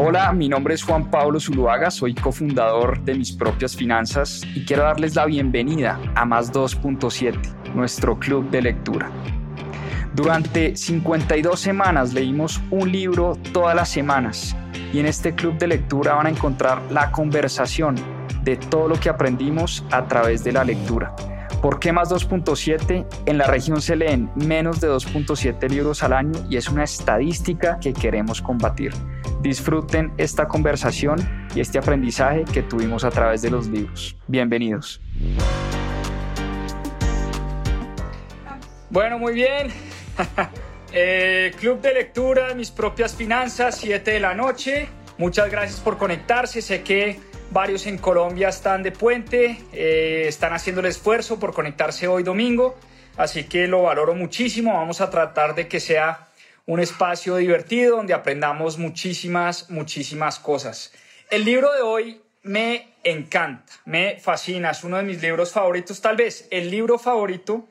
Hola, 0.00 0.32
mi 0.32 0.48
nombre 0.48 0.74
es 0.74 0.84
Juan 0.84 1.10
Pablo 1.10 1.40
Zuluaga, 1.40 1.90
soy 1.90 2.14
cofundador 2.14 3.02
de 3.02 3.16
Mis 3.16 3.32
Propias 3.32 3.74
Finanzas 3.74 4.42
y 4.54 4.64
quiero 4.64 4.84
darles 4.84 5.16
la 5.16 5.26
bienvenida 5.26 5.98
a 6.14 6.24
Más 6.24 6.52
2.7, 6.52 7.74
nuestro 7.74 8.16
club 8.16 8.48
de 8.48 8.62
lectura. 8.62 9.10
Durante 10.14 10.76
52 10.76 11.58
semanas 11.58 12.14
leímos 12.14 12.60
un 12.70 12.92
libro 12.92 13.36
todas 13.52 13.74
las 13.74 13.88
semanas 13.88 14.54
y 14.92 15.00
en 15.00 15.06
este 15.06 15.34
club 15.34 15.58
de 15.58 15.66
lectura 15.66 16.14
van 16.14 16.28
a 16.28 16.30
encontrar 16.30 16.80
la 16.92 17.10
conversación 17.10 17.96
de 18.44 18.56
todo 18.56 18.86
lo 18.86 19.00
que 19.00 19.08
aprendimos 19.08 19.84
a 19.90 20.06
través 20.06 20.44
de 20.44 20.52
la 20.52 20.62
lectura. 20.62 21.12
¿Por 21.60 21.80
qué 21.80 21.92
más 21.92 22.08
2.7? 22.08 23.04
En 23.26 23.36
la 23.36 23.48
región 23.48 23.82
se 23.82 23.96
leen 23.96 24.30
menos 24.36 24.80
de 24.80 24.88
2.7 24.88 25.68
libros 25.68 26.04
al 26.04 26.12
año 26.12 26.38
y 26.48 26.56
es 26.56 26.68
una 26.68 26.84
estadística 26.84 27.80
que 27.80 27.92
queremos 27.92 28.40
combatir. 28.40 28.92
Disfruten 29.40 30.12
esta 30.18 30.48
conversación 30.48 31.48
y 31.54 31.60
este 31.60 31.78
aprendizaje 31.78 32.44
que 32.44 32.62
tuvimos 32.62 33.04
a 33.04 33.10
través 33.10 33.42
de 33.42 33.50
los 33.50 33.68
libros. 33.68 34.16
Bienvenidos. 34.26 35.00
Bueno, 38.90 39.18
muy 39.18 39.34
bien. 39.34 39.68
Eh, 40.90 41.52
club 41.60 41.82
de 41.82 41.92
lectura, 41.92 42.54
mis 42.54 42.70
propias 42.70 43.14
finanzas, 43.14 43.76
7 43.76 44.10
de 44.10 44.20
la 44.20 44.32
noche. 44.32 44.88
Muchas 45.18 45.50
gracias 45.50 45.80
por 45.80 45.98
conectarse. 45.98 46.62
Sé 46.62 46.82
que 46.82 47.20
Varios 47.50 47.86
en 47.86 47.96
Colombia 47.96 48.50
están 48.50 48.82
de 48.82 48.92
puente, 48.92 49.58
eh, 49.72 50.24
están 50.26 50.52
haciendo 50.52 50.80
el 50.80 50.86
esfuerzo 50.86 51.40
por 51.40 51.54
conectarse 51.54 52.06
hoy 52.06 52.22
domingo, 52.22 52.76
así 53.16 53.44
que 53.44 53.66
lo 53.66 53.84
valoro 53.84 54.14
muchísimo. 54.14 54.74
Vamos 54.74 55.00
a 55.00 55.08
tratar 55.08 55.54
de 55.54 55.66
que 55.66 55.80
sea 55.80 56.27
un 56.68 56.80
espacio 56.80 57.36
divertido 57.36 57.96
donde 57.96 58.12
aprendamos 58.12 58.76
muchísimas, 58.76 59.70
muchísimas 59.70 60.38
cosas. 60.38 60.92
El 61.30 61.46
libro 61.46 61.72
de 61.72 61.80
hoy 61.80 62.20
me 62.42 62.88
encanta, 63.04 63.72
me 63.86 64.20
fascina, 64.20 64.72
es 64.72 64.84
uno 64.84 64.98
de 64.98 65.02
mis 65.02 65.22
libros 65.22 65.50
favoritos, 65.50 66.02
tal 66.02 66.16
vez 66.16 66.46
el 66.50 66.70
libro 66.70 66.98
favorito, 66.98 67.66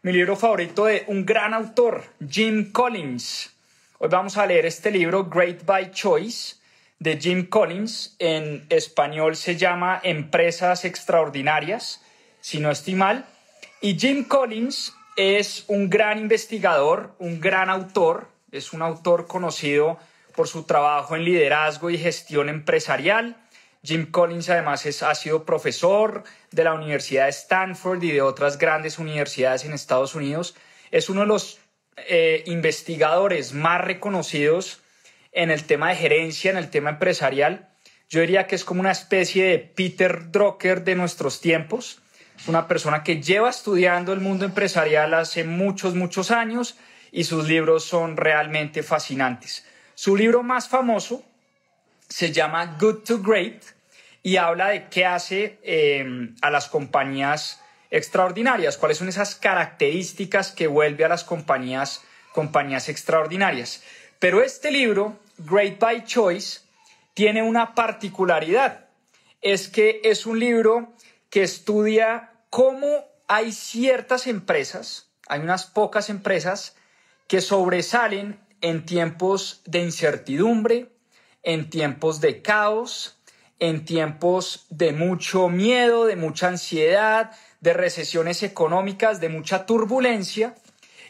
mi 0.00 0.12
libro 0.12 0.34
favorito 0.34 0.86
de 0.86 1.04
un 1.08 1.26
gran 1.26 1.52
autor, 1.52 2.04
Jim 2.26 2.72
Collins. 2.72 3.54
Hoy 3.98 4.08
vamos 4.08 4.38
a 4.38 4.46
leer 4.46 4.64
este 4.64 4.90
libro, 4.90 5.26
Great 5.26 5.66
by 5.66 5.90
Choice 5.90 6.56
de 6.98 7.18
Jim 7.18 7.44
Collins. 7.50 8.16
En 8.18 8.64
español 8.70 9.36
se 9.36 9.56
llama 9.56 10.00
Empresas 10.02 10.86
Extraordinarias, 10.86 12.02
si 12.40 12.60
no 12.60 12.70
estoy 12.70 12.94
mal. 12.94 13.26
Y 13.82 13.98
Jim 13.98 14.24
Collins 14.24 14.94
es 15.16 15.64
un 15.66 15.90
gran 15.90 16.18
investigador, 16.18 17.14
un 17.18 17.40
gran 17.40 17.68
autor, 17.68 18.37
es 18.52 18.72
un 18.72 18.82
autor 18.82 19.26
conocido 19.26 19.98
por 20.34 20.48
su 20.48 20.64
trabajo 20.64 21.16
en 21.16 21.24
liderazgo 21.24 21.90
y 21.90 21.98
gestión 21.98 22.48
empresarial. 22.48 23.36
Jim 23.82 24.10
Collins 24.10 24.50
además 24.50 24.86
es, 24.86 25.02
ha 25.02 25.14
sido 25.14 25.44
profesor 25.44 26.24
de 26.50 26.64
la 26.64 26.74
Universidad 26.74 27.24
de 27.24 27.30
Stanford 27.30 28.02
y 28.02 28.12
de 28.12 28.22
otras 28.22 28.58
grandes 28.58 28.98
universidades 28.98 29.64
en 29.64 29.72
Estados 29.72 30.14
Unidos. 30.14 30.54
Es 30.90 31.08
uno 31.08 31.22
de 31.22 31.26
los 31.26 31.60
eh, 31.96 32.42
investigadores 32.46 33.52
más 33.52 33.80
reconocidos 33.80 34.80
en 35.32 35.50
el 35.50 35.64
tema 35.64 35.90
de 35.90 35.96
gerencia, 35.96 36.50
en 36.50 36.56
el 36.56 36.70
tema 36.70 36.90
empresarial. 36.90 37.68
Yo 38.08 38.20
diría 38.20 38.46
que 38.46 38.54
es 38.54 38.64
como 38.64 38.80
una 38.80 38.92
especie 38.92 39.44
de 39.44 39.58
Peter 39.58 40.30
Drucker 40.30 40.82
de 40.82 40.94
nuestros 40.94 41.40
tiempos. 41.40 42.00
Es 42.38 42.48
una 42.48 42.66
persona 42.66 43.02
que 43.02 43.20
lleva 43.20 43.50
estudiando 43.50 44.12
el 44.12 44.20
mundo 44.20 44.44
empresarial 44.44 45.14
hace 45.14 45.44
muchos, 45.44 45.94
muchos 45.94 46.30
años 46.30 46.76
y 47.12 47.24
sus 47.24 47.48
libros 47.48 47.84
son 47.84 48.16
realmente 48.16 48.82
fascinantes. 48.82 49.66
Su 49.94 50.16
libro 50.16 50.42
más 50.42 50.68
famoso 50.68 51.24
se 52.08 52.32
llama 52.32 52.76
Good 52.78 53.04
to 53.04 53.22
Great 53.22 53.62
y 54.22 54.36
habla 54.36 54.68
de 54.68 54.88
qué 54.88 55.06
hace 55.06 55.58
eh, 55.62 56.30
a 56.42 56.50
las 56.50 56.68
compañías 56.68 57.62
extraordinarias, 57.90 58.76
cuáles 58.76 58.98
son 58.98 59.08
esas 59.08 59.34
características 59.34 60.52
que 60.52 60.66
vuelve 60.66 61.04
a 61.04 61.08
las 61.08 61.24
compañías 61.24 62.02
compañías 62.32 62.88
extraordinarias. 62.88 63.82
Pero 64.18 64.42
este 64.42 64.70
libro, 64.70 65.18
Great 65.38 65.78
by 65.78 66.04
Choice, 66.04 66.60
tiene 67.14 67.42
una 67.42 67.74
particularidad. 67.74 68.86
Es 69.40 69.68
que 69.68 70.00
es 70.04 70.26
un 70.26 70.38
libro 70.38 70.92
que 71.30 71.42
estudia 71.42 72.32
cómo 72.50 73.04
hay 73.26 73.52
ciertas 73.52 74.26
empresas, 74.26 75.10
hay 75.26 75.40
unas 75.40 75.66
pocas 75.66 76.10
empresas 76.10 76.76
que 77.28 77.40
sobresalen 77.40 78.40
en 78.60 78.84
tiempos 78.84 79.62
de 79.66 79.80
incertidumbre, 79.80 80.88
en 81.44 81.70
tiempos 81.70 82.20
de 82.20 82.42
caos, 82.42 83.16
en 83.60 83.84
tiempos 83.84 84.66
de 84.70 84.92
mucho 84.92 85.48
miedo, 85.48 86.06
de 86.06 86.16
mucha 86.16 86.48
ansiedad, 86.48 87.30
de 87.60 87.74
recesiones 87.74 88.42
económicas, 88.42 89.20
de 89.20 89.28
mucha 89.28 89.66
turbulencia. 89.66 90.56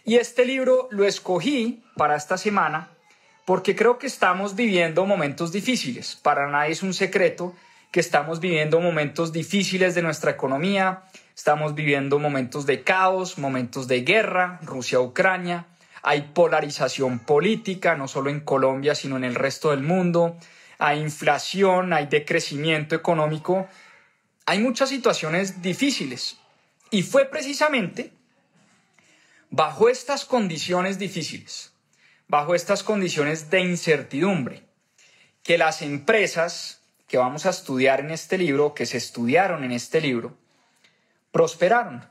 Y 0.04 0.16
este 0.16 0.44
libro 0.44 0.88
lo 0.90 1.04
escogí 1.04 1.82
para 1.96 2.16
esta 2.16 2.36
semana 2.36 2.90
porque 3.44 3.74
creo 3.74 3.98
que 3.98 4.06
estamos 4.06 4.56
viviendo 4.56 5.06
momentos 5.06 5.52
difíciles. 5.52 6.16
Para 6.16 6.48
nadie 6.48 6.72
es 6.72 6.82
un 6.82 6.92
secreto 6.92 7.54
que 7.90 8.00
estamos 8.00 8.40
viviendo 8.40 8.80
momentos 8.80 9.32
difíciles 9.32 9.94
de 9.94 10.02
nuestra 10.02 10.32
economía, 10.32 11.04
estamos 11.34 11.74
viviendo 11.74 12.18
momentos 12.18 12.66
de 12.66 12.82
caos, 12.82 13.38
momentos 13.38 13.88
de 13.88 14.02
guerra, 14.02 14.58
Rusia-Ucrania, 14.62 15.64
hay 16.08 16.22
polarización 16.22 17.18
política, 17.18 17.94
no 17.94 18.08
solo 18.08 18.30
en 18.30 18.40
Colombia, 18.40 18.94
sino 18.94 19.18
en 19.18 19.24
el 19.24 19.34
resto 19.34 19.72
del 19.72 19.82
mundo, 19.82 20.38
hay 20.78 21.00
inflación, 21.00 21.92
hay 21.92 22.06
decrecimiento 22.06 22.94
económico, 22.94 23.68
hay 24.46 24.58
muchas 24.60 24.88
situaciones 24.88 25.60
difíciles. 25.60 26.38
Y 26.90 27.02
fue 27.02 27.26
precisamente 27.26 28.10
bajo 29.50 29.90
estas 29.90 30.24
condiciones 30.24 30.98
difíciles, 30.98 31.74
bajo 32.26 32.54
estas 32.54 32.82
condiciones 32.82 33.50
de 33.50 33.60
incertidumbre, 33.60 34.62
que 35.42 35.58
las 35.58 35.82
empresas 35.82 36.80
que 37.06 37.18
vamos 37.18 37.44
a 37.44 37.50
estudiar 37.50 38.00
en 38.00 38.12
este 38.12 38.38
libro, 38.38 38.72
que 38.72 38.86
se 38.86 38.96
estudiaron 38.96 39.62
en 39.62 39.72
este 39.72 40.00
libro, 40.00 40.38
prosperaron. 41.32 42.08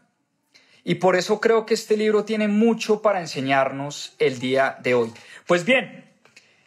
Y 0.88 0.96
por 0.96 1.18
eso 1.18 1.42
creo 1.42 1.66
que 1.66 1.74
este 1.74 1.98
libro 1.98 2.24
tiene 2.24 2.48
mucho 2.48 3.02
para 3.02 3.20
enseñarnos 3.20 4.16
el 4.20 4.40
día 4.40 4.78
de 4.82 4.94
hoy. 4.94 5.12
Pues 5.46 5.66
bien, 5.66 6.06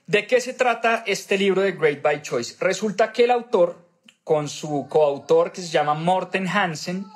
¿de 0.07 0.27
qué 0.27 0.43
se 0.43 0.53
trata 0.53 1.03
este 1.07 1.39
libro 1.39 1.63
de 1.63 1.73
Great 1.73 2.03
by 2.03 2.21
Choice? 2.21 2.55
Resulta 2.61 3.15
que 3.15 3.25
el 3.25 3.31
autor, 3.31 3.79
con 4.23 4.51
su 4.51 4.89
coautor 4.91 5.53
que 5.53 5.63
se 5.63 5.69
llama 5.69 5.95
Morten 5.95 6.47
Hansen, 6.47 7.07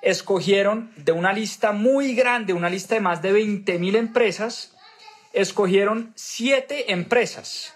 escogieron 0.00 0.90
de 0.96 1.12
una 1.12 1.34
lista 1.34 1.72
muy 1.72 2.14
grande, 2.14 2.54
una 2.54 2.70
lista 2.70 2.94
de 2.94 3.02
más 3.02 3.20
de 3.20 3.34
20.000 3.34 3.96
empresas, 3.96 4.74
escogieron 5.34 6.14
siete 6.14 6.92
empresas, 6.92 7.74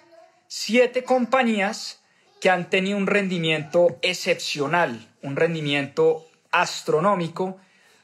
siete 0.48 1.04
compañías 1.04 2.00
que 2.40 2.48
han 2.48 2.70
tenido 2.70 2.96
un 2.96 3.06
rendimiento 3.06 3.98
excepcional, 4.00 5.12
un 5.20 5.36
rendimiento 5.36 6.26
astronómico 6.50 7.58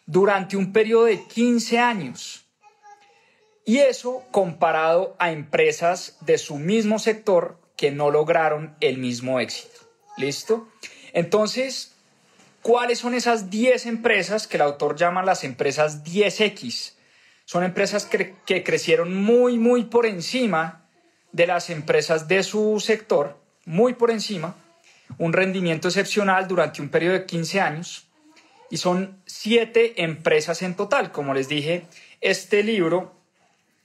durante 0.08 0.56
un 0.56 0.72
periodo 0.72 1.04
de 1.04 1.22
15 1.22 1.78
años. 1.78 2.46
Y 3.64 3.78
eso 3.78 4.24
comparado 4.30 5.14
a 5.18 5.30
empresas 5.30 6.16
de 6.22 6.38
su 6.38 6.56
mismo 6.56 6.98
sector 6.98 7.60
que 7.76 7.90
no 7.90 8.10
lograron 8.10 8.74
el 8.80 8.96
mismo 8.96 9.38
éxito. 9.38 9.80
¿Listo? 10.16 10.66
Entonces, 11.12 11.94
¿cuáles 12.62 12.98
son 13.00 13.12
esas 13.12 13.50
10 13.50 13.84
empresas 13.84 14.46
que 14.46 14.56
el 14.56 14.62
autor 14.62 14.96
llama 14.96 15.22
las 15.22 15.44
empresas 15.44 16.02
10X? 16.04 16.94
Son 17.44 17.62
empresas 17.62 18.06
que, 18.06 18.34
que 18.46 18.64
crecieron 18.64 19.14
muy, 19.14 19.58
muy 19.58 19.84
por 19.84 20.06
encima 20.06 20.88
de 21.32 21.46
las 21.46 21.68
empresas 21.68 22.28
de 22.28 22.42
su 22.42 22.80
sector, 22.80 23.38
muy 23.66 23.92
por 23.92 24.10
encima, 24.10 24.56
un 25.18 25.34
rendimiento 25.34 25.88
excepcional 25.88 26.48
durante 26.48 26.80
un 26.80 26.88
periodo 26.88 27.12
de 27.12 27.26
15 27.26 27.60
años 27.60 28.07
y 28.70 28.76
son 28.78 29.20
siete 29.26 30.02
empresas 30.02 30.62
en 30.62 30.74
total. 30.74 31.12
Como 31.12 31.34
les 31.34 31.48
dije, 31.48 31.86
este 32.20 32.62
libro 32.62 33.14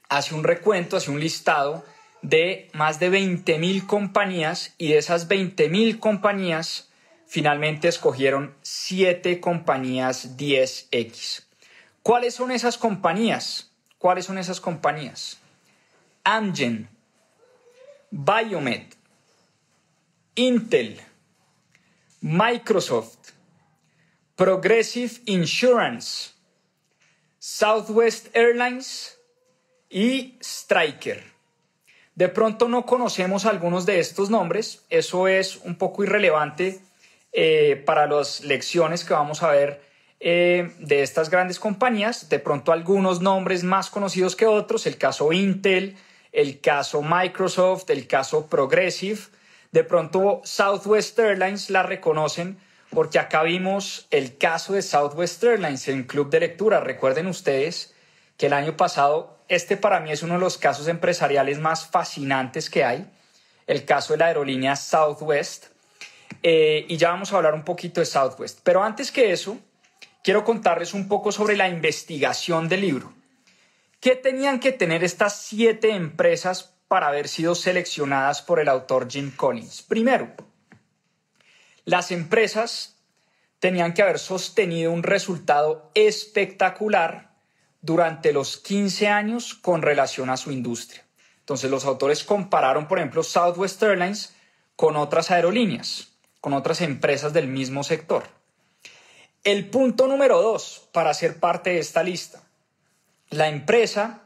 hace 0.09 0.35
un 0.35 0.43
recuento, 0.43 0.97
hace 0.97 1.11
un 1.11 1.19
listado 1.19 1.85
de 2.21 2.69
más 2.73 2.99
de 2.99 3.11
20.000 3.11 3.85
compañías 3.85 4.73
y 4.77 4.89
de 4.89 4.97
esas 4.97 5.27
20.000 5.27 5.99
compañías 5.99 6.89
finalmente 7.27 7.87
escogieron 7.87 8.55
siete 8.61 9.39
compañías 9.39 10.37
10X. 10.37 11.43
¿Cuáles 12.01 12.35
son 12.35 12.51
esas 12.51 12.77
compañías? 12.77 13.71
¿Cuáles 13.97 14.25
son 14.25 14.37
esas 14.37 14.59
compañías? 14.61 15.39
Amgen, 16.23 16.89
Biomed, 18.11 18.83
Intel, 20.35 21.01
Microsoft, 22.21 23.22
Progressive 24.43 25.21
Insurance, 25.27 26.31
Southwest 27.39 28.27
Airlines 28.35 29.17
y 29.89 30.37
Striker. 30.41 31.23
De 32.13 32.27
pronto 32.27 32.67
no 32.67 32.85
conocemos 32.85 33.45
algunos 33.45 33.85
de 33.85 33.99
estos 33.99 34.29
nombres, 34.29 34.83
eso 34.89 35.29
es 35.29 35.55
un 35.63 35.75
poco 35.75 36.03
irrelevante 36.03 36.81
eh, 37.31 37.81
para 37.85 38.05
las 38.05 38.43
lecciones 38.43 39.05
que 39.05 39.13
vamos 39.13 39.43
a 39.43 39.51
ver 39.51 39.81
eh, 40.19 40.73
de 40.77 41.03
estas 41.03 41.29
grandes 41.29 41.57
compañías. 41.57 42.27
De 42.27 42.39
pronto 42.39 42.73
algunos 42.73 43.21
nombres 43.21 43.63
más 43.63 43.89
conocidos 43.89 44.35
que 44.35 44.45
otros, 44.45 44.85
el 44.87 44.97
caso 44.97 45.31
Intel, 45.31 45.95
el 46.33 46.59
caso 46.59 47.01
Microsoft, 47.01 47.89
el 47.91 48.07
caso 48.07 48.47
Progressive. 48.47 49.21
De 49.71 49.85
pronto 49.85 50.41
Southwest 50.43 51.17
Airlines 51.17 51.69
la 51.69 51.83
reconocen 51.83 52.57
porque 52.93 53.19
acá 53.19 53.43
vimos 53.43 54.07
el 54.11 54.37
caso 54.37 54.73
de 54.73 54.81
Southwest 54.81 55.43
Airlines 55.43 55.87
en 55.87 56.03
Club 56.03 56.29
de 56.29 56.41
Lectura. 56.41 56.79
Recuerden 56.79 57.27
ustedes 57.27 57.93
que 58.37 58.47
el 58.47 58.53
año 58.53 58.77
pasado, 58.77 59.39
este 59.47 59.77
para 59.77 59.99
mí 59.99 60.11
es 60.11 60.23
uno 60.23 60.35
de 60.35 60.39
los 60.39 60.57
casos 60.57 60.87
empresariales 60.87 61.59
más 61.59 61.87
fascinantes 61.87 62.69
que 62.69 62.83
hay, 62.83 63.09
el 63.67 63.85
caso 63.85 64.13
de 64.13 64.19
la 64.19 64.27
aerolínea 64.27 64.75
Southwest. 64.75 65.67
Eh, 66.41 66.85
y 66.87 66.97
ya 66.97 67.09
vamos 67.09 67.31
a 67.31 67.37
hablar 67.37 67.53
un 67.53 67.63
poquito 67.63 67.99
de 67.99 68.05
Southwest. 68.05 68.59
Pero 68.63 68.83
antes 68.83 69.11
que 69.11 69.31
eso, 69.31 69.57
quiero 70.23 70.43
contarles 70.43 70.93
un 70.93 71.07
poco 71.07 71.31
sobre 71.31 71.55
la 71.55 71.69
investigación 71.69 72.67
del 72.67 72.81
libro. 72.81 73.13
¿Qué 73.99 74.15
tenían 74.15 74.59
que 74.59 74.71
tener 74.71 75.03
estas 75.03 75.37
siete 75.41 75.91
empresas 75.91 76.75
para 76.87 77.07
haber 77.07 77.27
sido 77.27 77.55
seleccionadas 77.55 78.41
por 78.41 78.59
el 78.59 78.67
autor 78.67 79.09
Jim 79.09 79.31
Collins? 79.35 79.81
Primero, 79.81 80.33
las 81.85 82.11
empresas 82.11 82.95
tenían 83.59 83.93
que 83.93 84.01
haber 84.01 84.19
sostenido 84.19 84.91
un 84.91 85.03
resultado 85.03 85.89
espectacular 85.93 87.31
durante 87.81 88.33
los 88.33 88.57
15 88.57 89.07
años 89.07 89.53
con 89.53 89.81
relación 89.81 90.29
a 90.29 90.37
su 90.37 90.51
industria. 90.51 91.03
Entonces 91.39 91.69
los 91.69 91.85
autores 91.85 92.23
compararon, 92.23 92.87
por 92.87 92.99
ejemplo, 92.99 93.23
Southwest 93.23 93.81
Airlines 93.83 94.33
con 94.75 94.95
otras 94.95 95.31
aerolíneas 95.31 96.13
con 96.43 96.51
otras 96.51 96.81
empresas 96.81 97.31
del 97.31 97.47
mismo 97.47 97.85
sector. 97.85 98.25
El 99.45 99.69
punto 99.69 100.07
número 100.07 100.41
dos 100.41 100.89
para 100.91 101.13
ser 101.13 101.39
parte 101.39 101.69
de 101.69 101.79
esta 101.79 102.03
lista. 102.03 102.43
La 103.29 103.47
empresa 103.47 104.23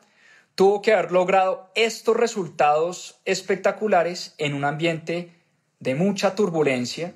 tuvo 0.55 0.81
que 0.81 0.93
haber 0.93 1.11
logrado 1.11 1.69
estos 1.75 2.17
resultados 2.17 3.19
espectaculares 3.25 4.33
en 4.39 4.55
un 4.55 4.65
ambiente 4.65 5.31
de 5.79 5.93
mucha 5.93 6.33
turbulencia, 6.33 7.13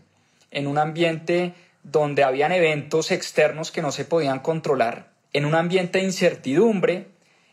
en 0.52 0.68
un 0.68 0.78
ambiente 0.78 1.54
donde 1.84 2.24
habían 2.24 2.52
eventos 2.52 3.12
externos 3.12 3.72
que 3.72 3.82
no 3.82 3.92
se 3.92 4.06
podían 4.06 4.40
controlar, 4.40 5.12
en 5.34 5.46
un 5.46 5.56
ambiente 5.56 6.00
de 6.00 6.06
incertidumbre 6.06 7.08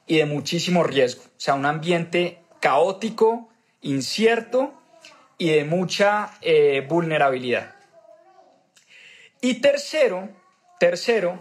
y 0.06 0.18
de 0.18 0.26
muchísimo 0.26 0.84
riesgo, 0.84 1.22
o 1.22 1.40
sea, 1.40 1.54
un 1.54 1.66
ambiente 1.66 2.38
caótico, 2.60 3.48
incierto 3.80 4.74
y 5.38 5.50
de 5.50 5.64
mucha 5.64 6.30
eh, 6.40 6.84
vulnerabilidad. 6.88 7.74
Y 9.40 9.54
tercero, 9.54 10.28
tercero, 10.80 11.40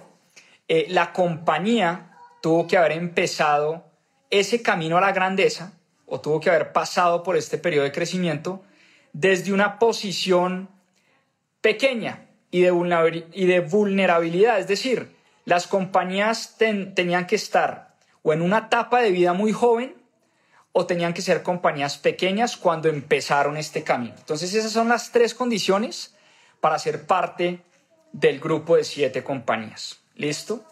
eh, 0.68 0.86
la 0.90 1.14
compañía 1.14 2.18
tuvo 2.42 2.68
que 2.68 2.78
haber 2.78 2.92
empezado 2.92 3.86
ese 4.30 4.62
camino 4.62 4.98
a 4.98 5.02
la 5.02 5.14
grandeza 5.14 5.74
o 6.06 6.22
tuvo 6.22 6.40
que 6.40 6.50
haber 6.50 6.74
pasado 6.74 7.24
por 7.24 7.38
este 7.38 7.58
periodo 7.58 7.86
de 7.86 7.92
crecimiento 7.92 8.64
desde 9.14 9.52
una 9.54 9.80
posición 9.80 10.70
pequeña 11.68 12.30
y 12.50 12.62
de, 12.62 13.60
vulnerabilidad. 13.60 14.58
Es 14.58 14.70
decir, 14.70 15.14
las 15.44 15.68
compañías 15.68 16.56
tenían 16.58 17.28
que 17.28 17.36
estar 17.36 17.94
o 18.24 18.32
en 18.32 18.42
una 18.42 18.60
etapa 18.60 19.02
de 19.02 19.12
vida 19.12 19.34
muy 19.34 19.52
joven 19.52 19.94
o 20.72 20.86
tenían 20.86 21.14
que 21.14 21.22
ser 21.22 21.44
compañías 21.44 21.98
pequeñas 21.98 22.56
cuando 22.56 22.88
empezaron 22.88 23.58
este 23.58 23.84
camino. 23.84 24.14
Entonces 24.18 24.54
esas 24.54 24.72
son 24.72 24.88
las 24.88 25.12
tres 25.12 25.34
condiciones 25.34 26.16
para 26.62 26.80
ser 26.80 27.06
parte 27.06 27.60
del 28.14 28.40
grupo 28.40 28.78
de 28.78 28.86
siete 28.86 29.26
compañías. 29.26 30.00
¿Listo? 30.16 30.64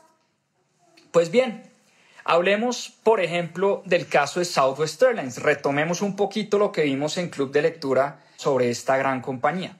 Pues 1.12 1.30
bien, 1.30 1.64
hablemos, 2.24 2.94
por 3.04 3.20
ejemplo, 3.20 3.84
del 3.86 4.08
caso 4.08 4.40
de 4.40 4.46
Southwest 4.46 5.04
Airlines. 5.04 5.42
Retomemos 5.42 6.02
un 6.02 6.16
poquito 6.16 6.58
lo 6.58 6.72
que 6.72 6.84
vimos 6.84 7.18
en 7.18 7.28
Club 7.28 7.52
de 7.52 7.64
Lectura 7.64 8.22
sobre 8.38 8.70
esta 8.70 8.96
gran 8.96 9.20
compañía. 9.20 9.78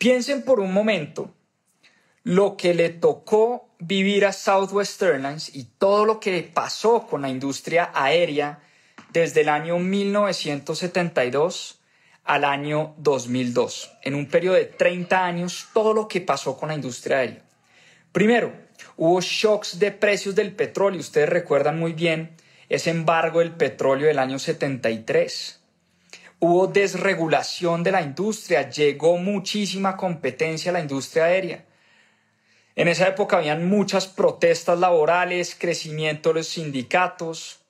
Piensen 0.00 0.40
por 0.40 0.60
un 0.60 0.72
momento 0.72 1.34
lo 2.22 2.56
que 2.56 2.72
le 2.72 2.88
tocó 2.88 3.68
vivir 3.78 4.24
a 4.24 4.32
Southwest 4.32 5.02
Airlines 5.02 5.54
y 5.54 5.64
todo 5.64 6.06
lo 6.06 6.20
que 6.20 6.42
pasó 6.42 7.06
con 7.06 7.20
la 7.20 7.28
industria 7.28 7.90
aérea 7.92 8.60
desde 9.12 9.42
el 9.42 9.50
año 9.50 9.78
1972 9.78 11.82
al 12.24 12.46
año 12.46 12.94
2002, 12.96 13.92
en 14.02 14.14
un 14.14 14.24
periodo 14.24 14.56
de 14.56 14.64
30 14.64 15.22
años, 15.22 15.68
todo 15.74 15.92
lo 15.92 16.08
que 16.08 16.22
pasó 16.22 16.56
con 16.56 16.70
la 16.70 16.76
industria 16.76 17.18
aérea. 17.18 17.44
Primero, 18.10 18.54
hubo 18.96 19.20
shocks 19.20 19.78
de 19.78 19.92
precios 19.92 20.34
del 20.34 20.54
petróleo, 20.54 20.98
ustedes 20.98 21.28
recuerdan 21.28 21.78
muy 21.78 21.92
bien 21.92 22.38
ese 22.70 22.88
embargo 22.88 23.40
del 23.40 23.52
petróleo 23.52 24.06
del 24.06 24.18
año 24.18 24.38
73. 24.38 25.59
Hubo 26.40 26.66
desregulación 26.66 27.82
de 27.82 27.92
la 27.92 28.02
industria, 28.02 28.68
llegó 28.68 29.18
muchísima 29.18 29.96
competencia 29.96 30.70
a 30.70 30.72
la 30.72 30.80
industria 30.80 31.26
aérea. 31.26 31.64
En 32.74 32.88
esa 32.88 33.06
época 33.06 33.36
habían 33.36 33.68
muchas 33.68 34.06
protestas 34.06 34.78
laborales, 34.78 35.54
crecimiento 35.54 36.30
de 36.30 36.36
los 36.36 36.48
sindicatos, 36.48 37.60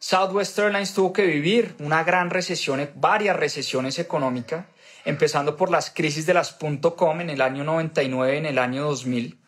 Southwest 0.00 0.56
Airlines 0.58 0.94
tuvo 0.94 1.12
que 1.12 1.26
vivir 1.26 1.74
una 1.80 2.04
gran 2.04 2.30
recesión, 2.30 2.88
varias 2.94 3.36
recesiones 3.36 3.98
económicas, 3.98 4.66
empezando 5.04 5.56
por 5.56 5.70
las 5.70 5.90
crisis 5.90 6.24
de 6.24 6.34
las 6.34 6.52
.com 6.52 7.20
en 7.20 7.30
el 7.30 7.40
año 7.40 7.64
99 7.64 8.34
y 8.34 8.38
en 8.38 8.46
el 8.46 8.58
año 8.58 8.84
2000, 8.84 9.38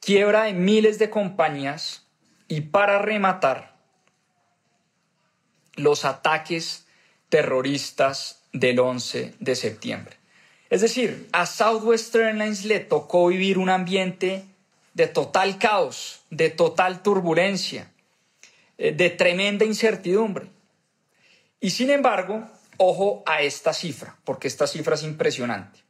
quiebra 0.00 0.44
de 0.44 0.52
miles 0.52 1.00
de 1.00 1.10
compañías 1.10 2.06
y 2.46 2.60
para 2.60 3.00
rematar, 3.00 3.74
los 5.74 6.04
ataques 6.04 6.85
terroristas 7.28 8.42
del 8.52 8.78
11 8.78 9.34
de 9.38 9.56
septiembre. 9.56 10.16
Es 10.70 10.80
decir, 10.80 11.28
a 11.32 11.46
Southwest 11.46 12.14
Airlines 12.14 12.64
le 12.64 12.80
tocó 12.80 13.28
vivir 13.28 13.58
un 13.58 13.68
ambiente 13.68 14.44
de 14.94 15.06
total 15.06 15.58
caos, 15.58 16.22
de 16.30 16.50
total 16.50 17.02
turbulencia, 17.02 17.90
eh, 18.78 18.92
de 18.92 19.10
tremenda 19.10 19.64
incertidumbre. 19.64 20.46
Y 21.60 21.70
sin 21.70 21.90
embargo, 21.90 22.44
ojo 22.78 23.22
a 23.26 23.42
esta 23.42 23.72
cifra, 23.72 24.16
porque 24.24 24.48
esta 24.48 24.66
cifra 24.66 24.94
es 24.94 25.02
impresionante. 25.02 25.80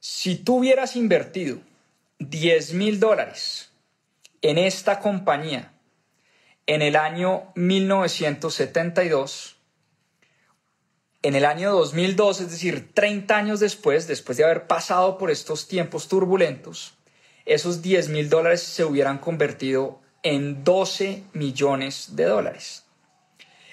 Si 0.00 0.36
tú 0.36 0.58
hubieras 0.58 0.96
invertido 0.96 1.58
10 2.18 2.74
mil 2.74 3.00
dólares 3.00 3.70
en 4.42 4.58
esta 4.58 5.00
compañía 5.00 5.72
en 6.66 6.82
el 6.82 6.96
año 6.96 7.52
1972, 7.54 9.53
en 11.24 11.34
el 11.34 11.46
año 11.46 11.72
2002, 11.72 12.42
es 12.42 12.50
decir, 12.50 12.92
30 12.92 13.34
años 13.34 13.58
después, 13.58 14.06
después 14.06 14.36
de 14.36 14.44
haber 14.44 14.66
pasado 14.66 15.16
por 15.16 15.30
estos 15.30 15.66
tiempos 15.66 16.06
turbulentos, 16.06 16.98
esos 17.46 17.80
10 17.80 18.10
mil 18.10 18.28
dólares 18.28 18.62
se 18.62 18.84
hubieran 18.84 19.16
convertido 19.16 20.00
en 20.22 20.64
12 20.64 21.22
millones 21.32 22.14
de 22.14 22.24
dólares. 22.26 22.84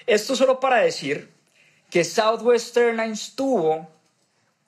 Esto 0.06 0.34
solo 0.34 0.60
para 0.60 0.78
decir 0.78 1.30
que 1.90 2.04
Southwest 2.04 2.74
Airlines 2.74 3.34
tuvo 3.36 3.86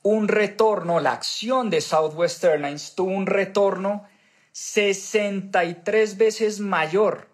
un 0.03 0.29
retorno, 0.29 1.01
la 1.01 1.13
acción 1.13 1.71
de 1.71 1.81
Southwest 1.81 2.45
Airlines 2.45 2.95
tuvo 2.95 3.13
un 3.13 3.25
retorno 3.25 4.07
63 4.53 6.19
veces 6.19 6.61
mayor 6.61 7.29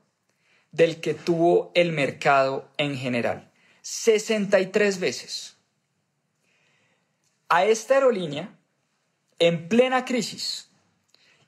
del 0.70 1.00
que 1.00 1.14
tuvo 1.14 1.72
el 1.74 1.90
mercado 1.90 2.68
en 2.76 2.96
general. 2.96 3.49
63 3.92 5.00
veces. 5.00 5.56
A 7.48 7.64
esta 7.64 7.94
aerolínea, 7.94 8.56
en 9.40 9.68
plena 9.68 10.04
crisis, 10.04 10.68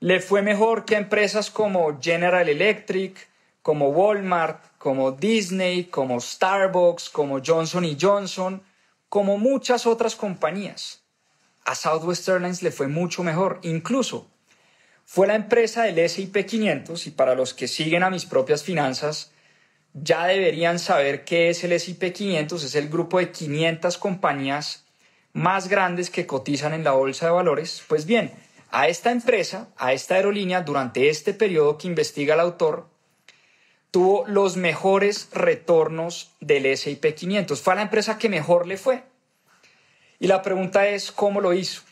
le 0.00 0.18
fue 0.18 0.42
mejor 0.42 0.84
que 0.84 0.96
a 0.96 0.98
empresas 0.98 1.52
como 1.52 2.00
General 2.02 2.48
Electric, 2.48 3.28
como 3.62 3.90
Walmart, 3.90 4.76
como 4.78 5.12
Disney, 5.12 5.84
como 5.84 6.20
Starbucks, 6.20 7.10
como 7.10 7.40
Johnson 7.40 7.96
Johnson, 7.98 8.60
como 9.08 9.38
muchas 9.38 9.86
otras 9.86 10.16
compañías. 10.16 11.04
A 11.64 11.76
Southwest 11.76 12.28
Airlines 12.28 12.60
le 12.64 12.72
fue 12.72 12.88
mucho 12.88 13.22
mejor. 13.22 13.60
Incluso 13.62 14.26
fue 15.04 15.28
la 15.28 15.36
empresa 15.36 15.84
del 15.84 16.00
SP 16.02 16.42
500 16.44 17.06
y 17.06 17.12
para 17.12 17.36
los 17.36 17.54
que 17.54 17.68
siguen 17.68 18.02
a 18.02 18.10
mis 18.10 18.26
propias 18.26 18.64
finanzas, 18.64 19.31
ya 19.94 20.26
deberían 20.26 20.78
saber 20.78 21.24
qué 21.24 21.50
es 21.50 21.64
el 21.64 21.72
SP 21.76 22.12
500. 22.12 22.64
Es 22.64 22.74
el 22.74 22.88
grupo 22.88 23.18
de 23.18 23.30
500 23.30 23.98
compañías 23.98 24.84
más 25.32 25.68
grandes 25.68 26.10
que 26.10 26.26
cotizan 26.26 26.74
en 26.74 26.84
la 26.84 26.92
bolsa 26.92 27.26
de 27.26 27.32
valores. 27.32 27.82
Pues 27.88 28.06
bien, 28.06 28.32
a 28.70 28.88
esta 28.88 29.10
empresa, 29.10 29.68
a 29.76 29.92
esta 29.92 30.14
aerolínea, 30.14 30.62
durante 30.62 31.08
este 31.08 31.34
periodo 31.34 31.78
que 31.78 31.88
investiga 31.88 32.34
el 32.34 32.40
autor, 32.40 32.88
tuvo 33.90 34.24
los 34.26 34.56
mejores 34.56 35.28
retornos 35.32 36.32
del 36.40 36.66
S&P 36.66 37.14
500. 37.14 37.60
Fue 37.60 37.74
la 37.74 37.82
empresa 37.82 38.18
que 38.18 38.28
mejor 38.28 38.66
le 38.66 38.78
fue. 38.78 39.04
Y 40.18 40.26
la 40.26 40.40
pregunta 40.40 40.86
es, 40.86 41.12
¿cómo 41.12 41.40
lo 41.40 41.52
hizo? 41.52 41.82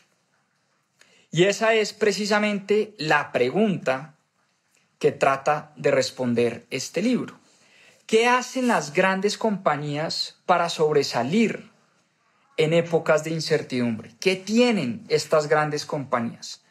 Y 1.31 1.43
esa 1.43 1.75
es 1.75 1.93
precisamente 1.93 2.93
la 2.97 3.31
pregunta 3.31 4.15
que 4.99 5.11
trata 5.11 5.73
de 5.75 5.91
responder 5.91 6.65
este 6.69 7.01
libro. 7.01 7.40
¿Qué 8.11 8.27
hacen 8.27 8.67
las 8.67 8.91
grandes 8.91 9.37
compañías 9.37 10.37
para 10.45 10.67
sobresalir 10.67 11.71
en 12.57 12.73
épocas 12.73 13.23
de 13.23 13.29
incertidumbre? 13.29 14.11
¿Qué 14.19 14.35
tienen 14.35 15.05
estas 15.07 15.47
grandes 15.47 15.85
compañías? 15.85 16.61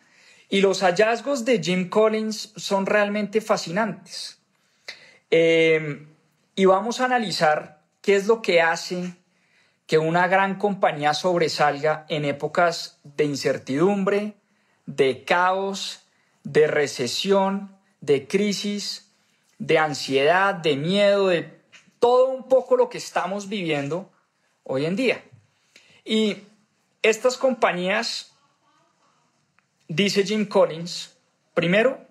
Y 0.51 0.61
los 0.61 0.83
hallazgos 0.83 1.47
de 1.47 1.63
Jim 1.63 1.89
Collins 1.89 2.53
son 2.57 2.85
realmente 2.85 3.41
fascinantes. 3.41 4.39
Em, 5.31 6.11
y 6.57 6.67
vamos 6.67 7.01
a 7.01 7.07
analizar 7.07 7.85
qué 8.03 8.17
es 8.17 8.27
lo 8.27 8.43
que 8.43 8.61
hace 8.61 9.15
que 9.87 9.97
una 9.97 10.29
gran 10.29 10.57
compañía 10.57 11.15
sobresalga 11.15 12.05
en 12.11 12.27
épocas 12.27 12.99
de 13.03 13.25
incertidumbre, 13.25 14.35
de 14.85 15.25
caos, 15.25 16.03
de 16.45 16.67
recesión, 16.67 17.79
de 18.03 18.29
crisis, 18.29 19.10
de 19.61 19.79
ansiedad, 19.79 20.57
de 20.57 20.75
miedo, 20.75 21.29
de 21.29 21.61
todo 22.01 22.31
un 22.31 22.49
poco 22.49 22.77
lo 22.77 22.89
que 22.89 22.99
estamos 22.99 23.49
viviendo 23.49 24.11
hoy 24.65 24.87
en 24.87 24.97
día. 24.97 25.23
Y 26.05 26.39
estas 27.03 27.37
compañías, 27.37 28.33
dice 29.87 30.25
Jim 30.25 30.45
Collins, 30.45 31.17
primero, 31.55 32.05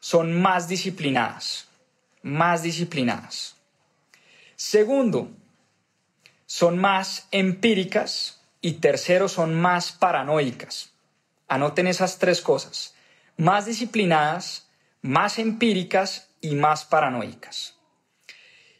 son 0.00 0.40
más 0.40 0.66
disciplinadas 0.68 1.66
más 2.26 2.64
disciplinadas. 2.64 3.54
Segundo, 4.56 5.30
son 6.44 6.76
más 6.78 7.28
empíricas. 7.30 8.40
Y 8.60 8.74
tercero, 8.74 9.28
son 9.28 9.54
más 9.54 9.92
paranoicas. 9.92 10.90
Anoten 11.46 11.86
esas 11.86 12.18
tres 12.18 12.40
cosas. 12.40 12.94
Más 13.36 13.66
disciplinadas, 13.66 14.66
más 15.02 15.38
empíricas 15.38 16.30
y 16.46 16.54
más 16.54 16.84
paranoicas. 16.84 17.76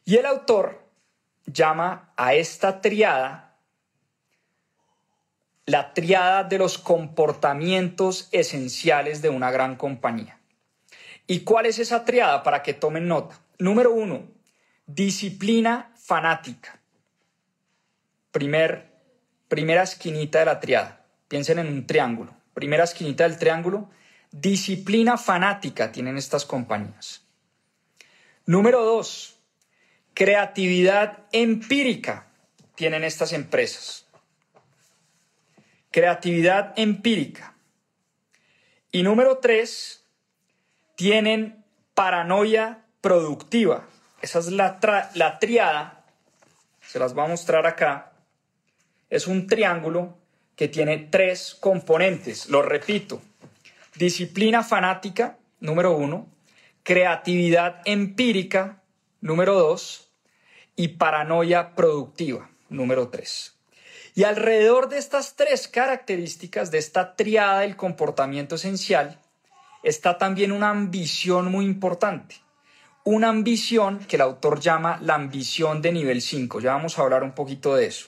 Y 0.05 0.17
el 0.17 0.27
autor 0.27 0.89
llama 1.47 2.13
a 2.17 2.35
esta 2.35 2.81
triada 2.81 3.47
la 5.67 5.93
triada 5.95 6.45
de 6.45 6.59
los 6.59 6.79
comportamientos 6.79 8.29
esenciales 8.31 9.21
de 9.21 9.31
una 9.31 9.51
gran 9.51 9.75
compañía. 9.75 10.39
¿Y 11.27 11.41
cuál 11.41 11.67
es 11.67 11.81
esa 11.81 12.05
triada 12.05 12.45
para 12.45 12.63
que 12.63 12.73
tomen 12.73 13.09
nota? 13.09 13.41
Número 13.59 13.91
uno, 13.91 14.29
disciplina 14.87 15.93
fanática. 15.97 16.79
Primer, 18.31 18.93
primera 19.49 19.83
esquinita 19.83 20.39
de 20.39 20.45
la 20.45 20.61
triada. 20.61 21.05
Piensen 21.27 21.59
en 21.59 21.67
un 21.67 21.85
triángulo. 21.85 22.33
Primera 22.55 22.85
esquinita 22.85 23.25
del 23.25 23.39
triángulo. 23.39 23.91
Disciplina 24.31 25.19
fanática 25.19 25.91
tienen 25.91 26.17
estas 26.17 26.45
compañías. 26.45 27.26
Número 28.47 28.85
dos, 28.85 29.41
creatividad 30.15 31.25
empírica 31.33 32.29
tienen 32.77 33.03
estas 33.03 33.33
empresas. 33.33 34.07
Creatividad 35.91 36.73
empírica. 36.77 37.57
Y 38.93 39.03
número 39.03 39.39
tres, 39.39 40.05
tienen 40.95 41.65
paranoia 41.95 42.85
productiva. 43.01 43.89
Esa 44.23 44.39
es 44.39 44.53
la, 44.53 44.79
la 45.15 45.39
triada. 45.41 46.05
Se 46.83 47.01
las 47.01 47.15
voy 47.15 47.25
a 47.25 47.29
mostrar 47.29 47.67
acá. 47.67 48.13
Es 49.11 49.27
un 49.27 49.49
triángulo 49.49 50.17
que 50.55 50.69
tiene 50.69 50.99
tres 50.99 51.57
componentes. 51.59 52.49
Lo 52.49 52.63
repito. 52.63 53.21
Disciplina 53.97 54.63
fanática, 54.63 55.37
número 55.59 55.97
uno. 55.97 56.36
Creatividad 56.87 57.83
empírica, 57.85 58.81
número 59.21 59.55
dos. 59.55 60.09
Y 60.77 60.87
paranoia 60.87 61.75
productiva, 61.75 62.49
número 62.69 63.09
tres. 63.09 63.57
Y 64.15 64.23
alrededor 64.23 64.89
de 64.89 64.99
estas 64.99 65.35
tres 65.35 65.67
características, 65.67 66.71
de 66.71 66.79
esta 66.79 67.17
triada 67.17 67.63
del 67.63 67.75
comportamiento 67.75 68.55
esencial, 68.55 69.19
está 69.83 70.17
también 70.17 70.53
una 70.53 70.71
ambición 70.71 71.51
muy 71.51 71.65
importante. 71.65 72.37
Una 73.03 73.31
ambición 73.31 73.99
que 74.07 74.15
el 74.15 74.23
autor 74.23 74.61
llama 74.61 75.01
la 75.03 75.17
ambición 75.17 75.83
de 75.83 75.91
nivel 75.91 76.23
5. 76.23 76.61
Ya 76.61 76.75
vamos 76.75 76.97
a 76.97 77.03
hablar 77.03 77.25
un 77.25 77.33
poquito 77.33 77.75
de 77.75 77.87
eso. 77.87 78.07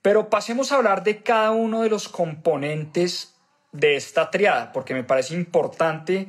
Pero 0.00 0.30
pasemos 0.30 0.72
a 0.72 0.76
hablar 0.76 1.04
de 1.04 1.22
cada 1.22 1.50
uno 1.50 1.82
de 1.82 1.90
los 1.90 2.08
componentes 2.08 3.34
de 3.72 3.96
esta 3.96 4.30
triada, 4.30 4.72
porque 4.72 4.94
me 4.94 5.04
parece 5.04 5.34
importante 5.34 6.26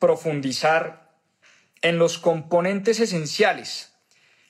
profundizar 0.00 1.03
en 1.84 1.98
los 1.98 2.16
componentes 2.16 2.98
esenciales 2.98 3.92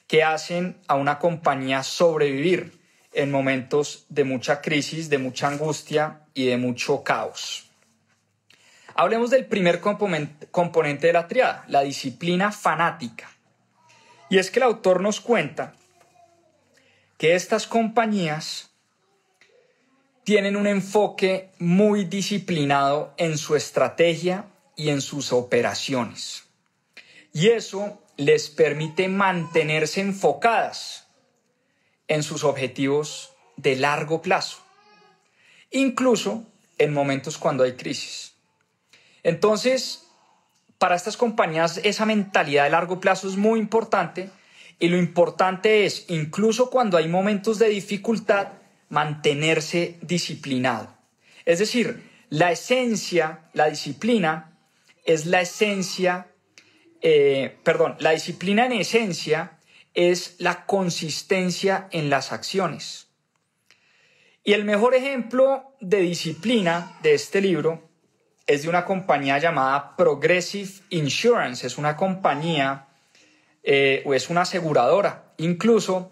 que 0.06 0.22
hacen 0.22 0.80
a 0.86 0.94
una 0.94 1.18
compañía 1.18 1.82
sobrevivir 1.82 2.78
en 3.12 3.32
momentos 3.32 4.06
de 4.08 4.22
mucha 4.22 4.60
crisis, 4.60 5.10
de 5.10 5.18
mucha 5.18 5.48
angustia 5.48 6.20
y 6.32 6.46
de 6.46 6.56
mucho 6.58 7.02
caos. 7.02 7.68
Hablemos 8.94 9.30
del 9.30 9.46
primer 9.46 9.80
componente 9.80 11.08
de 11.08 11.12
la 11.12 11.26
triada, 11.26 11.64
la 11.66 11.80
disciplina 11.80 12.52
fanática. 12.52 13.28
Y 14.30 14.38
es 14.38 14.52
que 14.52 14.60
el 14.60 14.66
autor 14.66 15.00
nos 15.00 15.20
cuenta 15.20 15.74
que 17.18 17.34
estas 17.34 17.66
compañías 17.66 18.70
tienen 20.22 20.54
un 20.54 20.68
enfoque 20.68 21.50
muy 21.58 22.04
disciplinado 22.04 23.12
en 23.16 23.38
su 23.38 23.56
estrategia 23.56 24.44
y 24.76 24.90
en 24.90 25.00
sus 25.00 25.32
operaciones. 25.32 26.43
Y 27.34 27.48
eso 27.48 28.00
les 28.16 28.48
permite 28.48 29.08
mantenerse 29.08 30.00
enfocadas 30.00 31.08
en 32.06 32.22
sus 32.22 32.44
objetivos 32.44 33.32
de 33.56 33.74
largo 33.74 34.22
plazo, 34.22 34.58
incluso 35.70 36.46
en 36.78 36.92
momentos 36.94 37.36
cuando 37.36 37.64
hay 37.64 37.72
crisis. 37.72 38.34
Entonces, 39.24 40.06
para 40.78 40.94
estas 40.94 41.16
compañías 41.16 41.80
esa 41.82 42.06
mentalidad 42.06 42.64
de 42.64 42.70
largo 42.70 43.00
plazo 43.00 43.28
es 43.28 43.36
muy 43.36 43.58
importante 43.58 44.30
y 44.78 44.88
lo 44.88 44.96
importante 44.96 45.86
es, 45.86 46.04
incluso 46.08 46.70
cuando 46.70 46.98
hay 46.98 47.08
momentos 47.08 47.58
de 47.58 47.68
dificultad, 47.68 48.48
mantenerse 48.90 49.98
disciplinado. 50.02 50.94
Es 51.44 51.58
decir, 51.58 52.10
la 52.28 52.52
esencia, 52.52 53.48
la 53.54 53.70
disciplina, 53.70 54.56
es 55.04 55.26
la 55.26 55.40
esencia, 55.40 56.28
eh, 57.06 57.58
perdón, 57.62 57.96
la 57.99 58.12
disciplina 58.12 58.64
en 58.64 58.73
esencia 58.73 59.58
es 59.92 60.37
la 60.38 60.64
consistencia 60.64 61.87
en 61.90 62.08
las 62.08 62.32
acciones. 62.32 63.08
Y 64.42 64.54
el 64.54 64.64
mejor 64.64 64.94
ejemplo 64.94 65.76
de 65.80 66.00
disciplina 66.00 66.99
de 67.02 67.12
este 67.12 67.42
libro 67.42 67.90
es 68.46 68.62
de 68.62 68.70
una 68.70 68.87
compañía 68.87 69.38
llamada 69.38 69.94
Progressive 69.96 70.70
Insurance. 70.88 71.66
Es 71.66 71.76
una 71.76 71.94
compañía 71.94 72.88
eh, 73.62 74.02
o 74.06 74.14
es 74.14 74.30
una 74.30 74.42
aseguradora. 74.42 75.34
Incluso 75.37 76.11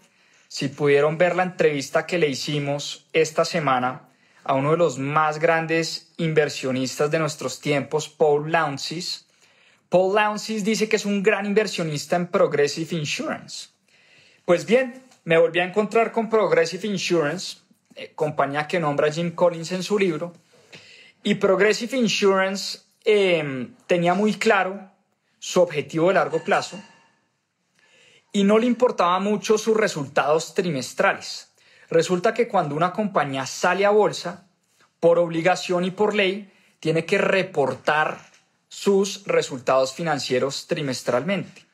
si 0.48 0.68
pudieron 0.68 1.16
ver 1.16 1.36
la 1.36 1.44
entrevista 1.44 2.06
que 2.06 2.18
le 2.18 2.28
hicimos 2.28 3.06
esta 3.14 3.46
semana 3.46 4.10
a 4.44 4.52
uno 4.52 4.72
de 4.72 4.76
los 4.76 4.98
más 4.98 5.38
grandes 5.38 6.12
inversionistas 6.18 7.10
de 7.10 7.18
nuestros 7.18 7.60
tiempos, 7.60 8.10
Paul 8.10 8.52
Launcis. 8.52 9.26
Paul 9.92 10.14
Launcis 10.14 10.64
dice 10.64 10.88
que 10.88 10.96
es 10.96 11.04
un 11.04 11.22
gran 11.22 11.44
inversionista 11.44 12.16
en 12.16 12.28
Progressive 12.28 12.96
Insurance. 12.96 13.68
Pues 14.46 14.64
bien, 14.64 15.02
me 15.24 15.36
volví 15.36 15.60
a 15.60 15.64
encontrar 15.64 16.12
con 16.12 16.30
Progressive 16.30 16.88
Insurance, 16.88 17.58
eh, 17.94 18.12
compañía 18.14 18.66
que 18.66 18.80
nombra 18.80 19.12
Jim 19.12 19.32
Collins 19.32 19.70
en 19.72 19.82
su 19.82 19.98
libro, 19.98 20.32
y 21.22 21.34
Progressive 21.34 21.98
Insurance 21.98 22.78
em, 23.04 23.74
tenía 23.86 24.14
muy 24.14 24.32
claro 24.32 24.80
su 25.38 25.60
objetivo 25.60 26.08
de 26.08 26.14
largo 26.14 26.42
plazo 26.42 26.80
y 28.32 28.44
no 28.44 28.56
le 28.56 28.64
importaba 28.64 29.18
mucho 29.18 29.58
sus 29.58 29.76
resultados 29.76 30.54
trimestrales. 30.54 31.52
Resulta 31.90 32.32
que 32.32 32.48
cuando 32.48 32.74
una 32.74 32.94
compañía 32.94 33.44
sale 33.44 33.84
a 33.84 33.90
bolsa, 33.90 34.46
por 35.00 35.18
obligación 35.18 35.84
y 35.84 35.90
por 35.90 36.14
ley, 36.14 36.50
tiene 36.80 37.04
que 37.04 37.18
reportar 37.18 38.31
sus 38.72 39.24
resultados 39.26 39.92
financieros 39.92 40.66
trimestralmente. 40.66 41.66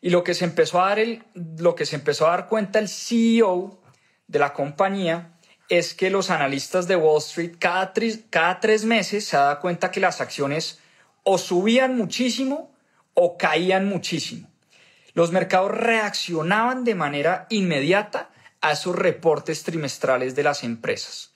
Y 0.00 0.08
lo 0.08 0.24
que 0.24 0.32
se 0.32 0.46
empezó 0.46 0.80
a 0.80 0.88
dar, 0.88 0.98
el, 0.98 1.22
lo 1.34 1.74
que 1.74 1.84
se 1.84 1.96
empezó 1.96 2.26
a 2.26 2.30
dar 2.30 2.48
cuenta 2.48 2.78
el 2.78 2.88
CEO 2.88 3.78
de 4.26 4.38
la 4.38 4.54
compañía 4.54 5.38
es 5.68 5.92
que 5.92 6.08
los 6.08 6.30
analistas 6.30 6.88
de 6.88 6.96
Wall 6.96 7.18
Street 7.18 7.56
cada, 7.58 7.92
cada 8.30 8.58
tres 8.58 8.86
meses 8.86 9.26
se 9.26 9.36
da 9.36 9.60
cuenta 9.60 9.90
que 9.90 10.00
las 10.00 10.22
acciones 10.22 10.80
o 11.24 11.36
subían 11.36 11.94
muchísimo 11.94 12.74
o 13.12 13.36
caían 13.36 13.86
muchísimo. 13.86 14.48
Los 15.12 15.32
mercados 15.32 15.70
reaccionaban 15.70 16.84
de 16.84 16.94
manera 16.94 17.46
inmediata 17.50 18.30
a 18.62 18.72
esos 18.72 18.96
reportes 18.96 19.62
trimestrales 19.62 20.34
de 20.34 20.44
las 20.44 20.64
empresas. 20.64 21.34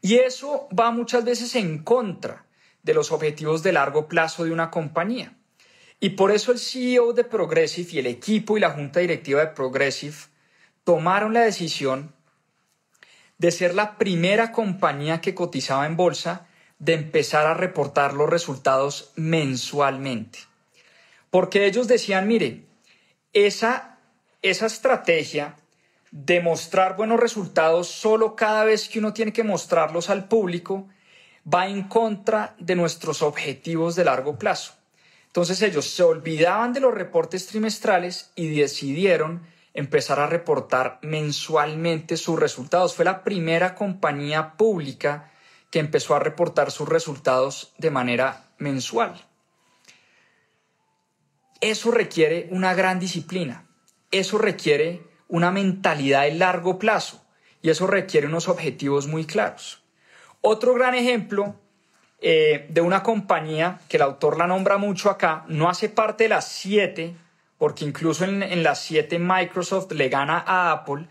Y 0.00 0.18
eso 0.18 0.68
va 0.68 0.92
muchas 0.92 1.24
veces 1.24 1.56
en 1.56 1.82
contra 1.82 2.46
de 2.82 2.94
los 2.94 3.12
objetivos 3.12 3.62
de 3.62 3.72
largo 3.72 4.08
plazo 4.08 4.44
de 4.44 4.52
una 4.52 4.70
compañía. 4.70 5.34
Y 6.00 6.10
por 6.10 6.30
eso 6.30 6.50
el 6.52 6.58
CEO 6.58 7.12
de 7.12 7.24
Progressive 7.24 7.90
y 7.92 7.98
el 7.98 8.06
equipo 8.06 8.56
y 8.56 8.60
la 8.60 8.70
junta 8.70 9.00
directiva 9.00 9.40
de 9.40 9.48
Progressive 9.48 10.16
tomaron 10.84 11.34
la 11.34 11.42
decisión 11.42 12.14
de 13.38 13.50
ser 13.50 13.74
la 13.74 13.98
primera 13.98 14.52
compañía 14.52 15.20
que 15.20 15.34
cotizaba 15.34 15.86
en 15.86 15.96
bolsa 15.96 16.46
de 16.78 16.94
empezar 16.94 17.46
a 17.46 17.54
reportar 17.54 18.14
los 18.14 18.28
resultados 18.28 19.12
mensualmente. 19.16 20.40
Porque 21.30 21.66
ellos 21.66 21.86
decían, 21.86 22.26
mire, 22.26 22.64
esa, 23.32 23.98
esa 24.42 24.66
estrategia 24.66 25.56
de 26.10 26.40
mostrar 26.40 26.96
buenos 26.96 27.20
resultados 27.20 27.88
solo 27.88 28.34
cada 28.34 28.64
vez 28.64 28.88
que 28.88 28.98
uno 28.98 29.12
tiene 29.12 29.32
que 29.32 29.44
mostrarlos 29.44 30.10
al 30.10 30.26
público 30.26 30.88
va 31.46 31.68
en 31.68 31.84
contra 31.84 32.54
de 32.58 32.76
nuestros 32.76 33.22
objetivos 33.22 33.96
de 33.96 34.04
largo 34.04 34.38
plazo. 34.38 34.74
Entonces 35.26 35.62
ellos 35.62 35.88
se 35.88 36.02
olvidaban 36.02 36.72
de 36.72 36.80
los 36.80 36.92
reportes 36.92 37.46
trimestrales 37.46 38.32
y 38.34 38.48
decidieron 38.48 39.42
empezar 39.74 40.18
a 40.18 40.26
reportar 40.26 40.98
mensualmente 41.02 42.16
sus 42.16 42.38
resultados. 42.38 42.94
Fue 42.94 43.04
la 43.04 43.22
primera 43.22 43.74
compañía 43.74 44.56
pública 44.56 45.30
que 45.70 45.78
empezó 45.78 46.14
a 46.14 46.18
reportar 46.18 46.70
sus 46.72 46.88
resultados 46.88 47.72
de 47.78 47.90
manera 47.90 48.50
mensual. 48.58 49.24
Eso 51.60 51.90
requiere 51.90 52.48
una 52.50 52.74
gran 52.74 52.98
disciplina, 52.98 53.68
eso 54.10 54.38
requiere 54.38 55.06
una 55.28 55.50
mentalidad 55.50 56.22
de 56.22 56.34
largo 56.34 56.78
plazo 56.78 57.24
y 57.62 57.70
eso 57.70 57.86
requiere 57.86 58.26
unos 58.26 58.48
objetivos 58.48 59.06
muy 59.06 59.26
claros. 59.26 59.79
Otro 60.42 60.74
gran 60.74 60.94
ejemplo 60.94 61.54
eh, 62.20 62.66
de 62.68 62.80
una 62.80 63.02
compañía 63.02 63.80
que 63.88 63.96
el 63.96 64.02
autor 64.02 64.36
la 64.36 64.46
nombra 64.46 64.78
mucho 64.78 65.10
acá, 65.10 65.44
no 65.48 65.68
hace 65.68 65.88
parte 65.88 66.24
de 66.24 66.30
las 66.30 66.48
siete, 66.48 67.14
porque 67.58 67.84
incluso 67.84 68.24
en, 68.24 68.42
en 68.42 68.62
las 68.62 68.80
siete 68.80 69.18
Microsoft 69.18 69.92
le 69.92 70.08
gana 70.08 70.42
a 70.46 70.72
Apple, 70.72 71.06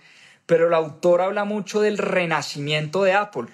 pero 0.45 0.67
el 0.67 0.73
autor 0.73 1.21
habla 1.21 1.45
mucho 1.45 1.81
del 1.81 1.97
renacimiento 1.97 3.03
de 3.03 3.13
Apple. 3.13 3.47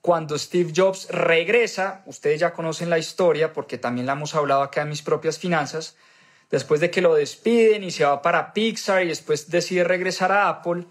Cuando 0.00 0.38
Steve 0.38 0.72
Jobs 0.74 1.08
regresa, 1.10 2.02
ustedes 2.06 2.40
ya 2.40 2.52
conocen 2.52 2.90
la 2.90 2.98
historia 2.98 3.52
porque 3.52 3.78
también 3.78 4.06
la 4.06 4.12
hemos 4.12 4.34
hablado 4.34 4.62
acá 4.62 4.82
en 4.82 4.90
mis 4.90 5.02
propias 5.02 5.38
finanzas, 5.38 5.96
después 6.50 6.80
de 6.80 6.90
que 6.90 7.02
lo 7.02 7.14
despiden 7.14 7.82
y 7.82 7.90
se 7.90 8.04
va 8.04 8.22
para 8.22 8.52
Pixar 8.52 9.02
y 9.02 9.08
después 9.08 9.50
decide 9.50 9.84
regresar 9.84 10.32
a 10.32 10.48
Apple, 10.48 10.84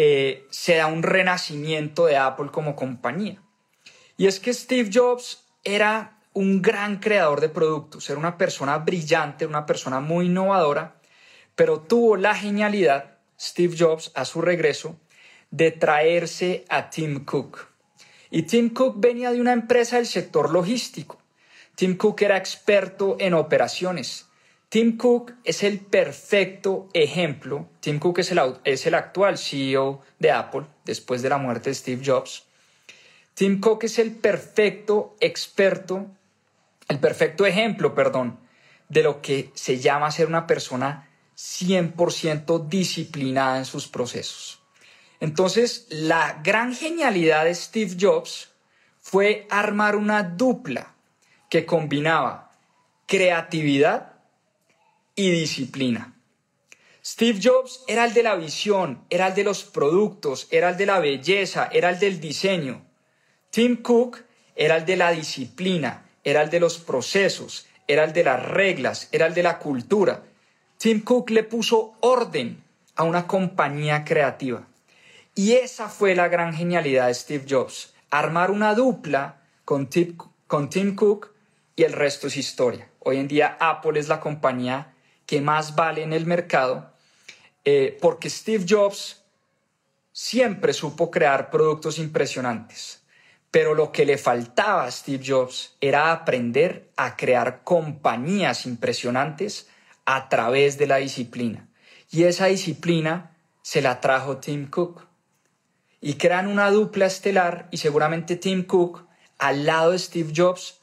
eh, 0.00 0.46
se 0.50 0.76
da 0.76 0.86
un 0.86 1.02
renacimiento 1.02 2.06
de 2.06 2.16
Apple 2.16 2.50
como 2.52 2.76
compañía. 2.76 3.42
Y 4.16 4.28
es 4.28 4.38
que 4.38 4.54
Steve 4.54 4.90
Jobs 4.94 5.44
era 5.64 6.20
un 6.34 6.62
gran 6.62 7.00
creador 7.00 7.40
de 7.40 7.48
productos, 7.48 8.08
era 8.08 8.16
una 8.16 8.38
persona 8.38 8.78
brillante, 8.78 9.44
una 9.44 9.66
persona 9.66 9.98
muy 9.98 10.26
innovadora, 10.26 11.00
pero 11.56 11.80
tuvo 11.80 12.16
la 12.16 12.36
genialidad, 12.36 13.18
Steve 13.40 13.74
Jobs, 13.76 14.12
a 14.14 14.24
su 14.24 14.40
regreso, 14.40 15.00
de 15.50 15.72
traerse 15.72 16.64
a 16.68 16.90
Tim 16.90 17.24
Cook. 17.24 17.66
Y 18.30 18.42
Tim 18.42 18.70
Cook 18.72 19.00
venía 19.00 19.32
de 19.32 19.40
una 19.40 19.52
empresa 19.52 19.96
del 19.96 20.06
sector 20.06 20.52
logístico. 20.52 21.18
Tim 21.74 21.96
Cook 21.96 22.22
era 22.22 22.36
experto 22.36 23.16
en 23.18 23.34
operaciones, 23.34 24.27
Tim 24.68 24.98
Cook 24.98 25.32
es 25.44 25.62
el 25.62 25.80
perfecto 25.80 26.88
ejemplo. 26.92 27.70
Tim 27.80 27.98
Cook 27.98 28.18
es 28.18 28.30
el, 28.32 28.94
actual 28.94 29.38
CEO 29.38 30.02
de 30.18 30.30
Apple 30.30 30.66
después 30.84 31.22
de 31.22 31.30
la 31.30 31.38
muerte 31.38 31.70
de 31.70 31.74
Steve 31.74 32.02
Jobs. 32.04 32.44
Tim 33.32 33.60
Cook 33.60 33.84
es 33.84 33.98
el 33.98 34.12
perfecto 34.12 35.16
experto, 35.20 36.06
el 36.86 36.98
perfecto 36.98 37.46
ejemplo, 37.46 37.94
perdón, 37.94 38.38
de 38.90 39.02
lo 39.02 39.22
que 39.22 39.50
se 39.54 39.78
llama 39.78 40.10
ser 40.10 40.26
una 40.26 40.46
persona 40.46 41.08
100% 41.34 42.68
disciplinada 42.68 43.56
en 43.56 43.64
sus 43.64 43.88
procesos. 43.88 44.60
Entonces, 45.18 45.86
la 45.88 46.40
gran 46.44 46.74
genialidad 46.74 47.44
de 47.44 47.54
Steve 47.54 47.96
Jobs 47.98 48.50
fue 49.00 49.46
armar 49.48 49.96
una 49.96 50.22
dupla 50.22 50.94
que 51.48 51.64
combinaba 51.64 52.50
creatividad 53.06 54.17
y 55.18 55.32
disciplina. 55.32 56.14
Steve 57.04 57.40
Jobs 57.42 57.82
era 57.88 58.04
el 58.04 58.14
de 58.14 58.22
la 58.22 58.36
visión, 58.36 59.02
era 59.10 59.26
el 59.26 59.34
de 59.34 59.42
los 59.42 59.64
productos, 59.64 60.46
era 60.52 60.70
el 60.70 60.76
de 60.76 60.86
la 60.86 61.00
belleza, 61.00 61.68
era 61.72 61.90
el 61.90 61.98
del 61.98 62.20
diseño. 62.20 62.86
Tim 63.50 63.82
Cook 63.82 64.18
era 64.54 64.76
el 64.76 64.84
de 64.84 64.96
la 64.96 65.10
disciplina, 65.10 66.08
era 66.22 66.42
el 66.42 66.50
de 66.50 66.60
los 66.60 66.78
procesos, 66.78 67.66
era 67.88 68.04
el 68.04 68.12
de 68.12 68.22
las 68.22 68.46
reglas, 68.46 69.08
era 69.10 69.26
el 69.26 69.34
de 69.34 69.42
la 69.42 69.58
cultura. 69.58 70.22
Tim 70.76 71.02
Cook 71.02 71.30
le 71.30 71.42
puso 71.42 71.96
orden 71.98 72.62
a 72.94 73.02
una 73.02 73.26
compañía 73.26 74.04
creativa. 74.04 74.68
Y 75.34 75.54
esa 75.54 75.88
fue 75.88 76.14
la 76.14 76.28
gran 76.28 76.54
genialidad 76.54 77.08
de 77.08 77.14
Steve 77.14 77.46
Jobs, 77.48 77.92
armar 78.10 78.52
una 78.52 78.72
dupla 78.74 79.42
con 79.64 79.88
Tim, 79.88 80.16
con 80.46 80.70
Tim 80.70 80.94
Cook 80.94 81.32
y 81.74 81.82
el 81.82 81.92
resto 81.92 82.28
es 82.28 82.36
historia. 82.36 82.88
Hoy 83.00 83.16
en 83.16 83.26
día 83.26 83.56
Apple 83.58 83.98
es 83.98 84.06
la 84.06 84.20
compañía 84.20 84.94
que 85.28 85.42
más 85.42 85.74
vale 85.74 86.02
en 86.02 86.14
el 86.14 86.24
mercado, 86.24 86.90
eh, 87.66 87.98
porque 88.00 88.30
Steve 88.30 88.64
Jobs 88.66 89.22
siempre 90.10 90.72
supo 90.72 91.10
crear 91.10 91.50
productos 91.50 91.98
impresionantes, 91.98 93.02
pero 93.50 93.74
lo 93.74 93.92
que 93.92 94.06
le 94.06 94.16
faltaba 94.16 94.84
a 94.84 94.90
Steve 94.90 95.22
Jobs 95.22 95.76
era 95.82 96.12
aprender 96.12 96.90
a 96.96 97.14
crear 97.14 97.62
compañías 97.62 98.64
impresionantes 98.64 99.68
a 100.06 100.30
través 100.30 100.78
de 100.78 100.86
la 100.86 100.96
disciplina. 100.96 101.68
Y 102.10 102.22
esa 102.22 102.46
disciplina 102.46 103.36
se 103.60 103.82
la 103.82 104.00
trajo 104.00 104.38
Tim 104.38 104.70
Cook. 104.70 105.06
Y 106.00 106.14
crean 106.14 106.46
una 106.46 106.70
dupla 106.70 107.04
estelar 107.04 107.68
y 107.70 107.76
seguramente 107.76 108.36
Tim 108.36 108.64
Cook, 108.64 109.06
al 109.36 109.66
lado 109.66 109.90
de 109.90 109.98
Steve 109.98 110.32
Jobs, 110.34 110.80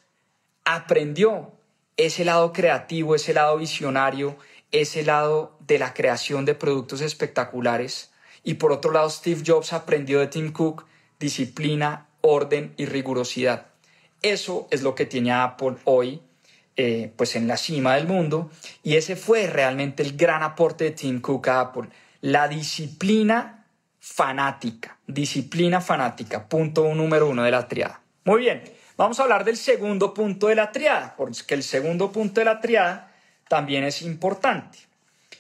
aprendió 0.66 1.55
ese 1.98 2.26
lado 2.26 2.54
creativo, 2.54 3.16
ese 3.16 3.34
lado 3.34 3.58
visionario, 3.58 4.38
ese 4.72 5.04
lado 5.04 5.58
de 5.66 5.80
la 5.80 5.94
creación 5.94 6.46
de 6.46 6.56
productos 6.56 7.02
espectaculares. 7.02 8.12
Y 8.44 8.56
por 8.56 8.72
otro 8.72 8.92
lado, 8.92 9.10
Steve 9.10 9.44
Jobs 9.46 9.74
aprendió 9.74 10.20
de 10.20 10.28
Tim 10.28 10.52
Cook 10.52 10.86
disciplina, 11.20 12.08
orden 12.22 12.74
y 12.78 12.86
rigurosidad. 12.86 13.68
Eso 14.22 14.68
es 14.72 14.82
lo 14.82 14.96
que 14.96 15.06
tiene 15.06 15.32
Apple 15.32 15.76
hoy, 15.86 16.22
eh, 16.76 17.12
pues 17.16 17.36
en 17.36 17.48
la 17.48 17.58
cima 17.58 17.96
del 17.96 18.08
mundo. 18.08 18.50
Y 18.84 18.96
ese 18.96 19.16
fue 19.16 19.48
realmente 19.48 20.04
el 20.04 20.18
gran 20.18 20.44
aporte 20.44 20.86
de 20.86 20.92
Tim 20.92 21.22
Cook 21.22 21.48
a 21.48 21.62
Apple. 21.62 21.90
La 22.22 22.48
disciplina 22.48 23.66
fanática. 24.00 24.98
Disciplina 25.08 25.82
fanática. 25.82 26.48
Punto 26.48 26.94
número 26.94 27.30
uno 27.30 27.44
de 27.44 27.52
la 27.52 27.68
triada. 27.68 28.02
Muy 28.24 28.42
bien. 28.42 28.64
Vamos 28.98 29.20
a 29.20 29.24
hablar 29.24 29.44
del 29.44 29.58
segundo 29.58 30.14
punto 30.14 30.48
de 30.48 30.56
la 30.56 30.72
triada, 30.72 31.16
porque 31.18 31.54
el 31.54 31.64
segundo 31.64 32.14
punto 32.14 32.40
de 32.40 32.46
la 32.46 32.62
triada 32.62 33.12
también 33.50 33.84
es 33.84 34.02
importante. 34.02 34.78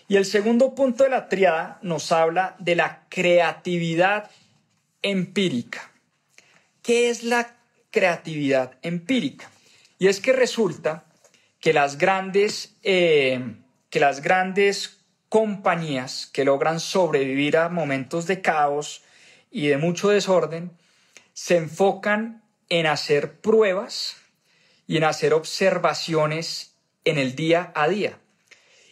Y 0.09 0.17
el 0.17 0.25
segundo 0.25 0.75
punto 0.75 1.05
de 1.05 1.09
la 1.09 1.29
triada 1.29 1.79
nos 1.81 2.11
habla 2.11 2.55
de 2.59 2.75
la 2.75 3.05
creatividad 3.07 4.29
empírica. 5.01 5.89
¿Qué 6.81 7.09
es 7.09 7.23
la 7.23 7.55
creatividad 7.91 8.73
empírica? 8.81 9.49
Y 9.99 10.07
es 10.07 10.19
que 10.19 10.33
resulta 10.33 11.05
que 11.61 11.71
las 11.71 11.97
grandes, 11.97 12.75
eh, 12.83 13.55
que 13.89 14.01
las 14.01 14.21
grandes 14.21 14.99
compañías 15.29 16.27
que 16.27 16.43
logran 16.43 16.81
sobrevivir 16.81 17.57
a 17.57 17.69
momentos 17.69 18.27
de 18.27 18.41
caos 18.41 19.01
y 19.49 19.67
de 19.67 19.77
mucho 19.77 20.09
desorden 20.09 20.71
se 21.33 21.57
enfocan 21.57 22.44
en 22.69 22.87
hacer 22.87 23.39
pruebas 23.39 24.17
y 24.87 24.97
en 24.97 25.03
hacer 25.03 25.33
observaciones 25.33 26.75
en 27.03 27.17
el 27.17 27.35
día 27.35 27.71
a 27.75 27.87
día. 27.87 28.19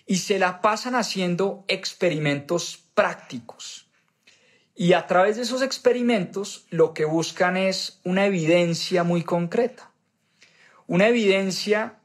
Y 0.05 0.17
se 0.17 0.39
la 0.39 0.61
pasan 0.61 0.95
haciendo 0.95 1.63
experimentos 1.67 2.83
prácticos. 2.93 3.87
Y 4.75 4.93
a 4.93 5.05
través 5.07 5.35
de 5.35 5.43
esos 5.43 5.61
experimentos 5.61 6.65
lo 6.69 6.93
que 6.93 7.05
buscan 7.05 7.57
es 7.57 7.99
una 8.03 8.25
evidencia 8.25 9.03
muy 9.03 9.23
concreta. 9.23 9.91
Una 10.87 11.07
evidencia 11.07 11.99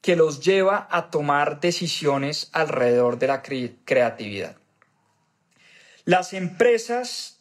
que 0.00 0.16
los 0.16 0.40
lleva 0.40 0.88
a 0.90 1.10
tomar 1.10 1.60
decisiones 1.60 2.48
alrededor 2.52 3.18
de 3.18 3.26
la 3.26 3.42
creatividad. 3.42 4.56
Las 6.04 6.32
empresas 6.32 7.40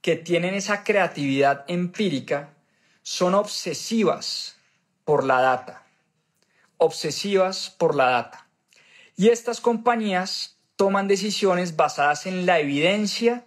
que 0.00 0.16
tienen 0.16 0.54
esa 0.54 0.84
creatividad 0.84 1.64
empírica 1.66 2.55
son 3.06 3.36
obsesivas 3.36 4.56
por 5.04 5.22
la 5.22 5.40
data, 5.40 5.86
obsesivas 6.76 7.70
por 7.70 7.94
la 7.94 8.06
data. 8.06 8.48
Y 9.16 9.28
estas 9.28 9.60
compañías 9.60 10.56
toman 10.74 11.06
decisiones 11.06 11.76
basadas 11.76 12.26
en 12.26 12.46
la 12.46 12.58
evidencia 12.58 13.44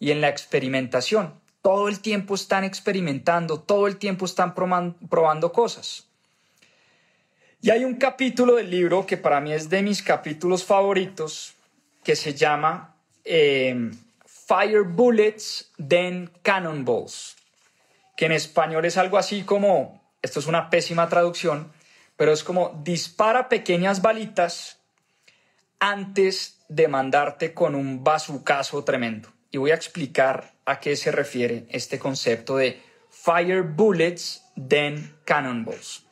y 0.00 0.10
en 0.10 0.20
la 0.20 0.28
experimentación. 0.28 1.40
Todo 1.62 1.86
el 1.86 2.00
tiempo 2.00 2.34
están 2.34 2.64
experimentando, 2.64 3.60
todo 3.60 3.86
el 3.86 3.96
tiempo 3.96 4.24
están 4.24 4.56
probando 4.56 5.52
cosas. 5.52 6.08
Y 7.62 7.70
hay 7.70 7.84
un 7.84 7.94
capítulo 7.94 8.56
del 8.56 8.70
libro 8.70 9.06
que 9.06 9.16
para 9.16 9.40
mí 9.40 9.52
es 9.52 9.70
de 9.70 9.82
mis 9.82 10.02
capítulos 10.02 10.64
favoritos, 10.64 11.54
que 12.02 12.16
se 12.16 12.34
llama 12.34 12.96
eh, 13.24 13.92
Fire 14.26 14.82
Bullets, 14.82 15.70
then 15.78 16.28
Cannonballs, 16.42 17.36
que 18.20 18.26
en 18.26 18.32
español 18.32 18.84
es 18.84 18.98
algo 18.98 19.16
así 19.16 19.44
como, 19.44 20.12
esto 20.20 20.40
es 20.40 20.46
una 20.46 20.68
pésima 20.68 21.08
traducción, 21.08 21.72
pero 22.18 22.34
es 22.34 22.44
como 22.44 22.78
dispara 22.84 23.48
pequeñas 23.48 24.02
balitas 24.02 24.78
antes 25.78 26.62
de 26.68 26.86
mandarte 26.86 27.54
con 27.54 27.74
un 27.74 28.04
bazucazo 28.04 28.84
tremendo. 28.84 29.30
Y 29.50 29.56
voy 29.56 29.70
a 29.70 29.74
explicar 29.74 30.52
a 30.66 30.80
qué 30.80 30.96
se 30.96 31.10
refiere 31.10 31.64
este 31.70 31.98
concepto 31.98 32.58
de 32.58 32.82
Fire 33.08 33.62
Bullets, 33.62 34.44
then 34.68 35.16
Cannonballs. 35.24 36.04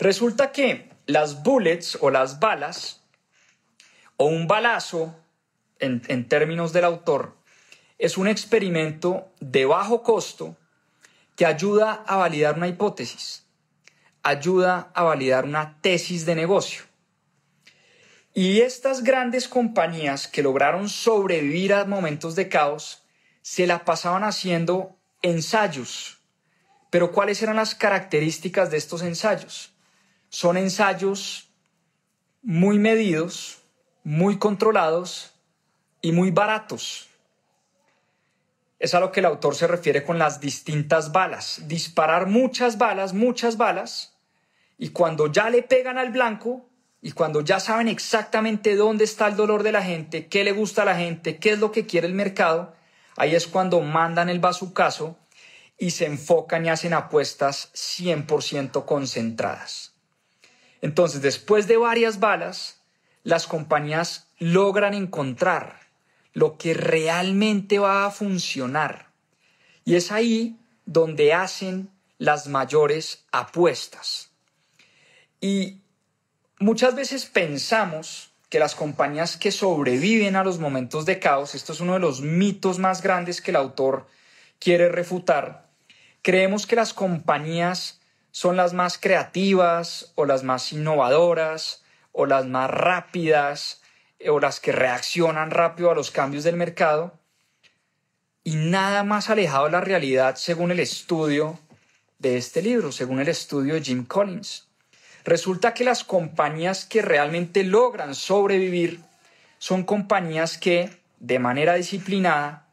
Resulta 0.00 0.50
que 0.50 0.90
las 1.06 1.44
bullets 1.44 1.96
o 2.00 2.10
las 2.10 2.40
balas, 2.40 3.04
o 4.16 4.24
un 4.24 4.48
balazo, 4.48 5.16
en, 5.78 6.02
en 6.08 6.26
términos 6.26 6.72
del 6.72 6.86
autor, 6.86 7.36
es 8.00 8.18
un 8.18 8.26
experimento 8.26 9.28
de 9.38 9.64
bajo 9.64 10.02
costo 10.02 10.56
que 11.36 11.46
ayuda 11.46 12.04
a 12.06 12.16
validar 12.16 12.56
una 12.56 12.68
hipótesis, 12.68 13.44
ayuda 14.22 14.90
a 14.94 15.02
validar 15.02 15.44
una 15.44 15.80
tesis 15.80 16.26
de 16.26 16.34
negocio. 16.34 16.84
Y 18.34 18.60
estas 18.60 19.02
grandes 19.02 19.46
compañías 19.46 20.26
que 20.26 20.42
lograron 20.42 20.88
sobrevivir 20.88 21.74
a 21.74 21.84
momentos 21.84 22.34
de 22.34 22.48
caos 22.48 23.04
se 23.42 23.66
la 23.66 23.84
pasaban 23.84 24.24
haciendo 24.24 24.96
ensayos. 25.20 26.18
Pero 26.90 27.12
¿cuáles 27.12 27.42
eran 27.42 27.56
las 27.56 27.74
características 27.74 28.70
de 28.70 28.78
estos 28.78 29.02
ensayos? 29.02 29.74
Son 30.30 30.56
ensayos 30.56 31.50
muy 32.42 32.78
medidos, 32.78 33.62
muy 34.02 34.38
controlados 34.38 35.34
y 36.00 36.12
muy 36.12 36.30
baratos. 36.30 37.08
Es 38.82 38.94
a 38.94 39.00
lo 39.00 39.12
que 39.12 39.20
el 39.20 39.26
autor 39.26 39.54
se 39.54 39.68
refiere 39.68 40.02
con 40.02 40.18
las 40.18 40.40
distintas 40.40 41.12
balas. 41.12 41.62
Disparar 41.68 42.26
muchas 42.26 42.78
balas, 42.78 43.12
muchas 43.12 43.56
balas, 43.56 44.16
y 44.76 44.88
cuando 44.88 45.30
ya 45.30 45.50
le 45.50 45.62
pegan 45.62 45.98
al 45.98 46.10
blanco, 46.10 46.68
y 47.00 47.12
cuando 47.12 47.42
ya 47.42 47.60
saben 47.60 47.86
exactamente 47.86 48.74
dónde 48.74 49.04
está 49.04 49.28
el 49.28 49.36
dolor 49.36 49.62
de 49.62 49.70
la 49.70 49.84
gente, 49.84 50.26
qué 50.26 50.42
le 50.42 50.50
gusta 50.50 50.82
a 50.82 50.86
la 50.86 50.96
gente, 50.96 51.36
qué 51.36 51.52
es 51.52 51.60
lo 51.60 51.70
que 51.70 51.86
quiere 51.86 52.08
el 52.08 52.14
mercado, 52.14 52.74
ahí 53.16 53.36
es 53.36 53.46
cuando 53.46 53.80
mandan 53.82 54.28
el 54.28 54.40
bazucazo 54.40 55.16
y 55.78 55.92
se 55.92 56.06
enfocan 56.06 56.66
y 56.66 56.68
hacen 56.68 56.92
apuestas 56.92 57.70
100% 57.74 58.84
concentradas. 58.84 59.94
Entonces, 60.80 61.22
después 61.22 61.68
de 61.68 61.76
varias 61.76 62.18
balas, 62.18 62.80
las 63.22 63.46
compañías 63.46 64.26
logran 64.40 64.94
encontrar 64.94 65.81
lo 66.32 66.56
que 66.56 66.74
realmente 66.74 67.78
va 67.78 68.06
a 68.06 68.10
funcionar. 68.10 69.08
Y 69.84 69.96
es 69.96 70.12
ahí 70.12 70.56
donde 70.86 71.32
hacen 71.32 71.90
las 72.18 72.46
mayores 72.46 73.24
apuestas. 73.32 74.30
Y 75.40 75.80
muchas 76.58 76.94
veces 76.94 77.26
pensamos 77.26 78.30
que 78.48 78.58
las 78.58 78.74
compañías 78.74 79.36
que 79.36 79.50
sobreviven 79.50 80.36
a 80.36 80.44
los 80.44 80.58
momentos 80.58 81.04
de 81.04 81.18
caos, 81.18 81.54
esto 81.54 81.72
es 81.72 81.80
uno 81.80 81.94
de 81.94 82.00
los 82.00 82.20
mitos 82.20 82.78
más 82.78 83.02
grandes 83.02 83.40
que 83.40 83.50
el 83.50 83.56
autor 83.56 84.06
quiere 84.58 84.88
refutar, 84.88 85.68
creemos 86.22 86.66
que 86.66 86.76
las 86.76 86.92
compañías 86.92 88.00
son 88.30 88.56
las 88.56 88.72
más 88.72 88.98
creativas 88.98 90.12
o 90.14 90.24
las 90.24 90.44
más 90.44 90.72
innovadoras 90.72 91.82
o 92.12 92.26
las 92.26 92.46
más 92.46 92.70
rápidas 92.70 93.81
o 94.28 94.40
las 94.40 94.60
que 94.60 94.72
reaccionan 94.72 95.50
rápido 95.50 95.90
a 95.90 95.94
los 95.94 96.10
cambios 96.10 96.44
del 96.44 96.56
mercado 96.56 97.18
y 98.44 98.56
nada 98.56 99.04
más 99.04 99.30
alejado 99.30 99.66
de 99.66 99.72
la 99.72 99.80
realidad 99.80 100.36
según 100.36 100.70
el 100.70 100.80
estudio 100.80 101.58
de 102.18 102.36
este 102.36 102.62
libro, 102.62 102.92
según 102.92 103.20
el 103.20 103.28
estudio 103.28 103.74
de 103.74 103.82
Jim 103.82 104.04
Collins. 104.04 104.68
Resulta 105.24 105.74
que 105.74 105.84
las 105.84 106.04
compañías 106.04 106.84
que 106.84 107.02
realmente 107.02 107.62
logran 107.64 108.14
sobrevivir 108.14 109.00
son 109.58 109.84
compañías 109.84 110.58
que 110.58 110.90
de 111.20 111.38
manera 111.38 111.74
disciplinada 111.74 112.68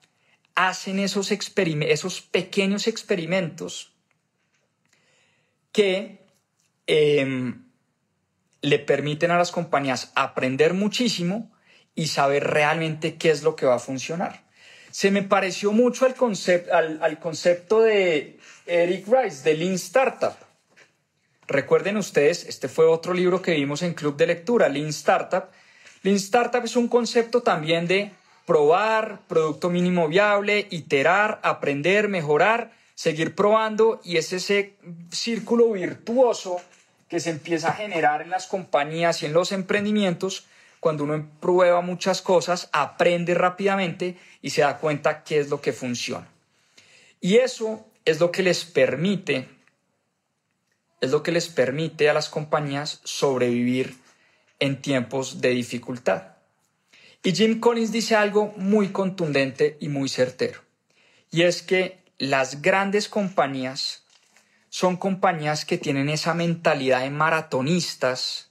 hacen 0.55 0.99
esos, 0.99 1.31
esos 1.31 2.21
pequeños 2.21 2.87
experimentos 2.87 3.93
que 5.71 6.25
em, 6.87 7.68
le 8.61 8.79
permiten 8.79 9.31
a 9.31 9.37
las 9.37 9.51
compañías 9.51 10.11
aprender 10.15 10.73
muchísimo 10.73 11.51
y 11.95 12.07
saber 12.07 12.45
realmente 12.45 13.15
qué 13.15 13.29
es 13.29 13.43
lo 13.43 13.55
que 13.55 13.65
va 13.65 13.75
a 13.75 13.79
funcionar. 13.79 14.43
Se 14.91 15.11
me 15.11 15.21
pareció 15.21 15.71
mucho 15.71 16.05
al, 16.05 16.99
al, 17.01 17.19
concepto 17.19 17.81
de 17.81 18.39
Eric 18.65 19.07
Rice, 19.07 19.43
de 19.43 19.55
Lean 19.55 19.73
Startup. 19.75 20.33
Recuerden 21.47 21.97
ustedes, 21.97 22.45
este 22.45 22.67
fue 22.67 22.85
otro 22.85 23.13
libro 23.13 23.41
que 23.41 23.53
vimos 23.53 23.81
en 23.81 23.93
Club 23.93 24.17
de 24.17 24.27
Lectura, 24.27 24.69
Lean 24.69 24.89
Startup. 24.89 25.45
Lean 26.03 26.17
Startup 26.17 26.63
es 26.63 26.75
un 26.75 26.87
concepto 26.87 27.41
también 27.41 27.87
de 27.87 28.11
probar, 28.45 29.21
producto 29.27 29.69
mínimo 29.69 30.07
viable, 30.07 30.67
iterar, 30.71 31.39
aprender, 31.43 32.07
mejorar, 32.07 32.71
seguir 32.95 33.35
probando 33.35 34.01
y 34.03 34.17
es 34.17 34.33
ese 34.33 34.75
círculo 35.11 35.71
virtuoso 35.71 36.57
que 37.09 37.19
se 37.19 37.31
empieza 37.31 37.69
a 37.69 37.73
generar 37.73 38.21
en 38.21 38.29
las 38.29 38.47
compañías 38.47 39.21
y 39.21 39.25
en 39.25 39.33
los 39.33 39.51
emprendimientos 39.51 40.45
cuando 40.79 41.03
uno 41.03 41.29
prueba 41.41 41.81
muchas 41.81 42.21
cosas, 42.21 42.69
aprende 42.71 43.33
rápidamente 43.33 44.17
y 44.41 44.51
se 44.51 44.61
da 44.61 44.77
cuenta 44.77 45.23
qué 45.23 45.39
es 45.39 45.49
lo 45.49 45.59
que 45.59 45.73
funciona. 45.73 46.27
Y 47.19 47.37
eso 47.37 47.85
es 48.05 48.21
lo 48.21 48.31
que 48.31 48.43
les 48.43 48.63
permite 48.63 49.49
es 51.01 51.11
lo 51.11 51.23
que 51.23 51.31
les 51.31 51.47
permite 51.47 52.09
a 52.09 52.13
las 52.13 52.29
compañías 52.29 52.99
sobrevivir 53.03 53.95
en 54.59 54.81
tiempos 54.81 55.41
de 55.41 55.49
dificultad. 55.49 56.35
Y 57.23 57.33
Jim 57.33 57.59
Collins 57.59 57.91
dice 57.91 58.15
algo 58.15 58.53
muy 58.57 58.89
contundente 58.89 59.77
y 59.79 59.89
muy 59.89 60.09
certero. 60.09 60.61
Y 61.31 61.43
es 61.43 61.61
que 61.61 61.99
las 62.17 62.61
grandes 62.61 63.07
compañías 63.07 64.03
son 64.79 64.95
compañías 64.95 65.65
que 65.65 65.77
tienen 65.77 66.07
esa 66.07 66.33
mentalidad 66.33 67.01
de 67.01 67.09
maratonistas 67.09 68.49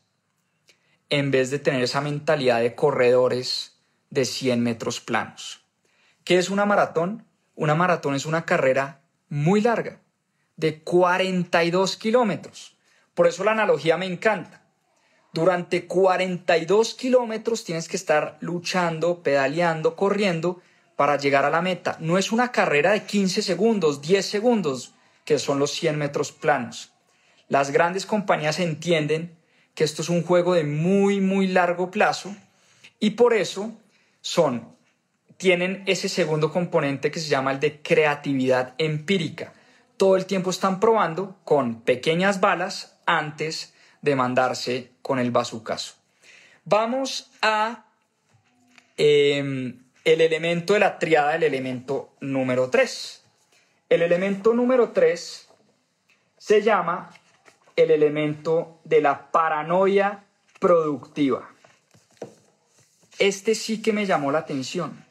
en 1.08 1.30
vez 1.30 1.50
de 1.50 1.58
tener 1.58 1.82
esa 1.82 2.02
mentalidad 2.02 2.60
de 2.60 2.74
corredores 2.74 3.78
de 4.10 4.26
100 4.26 4.62
metros 4.62 5.00
planos. 5.00 5.64
¿Qué 6.24 6.36
es 6.36 6.50
una 6.50 6.66
maratón? 6.66 7.24
Una 7.54 7.74
maratón 7.74 8.14
es 8.14 8.26
una 8.26 8.44
carrera 8.44 9.00
muy 9.30 9.62
larga, 9.62 10.00
de 10.58 10.82
42 10.82 11.96
kilómetros. 11.96 12.76
Por 13.14 13.26
eso 13.26 13.42
la 13.42 13.52
analogía 13.52 13.96
me 13.96 14.04
encanta. 14.04 14.60
Durante 15.32 15.86
42 15.86 16.92
kilómetros 16.92 17.64
tienes 17.64 17.88
que 17.88 17.96
estar 17.96 18.36
luchando, 18.40 19.22
pedaleando, 19.22 19.96
corriendo 19.96 20.60
para 20.94 21.16
llegar 21.16 21.46
a 21.46 21.50
la 21.50 21.62
meta. 21.62 21.96
No 22.00 22.18
es 22.18 22.32
una 22.32 22.52
carrera 22.52 22.90
de 22.90 23.04
15 23.04 23.40
segundos, 23.40 24.02
10 24.02 24.26
segundos, 24.26 24.94
que 25.28 25.38
son 25.38 25.58
los 25.58 25.72
100 25.72 25.98
metros 25.98 26.32
planos. 26.32 26.90
Las 27.48 27.70
grandes 27.70 28.06
compañías 28.06 28.60
entienden 28.60 29.36
que 29.74 29.84
esto 29.84 30.00
es 30.00 30.08
un 30.08 30.22
juego 30.22 30.54
de 30.54 30.64
muy, 30.64 31.20
muy 31.20 31.48
largo 31.48 31.90
plazo 31.90 32.34
y 32.98 33.10
por 33.10 33.34
eso 33.34 33.76
son, 34.22 34.74
tienen 35.36 35.82
ese 35.84 36.08
segundo 36.08 36.50
componente 36.50 37.10
que 37.10 37.20
se 37.20 37.28
llama 37.28 37.52
el 37.52 37.60
de 37.60 37.82
creatividad 37.82 38.74
empírica. 38.78 39.52
Todo 39.98 40.16
el 40.16 40.24
tiempo 40.24 40.48
están 40.48 40.80
probando 40.80 41.36
con 41.44 41.82
pequeñas 41.82 42.40
balas 42.40 42.98
antes 43.04 43.74
de 44.00 44.16
mandarse 44.16 44.92
con 45.02 45.18
el 45.18 45.30
bazucazo. 45.30 45.92
Vamos 46.64 47.30
a 47.42 47.84
em, 48.96 49.78
el 50.04 50.22
elemento 50.22 50.72
de 50.72 50.80
la 50.80 50.98
triada, 50.98 51.36
el 51.36 51.42
elemento 51.42 52.14
número 52.22 52.70
3. 52.70 53.27
El 53.88 54.02
elemento 54.02 54.52
número 54.52 54.90
3 54.90 55.48
se 56.36 56.62
llama 56.62 57.10
el 57.74 57.90
elemento 57.90 58.80
de 58.84 59.00
la 59.00 59.30
paranoia 59.30 60.24
productiva. 60.60 61.48
Este 63.18 63.54
sí 63.54 63.80
que 63.80 63.92
me 63.92 64.04
llamó 64.04 64.30
la 64.30 64.40
atención, 64.40 65.04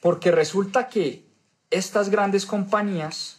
porque 0.00 0.30
resulta 0.30 0.88
que 0.88 1.24
estas 1.70 2.10
grandes 2.10 2.46
compañías 2.46 3.38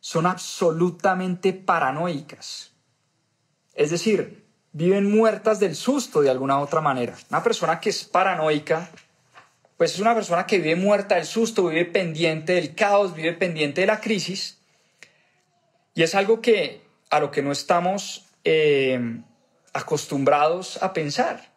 son 0.00 0.26
absolutamente 0.26 1.52
paranoicas. 1.52 2.72
Es 3.74 3.90
decir, 3.90 4.46
viven 4.72 5.10
muertas 5.10 5.60
del 5.60 5.74
susto 5.74 6.22
de 6.22 6.30
alguna 6.30 6.58
otra 6.60 6.80
manera. 6.80 7.16
Una 7.30 7.42
persona 7.42 7.80
que 7.80 7.90
es 7.90 8.04
paranoica, 8.04 8.90
pues 9.76 9.94
es 9.94 10.00
una 10.00 10.14
persona 10.14 10.46
que 10.46 10.58
vive 10.58 10.76
muerta 10.76 11.16
del 11.16 11.26
susto, 11.26 11.66
vive 11.66 11.84
pendiente 11.84 12.54
del 12.54 12.74
caos, 12.74 13.14
vive 13.14 13.34
pendiente 13.34 13.82
de 13.82 13.86
la 13.86 14.00
crisis. 14.00 14.58
Y 15.94 16.02
es 16.02 16.14
algo 16.14 16.40
que 16.40 16.82
a 17.10 17.20
lo 17.20 17.30
que 17.30 17.42
no 17.42 17.52
estamos 17.52 18.26
eh, 18.44 19.20
acostumbrados 19.72 20.82
a 20.82 20.92
pensar. 20.92 21.52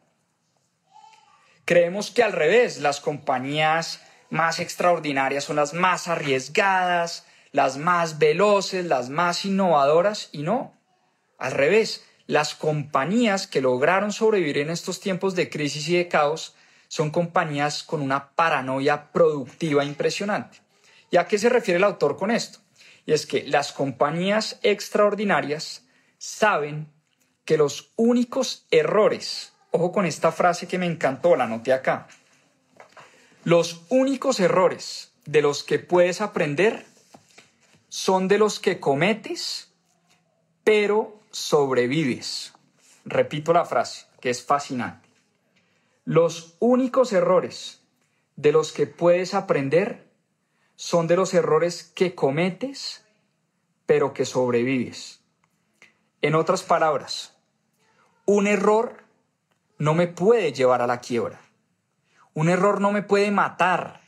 Creemos 1.65 2.12
que 2.12 2.23
al 2.23 2.34
revés, 2.34 2.79
las 2.79 2.99
compañías 2.99 4.01
más 4.29 4.60
extraordinarias 4.60 5.43
son 5.43 5.55
las 5.55 5.73
más 5.73 6.08
arriesgadas, 6.08 7.25
las 7.51 7.77
más 7.77 8.19
veloces, 8.19 8.86
las 8.86 9.10
más 9.10 9.45
innovadoras, 9.45 10.29
y 10.32 10.43
no, 10.43 10.73
al 11.38 11.51
revés, 11.51 12.05
las 12.27 12.53
compañías 12.53 13.47
que 13.47 13.62
lograron 13.62 14.12
sobrevivir 14.12 14.60
en 14.60 14.69
estos 14.69 14.99
tiempos 14.99 15.36
de 15.36 15.49
crisis 15.49 15.88
y 15.89 15.97
de 15.97 16.08
caos 16.08 16.55
son 16.89 17.12
compañías 17.12 17.84
con 17.84 18.02
una 18.02 18.32
paranoia 18.32 19.12
productiva 19.12 19.86
impresionante. 19.86 20.60
¿Y 21.12 21.17
a 21.17 21.28
qué 21.28 21.38
se 21.38 21.47
refiere 21.47 21.78
el 21.78 21.84
autor 21.84 22.17
con 22.17 22.32
esto? 22.32 22.60
Y 23.06 23.13
es 23.13 23.25
que 23.25 23.43
las 23.47 23.71
compañías 23.71 24.60
extraordinarias 24.63 25.86
saben 26.17 26.91
que 27.45 27.58
los 27.58 27.91
únicos 27.95 28.65
errores, 28.71 29.54
ojo 29.71 29.91
con 29.91 30.06
esta 30.06 30.32
frase 30.32 30.67
que 30.67 30.80
me 30.80 30.88
encantó, 30.88 31.36
la 31.36 31.45
anoté 31.45 31.73
acá, 31.73 32.08
los 33.43 33.84
únicos 33.89 34.39
errores 34.39 35.13
de 35.25 35.41
los 35.41 35.63
que 35.63 35.80
puedes 35.80 36.21
aprender 36.21 36.86
son 37.88 38.28
de 38.28 38.39
los 38.39 38.60
que 38.60 38.80
cometes, 38.80 39.71
pero 40.63 41.21
sobrevives. 41.32 42.54
Repito 43.06 43.54
la 43.54 43.65
frase, 43.65 44.08
que 44.19 44.32
es 44.32 44.43
fascinante. 44.43 45.09
Los 46.10 46.56
únicos 46.58 47.13
errores 47.13 47.84
de 48.36 48.52
los 48.52 48.72
que 48.72 48.88
puedes 48.88 49.36
aprender 49.36 50.12
son 50.76 51.06
de 51.06 51.15
los 51.15 51.36
errores 51.36 51.84
que 51.84 52.15
cometes, 52.15 53.06
pero 53.86 54.12
que 54.12 54.26
sobrevives. 54.26 55.24
En 56.24 56.34
otras 56.34 56.63
palabras, 56.63 57.38
un 58.26 58.48
error 58.48 59.04
no 59.78 59.93
me 59.93 60.08
puede 60.08 60.52
llevar 60.52 60.82
a 60.82 60.88
la 60.88 61.00
quiebra. 61.00 61.41
Un 62.34 62.50
error 62.50 62.82
no 62.82 62.91
me 62.91 63.04
puede 63.04 63.30
matar. 63.30 64.02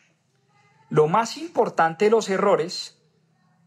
Lo 0.90 1.08
más 1.08 1.38
importante 1.38 2.06
de 2.06 2.12
los 2.12 2.32
errores 2.32 3.00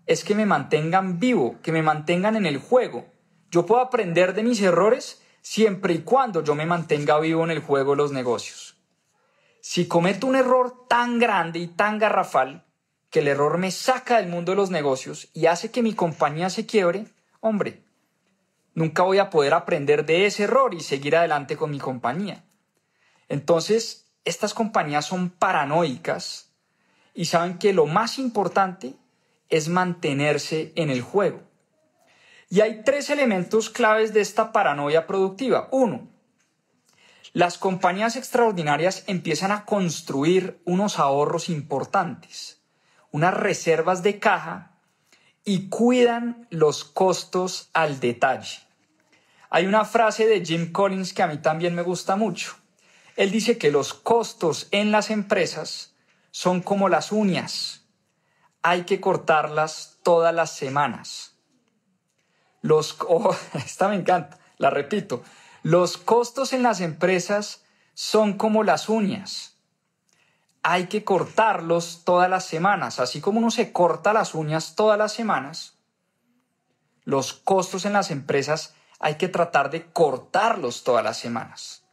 es 0.06 0.24
que 0.24 0.34
me 0.34 0.44
mantengan 0.44 1.20
vivo, 1.20 1.60
que 1.62 1.70
me 1.70 1.82
mantengan 1.82 2.34
en 2.34 2.46
el 2.46 2.58
juego, 2.58 3.06
yo 3.52 3.64
puedo 3.64 3.80
aprender 3.80 4.34
de 4.34 4.42
mis 4.42 4.60
errores 4.60 5.23
siempre 5.44 5.92
y 5.92 5.98
cuando 5.98 6.42
yo 6.42 6.54
me 6.54 6.64
mantenga 6.64 7.20
vivo 7.20 7.44
en 7.44 7.50
el 7.50 7.60
juego 7.60 7.90
de 7.90 7.98
los 7.98 8.12
negocios. 8.12 8.78
Si 9.60 9.86
cometo 9.86 10.26
un 10.26 10.36
error 10.36 10.86
tan 10.88 11.18
grande 11.18 11.58
y 11.58 11.66
tan 11.66 11.98
garrafal 11.98 12.64
que 13.10 13.18
el 13.18 13.28
error 13.28 13.58
me 13.58 13.70
saca 13.70 14.16
del 14.16 14.30
mundo 14.30 14.52
de 14.52 14.56
los 14.56 14.70
negocios 14.70 15.28
y 15.34 15.44
hace 15.44 15.70
que 15.70 15.82
mi 15.82 15.92
compañía 15.92 16.48
se 16.48 16.64
quiebre, 16.64 17.08
hombre, 17.40 17.84
nunca 18.72 19.02
voy 19.02 19.18
a 19.18 19.28
poder 19.28 19.52
aprender 19.52 20.06
de 20.06 20.24
ese 20.24 20.44
error 20.44 20.72
y 20.72 20.80
seguir 20.80 21.14
adelante 21.14 21.58
con 21.58 21.70
mi 21.70 21.78
compañía. 21.78 22.42
Entonces, 23.28 24.10
estas 24.24 24.54
compañías 24.54 25.04
son 25.04 25.28
paranoicas 25.28 26.54
y 27.12 27.26
saben 27.26 27.58
que 27.58 27.74
lo 27.74 27.84
más 27.84 28.18
importante 28.18 28.94
es 29.50 29.68
mantenerse 29.68 30.72
en 30.74 30.88
el 30.88 31.02
juego. 31.02 31.42
Y 32.54 32.60
hay 32.60 32.82
tres 32.84 33.10
elementos 33.10 33.68
claves 33.68 34.14
de 34.14 34.20
esta 34.20 34.52
paranoia 34.52 35.08
productiva. 35.08 35.66
Uno, 35.72 36.06
las 37.32 37.58
compañías 37.58 38.14
extraordinarias 38.14 39.02
empiezan 39.08 39.50
a 39.50 39.64
construir 39.64 40.62
unos 40.64 41.00
ahorros 41.00 41.48
importantes, 41.48 42.62
unas 43.10 43.34
reservas 43.34 44.04
de 44.04 44.20
caja 44.20 44.78
y 45.44 45.68
cuidan 45.68 46.46
los 46.50 46.84
costos 46.84 47.70
al 47.72 47.98
detalle. 47.98 48.60
Hay 49.50 49.66
una 49.66 49.84
frase 49.84 50.24
de 50.24 50.46
Jim 50.46 50.70
Collins 50.70 51.12
que 51.12 51.24
a 51.24 51.26
mí 51.26 51.38
también 51.38 51.74
me 51.74 51.82
gusta 51.82 52.14
mucho. 52.14 52.54
Él 53.16 53.32
dice 53.32 53.58
que 53.58 53.72
los 53.72 53.94
costos 53.94 54.68
en 54.70 54.92
las 54.92 55.10
empresas 55.10 55.96
son 56.30 56.62
como 56.62 56.88
las 56.88 57.10
uñas. 57.10 57.82
Hay 58.62 58.84
que 58.84 59.00
cortarlas 59.00 59.98
todas 60.04 60.32
las 60.32 60.54
semanas. 60.54 61.33
Los, 62.64 62.96
oh, 63.08 63.36
esta 63.54 63.88
me 63.88 63.94
encanta, 63.94 64.38
la 64.56 64.70
repito. 64.70 65.22
Los 65.62 65.98
costos 65.98 66.54
en 66.54 66.62
las 66.62 66.80
empresas 66.80 67.62
son 67.92 68.38
como 68.38 68.64
las 68.64 68.88
uñas. 68.88 69.58
Hay 70.62 70.86
que 70.86 71.04
cortarlos 71.04 72.02
todas 72.04 72.30
las 72.30 72.46
semanas. 72.46 73.00
Así 73.00 73.20
como 73.20 73.38
uno 73.38 73.50
se 73.50 73.70
corta 73.70 74.14
las 74.14 74.34
uñas 74.34 74.76
todas 74.76 74.98
las 74.98 75.12
semanas, 75.12 75.74
los 77.04 77.34
costos 77.34 77.84
en 77.84 77.92
las 77.92 78.10
empresas 78.10 78.74
hay 78.98 79.16
que 79.16 79.28
tratar 79.28 79.68
de 79.70 79.84
cortarlos 79.92 80.84
todas 80.84 81.04
las 81.04 81.18
semanas. 81.18 81.84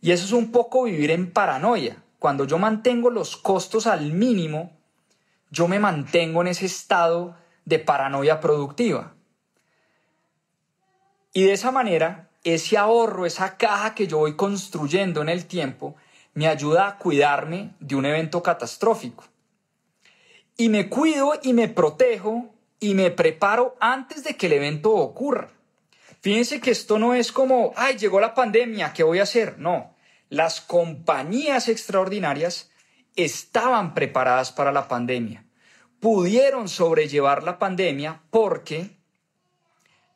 Y 0.00 0.12
eso 0.12 0.24
es 0.24 0.32
un 0.32 0.52
poco 0.52 0.84
vivir 0.84 1.10
en 1.10 1.32
paranoia. 1.32 2.00
Cuando 2.20 2.44
yo 2.44 2.56
mantengo 2.56 3.10
los 3.10 3.36
costos 3.36 3.88
al 3.88 4.12
mínimo, 4.12 4.78
yo 5.50 5.66
me 5.66 5.80
mantengo 5.80 6.40
en 6.42 6.48
ese 6.48 6.66
estado 6.66 7.36
de 7.64 7.80
paranoia 7.80 8.38
productiva. 8.38 9.14
Y 11.32 11.44
de 11.44 11.52
esa 11.52 11.70
manera, 11.70 12.30
ese 12.44 12.76
ahorro, 12.76 13.26
esa 13.26 13.56
caja 13.56 13.94
que 13.94 14.06
yo 14.06 14.18
voy 14.18 14.36
construyendo 14.36 15.22
en 15.22 15.28
el 15.28 15.46
tiempo, 15.46 15.96
me 16.34 16.46
ayuda 16.46 16.88
a 16.88 16.98
cuidarme 16.98 17.74
de 17.80 17.94
un 17.94 18.06
evento 18.06 18.42
catastrófico. 18.42 19.24
Y 20.56 20.68
me 20.68 20.88
cuido 20.88 21.32
y 21.42 21.52
me 21.52 21.68
protejo 21.68 22.54
y 22.80 22.94
me 22.94 23.10
preparo 23.10 23.76
antes 23.80 24.24
de 24.24 24.36
que 24.36 24.46
el 24.46 24.54
evento 24.54 24.92
ocurra. 24.92 25.50
Fíjense 26.20 26.60
que 26.60 26.70
esto 26.70 26.98
no 26.98 27.14
es 27.14 27.32
como, 27.32 27.72
ay, 27.76 27.96
llegó 27.96 28.20
la 28.20 28.34
pandemia, 28.34 28.92
¿qué 28.92 29.02
voy 29.02 29.18
a 29.18 29.24
hacer? 29.24 29.58
No, 29.58 29.96
las 30.28 30.60
compañías 30.60 31.68
extraordinarias 31.68 32.70
estaban 33.16 33.94
preparadas 33.94 34.52
para 34.52 34.72
la 34.72 34.88
pandemia. 34.88 35.44
Pudieron 36.00 36.68
sobrellevar 36.68 37.42
la 37.42 37.58
pandemia 37.58 38.22
porque 38.30 39.01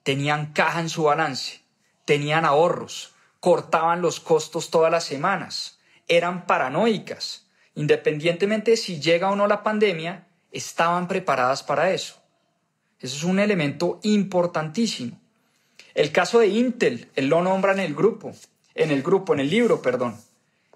tenían 0.07 0.53
caja 0.53 0.79
en 0.79 0.89
su 0.89 1.03
balance, 1.03 1.63
tenían 2.05 2.45
ahorros, 2.45 3.13
cortaban 3.41 4.03
los 4.03 4.21
costos 4.21 4.71
todas 4.71 4.89
las 4.89 5.03
semanas, 5.03 5.81
eran 6.07 6.47
paranoicas. 6.47 7.49
Independientemente 7.75 8.71
de 8.71 8.77
si 8.77 9.01
llega 9.01 9.33
o 9.33 9.35
no 9.35 9.49
la 9.49 9.65
pandemia, 9.65 10.29
estaban 10.53 11.09
preparadas 11.09 11.65
para 11.65 11.91
eso. 11.91 12.23
Eso 13.01 13.17
es 13.17 13.25
un 13.25 13.41
elemento 13.41 13.99
importantísimo. 14.05 15.19
El 15.93 16.13
caso 16.13 16.39
de 16.39 16.47
Intel, 16.47 17.11
él 17.17 17.27
lo 17.27 17.43
nombra 17.43 17.73
en 17.73 17.81
el 17.81 17.93
grupo, 17.97 18.33
en 18.77 18.93
el 18.93 19.03
grupo, 19.03 19.35
en 19.35 19.41
el 19.41 19.51
libro, 19.51 19.83
perdón. 19.83 20.17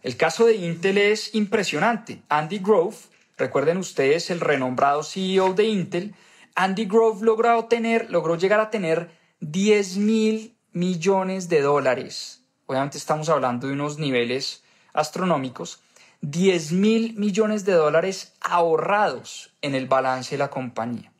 El 0.03 0.17
caso 0.17 0.45
de 0.45 0.57
Intel 0.57 0.99
es 0.99 1.37
impresionante. 1.37 2.21
Andy 2.29 2.59
Grove, 2.59 2.97
recuerden 3.39 3.77
ustedes 3.77 4.29
el 4.31 4.41
renombrado 4.41 5.05
CEO 5.05 5.55
de 5.55 5.67
Intel, 5.67 6.15
Andy 6.57 6.87
Grove 6.87 7.25
logró 7.25 7.65
tener, 7.67 8.11
logró 8.11 8.37
llegar 8.37 8.59
a 8.59 8.71
tener 8.71 9.20
10 9.41 9.97
mil 9.97 10.55
millones 10.73 11.49
de 11.49 11.63
dólares, 11.63 12.43
obviamente 12.67 12.99
estamos 12.99 13.31
hablando 13.31 13.67
de 13.67 13.73
unos 13.73 13.99
niveles 13.99 14.63
astronómicos, 14.93 15.81
10 16.21 16.73
mil 16.73 17.15
millones 17.15 17.65
de 17.65 17.73
dólares 17.73 18.35
ahorrados 18.43 19.55
en 19.63 19.75
el 19.75 19.87
balance 19.87 20.33
de 20.33 20.39
la 20.39 20.51
compañía. 20.51 21.11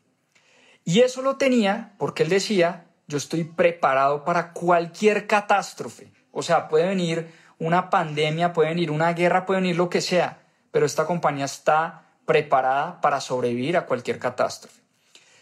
Y 0.85 1.01
eso 1.01 1.23
lo 1.23 1.37
tenía 1.37 1.95
porque 1.97 2.25
él 2.25 2.29
decía, 2.29 2.89
yo 3.09 3.17
estoy 3.17 3.45
preparado 3.45 4.23
para 4.23 4.53
cualquier 4.53 5.27
catástrofe. 5.27 6.13
O 6.31 6.43
sea, 6.43 6.69
puede 6.69 6.89
venir 6.89 7.33
una 7.59 7.89
pandemia, 7.89 8.53
puede 8.53 8.69
venir 8.69 8.91
una 8.91 9.15
guerra, 9.15 9.47
puede 9.47 9.63
venir 9.63 9.77
lo 9.77 9.89
que 9.89 10.03
sea, 10.03 10.43
pero 10.73 10.85
esta 10.85 11.07
compañía 11.07 11.47
está 11.47 12.05
preparada 12.27 13.01
para 13.01 13.19
sobrevivir 13.23 13.79
a 13.79 13.87
cualquier 13.87 14.19
catástrofe. 14.19 14.83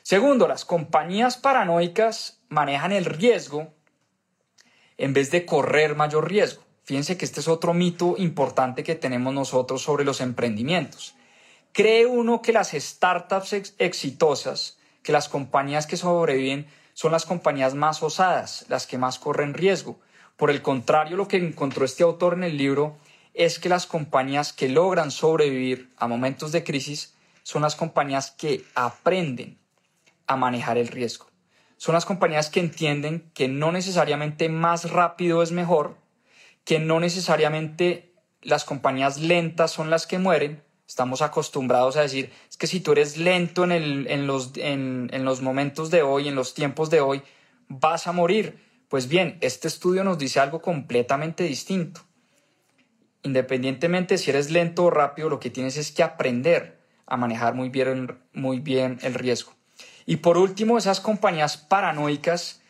Segundo, 0.03 0.47
las 0.47 0.65
compañías 0.65 1.37
paranoicas 1.37 2.38
manejan 2.49 2.93
el 2.93 3.05
riesgo 3.05 3.73
en 4.97 5.13
vez 5.13 5.31
de 5.31 5.47
correr 5.47 5.95
mayor 5.95 6.29
riesgo. 6.29 6.63
Fíjense 6.85 7.17
que 7.17 7.25
este 7.25 7.41
es 7.41 7.49
otro 7.49 7.75
mito 7.75 8.15
importante 8.17 8.83
que 8.83 8.95
tenemos 8.95 9.35
nosotros 9.35 9.83
sobre 9.83 10.05
los 10.05 10.21
emprendimientos. 10.21 11.15
Cree 11.73 12.07
uno 12.07 12.43
que 12.43 12.53
las 12.53 12.71
startups 12.71 13.75
exitosas, 13.79 14.79
que 15.03 15.13
las 15.13 15.29
compañías 15.29 15.87
que 15.87 15.97
sobreviven 15.97 16.67
son 16.95 17.13
las 17.13 17.27
compañías 17.27 17.75
más 17.75 18.03
osadas, 18.03 18.65
las 18.69 18.87
que 18.87 18.99
más 18.99 19.19
corren 19.19 19.55
riesgo. 19.55 20.01
Por 20.37 20.51
el 20.51 20.63
contrario, 20.63 21.17
lo 21.17 21.29
que 21.29 21.37
encontró 21.37 21.85
este 21.85 22.03
autor 22.03 22.35
en 22.35 22.45
el 22.45 22.57
libro 22.57 22.97
es 23.35 23.61
que 23.61 23.69
las 23.69 23.87
compañías 23.87 24.53
que 24.53 24.69
logran 24.69 25.13
sobrevivir 25.13 25.93
a 25.97 26.09
momentos 26.09 26.51
de 26.51 26.65
crisis 26.65 27.15
son 27.45 27.63
las 27.63 27.77
compañías 27.77 28.33
que 28.33 28.65
aprenden 28.75 29.59
a 30.27 30.37
manejar 30.37 30.77
el 30.77 30.89
riesgo. 30.89 31.28
Son 31.79 31.95
las 31.95 32.05
compañías 32.05 32.51
que 32.51 32.61
entienden 32.61 33.31
que 33.35 33.49
no 33.49 33.73
necesariamente 33.73 34.49
más 34.49 34.91
rápido 34.91 35.43
es 35.43 35.53
mejor, 35.53 35.97
que 36.65 36.81
no 36.81 37.01
necesariamente 37.01 38.13
las 38.43 38.65
compañías 38.65 39.19
lentas 39.19 39.71
son 39.71 39.89
las 39.89 40.07
que 40.07 40.19
mueren. 40.19 40.63
Estamos 40.89 41.23
acostumbrados 41.23 41.97
a 41.97 42.03
decir, 42.03 42.33
es 42.51 42.57
que 42.57 42.67
si 42.67 42.81
tú 42.81 42.93
eres 42.93 43.17
lento 43.17 43.65
en, 43.65 44.27
los, 44.27 44.53
en 44.57 45.25
los 45.25 45.41
momentos 45.41 45.91
de 45.91 46.03
hoy, 46.03 46.29
en 46.29 46.35
los 46.35 46.53
tiempos 46.53 46.91
de 46.91 47.01
hoy, 47.01 47.23
vas 47.69 48.07
a 48.07 48.13
morir. 48.13 48.59
Pues 48.89 49.09
bien, 49.09 49.39
este 49.41 49.69
estudio 49.69 50.03
nos 50.03 50.19
dice 50.19 50.41
algo 50.41 50.61
completamente 50.61 51.45
distinto. 51.45 52.01
Independientemente 53.23 54.19
si 54.19 54.31
eres 54.31 54.51
lento 54.51 54.85
o 54.85 54.91
rápido, 54.91 55.29
lo 55.29 55.39
que 55.39 55.51
tienes 55.51 55.77
es 55.77 55.93
que 55.93 56.03
aprender 56.03 56.81
a 57.07 57.17
manejar 57.17 57.55
muy 57.55 57.69
bien, 57.69 58.19
muy 58.33 58.59
bien 58.59 58.99
el 59.03 59.15
riesgo. 59.15 59.58
Y 60.09 60.17
por 60.17 60.39
último, 60.39 60.79
esas 60.79 61.01
compañías 61.01 61.59
paranoicas 61.59 62.63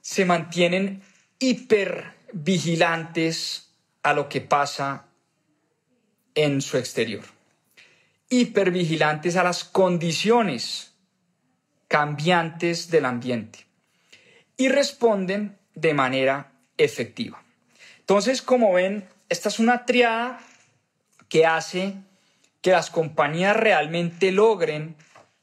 se 0.00 0.24
mantienen 0.24 1.02
hiper 1.40 2.12
vigilantes 2.32 3.72
a 4.04 4.12
lo 4.12 4.28
que 4.28 4.40
pasa 4.40 5.06
en 6.36 6.62
su 6.62 6.76
exterior. 6.76 7.24
Hipervigilantes 8.28 9.34
a 9.34 9.42
las 9.42 9.64
condiciones 9.64 10.94
cambiantes 11.88 12.92
del 12.92 13.06
ambiente. 13.06 13.66
Y 14.56 14.68
responden 14.68 15.58
de 15.74 15.94
manera 15.94 16.52
efectiva. 16.78 17.42
Entonces, 17.98 18.40
como 18.40 18.72
ven, 18.72 19.08
esta 19.28 19.48
es 19.48 19.58
una 19.58 19.84
triada 19.84 20.38
que 21.28 21.44
hace 21.44 21.94
que 22.62 22.70
las 22.70 22.88
compañías 22.90 23.56
realmente 23.56 24.30
logren 24.30 24.94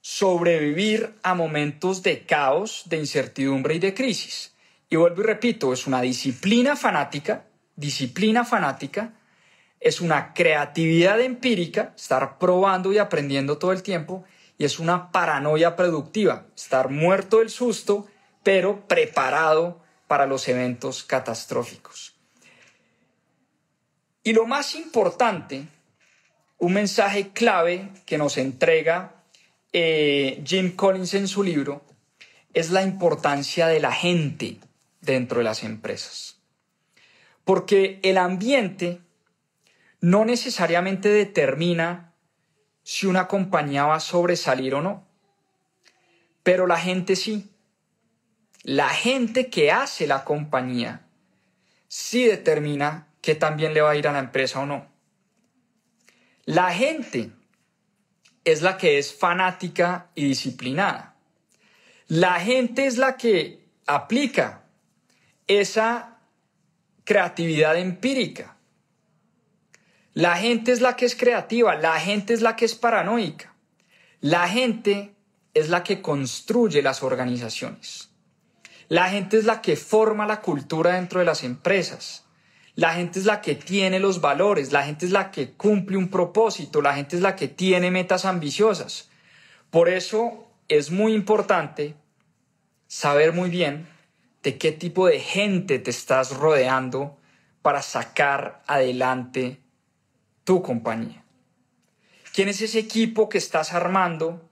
sobrevivir 0.05 1.15
a 1.23 1.33
momentos 1.33 2.03
de 2.03 2.25
caos, 2.25 2.83
de 2.87 2.97
incertidumbre 2.97 3.75
y 3.75 3.79
de 3.79 3.93
crisis. 3.93 4.53
Y 4.89 4.97
vuelvo 4.97 5.21
y 5.21 5.25
repito, 5.25 5.71
es 5.71 5.87
una 5.87 6.01
disciplina 6.01 6.75
fanática, 6.75 7.45
disciplina 7.77 8.43
fanática, 8.43 9.13
es 9.79 10.01
una 10.01 10.33
creatividad 10.33 11.21
empírica, 11.21 11.93
estar 11.95 12.37
probando 12.37 12.91
y 12.91 12.97
aprendiendo 12.97 13.57
todo 13.57 13.71
el 13.71 13.81
tiempo, 13.81 14.25
y 14.57 14.65
es 14.65 14.77
una 14.77 15.09
paranoia 15.09 15.77
productiva, 15.77 16.47
estar 16.53 16.89
muerto 16.89 17.39
del 17.39 17.49
susto, 17.49 18.05
pero 18.43 18.85
preparado 18.89 19.81
para 20.07 20.25
los 20.25 20.49
eventos 20.49 21.05
catastróficos. 21.05 22.13
Y 24.21 24.33
lo 24.33 24.47
más 24.47 24.75
importante, 24.75 25.65
un 26.57 26.73
mensaje 26.73 27.29
clave 27.29 27.89
que 28.05 28.17
nos 28.17 28.37
entrega 28.37 29.22
eh, 29.73 30.41
Jim 30.45 30.75
Collins 30.75 31.15
en 31.15 31.27
su 31.27 31.43
libro 31.43 31.83
es 32.53 32.69
la 32.69 32.83
importancia 32.83 33.67
de 33.67 33.79
la 33.79 33.91
gente 33.91 34.59
dentro 35.01 35.39
de 35.39 35.43
las 35.43 35.63
empresas. 35.63 36.39
Porque 37.43 37.99
el 38.03 38.17
ambiente 38.17 39.01
no 39.99 40.25
necesariamente 40.25 41.09
determina 41.09 42.13
si 42.83 43.07
una 43.07 43.27
compañía 43.27 43.85
va 43.85 43.95
a 43.95 43.99
sobresalir 43.99 44.75
o 44.75 44.81
no, 44.81 45.05
pero 46.43 46.67
la 46.67 46.77
gente 46.77 47.15
sí. 47.15 47.49
La 48.63 48.89
gente 48.89 49.49
que 49.49 49.71
hace 49.71 50.07
la 50.07 50.23
compañía 50.23 51.05
sí 51.87 52.25
determina 52.25 53.07
que 53.21 53.35
también 53.35 53.73
le 53.73 53.81
va 53.81 53.91
a 53.91 53.95
ir 53.95 54.07
a 54.07 54.13
la 54.13 54.19
empresa 54.19 54.59
o 54.59 54.65
no. 54.65 54.87
La 56.45 56.71
gente 56.73 57.31
es 58.45 58.61
la 58.61 58.77
que 58.77 58.97
es 58.97 59.13
fanática 59.13 60.09
y 60.15 60.25
disciplinada. 60.25 61.15
La 62.07 62.39
gente 62.39 62.85
es 62.85 62.97
la 62.97 63.17
que 63.17 63.65
aplica 63.87 64.63
esa 65.47 66.19
creatividad 67.03 67.77
empírica. 67.77 68.57
La 70.13 70.37
gente 70.37 70.71
es 70.71 70.81
la 70.81 70.95
que 70.95 71.05
es 71.05 71.15
creativa, 71.15 71.75
la 71.75 71.99
gente 71.99 72.33
es 72.33 72.41
la 72.41 72.55
que 72.55 72.65
es 72.65 72.75
paranoica. 72.75 73.53
La 74.19 74.47
gente 74.47 75.15
es 75.53 75.69
la 75.69 75.83
que 75.83 76.01
construye 76.01 76.81
las 76.81 77.03
organizaciones. 77.03 78.09
La 78.89 79.09
gente 79.09 79.37
es 79.37 79.45
la 79.45 79.61
que 79.61 79.75
forma 79.75 80.27
la 80.27 80.41
cultura 80.41 80.95
dentro 80.95 81.19
de 81.19 81.25
las 81.25 81.43
empresas. 81.43 82.22
La 82.75 82.95
gente 82.95 83.19
es 83.19 83.25
la 83.25 83.41
que 83.41 83.53
tiene 83.53 83.99
los 83.99 84.19
valores, 84.19 84.71
la 84.71 84.83
gente 84.83 85.05
es 85.05 85.11
la 85.11 85.29
que 85.29 85.51
cumple 85.51 85.97
un 85.97 86.09
propósito, 86.09 86.81
la 86.81 86.95
gente 86.95 87.15
es 87.15 87.21
la 87.21 87.35
que 87.35 87.47
tiene 87.47 87.91
metas 87.91 88.25
ambiciosas. 88.25 89.09
Por 89.69 89.89
eso 89.89 90.47
es 90.67 90.89
muy 90.89 91.13
importante 91.13 91.95
saber 92.87 93.33
muy 93.33 93.49
bien 93.49 93.87
de 94.41 94.57
qué 94.57 94.71
tipo 94.71 95.07
de 95.07 95.19
gente 95.19 95.77
te 95.79 95.91
estás 95.91 96.35
rodeando 96.35 97.17
para 97.61 97.81
sacar 97.81 98.63
adelante 98.67 99.59
tu 100.43 100.61
compañía. 100.61 101.23
¿Quién 102.33 102.49
es 102.49 102.61
ese 102.61 102.79
equipo 102.79 103.29
que 103.29 103.37
estás 103.37 103.73
armando? 103.73 104.49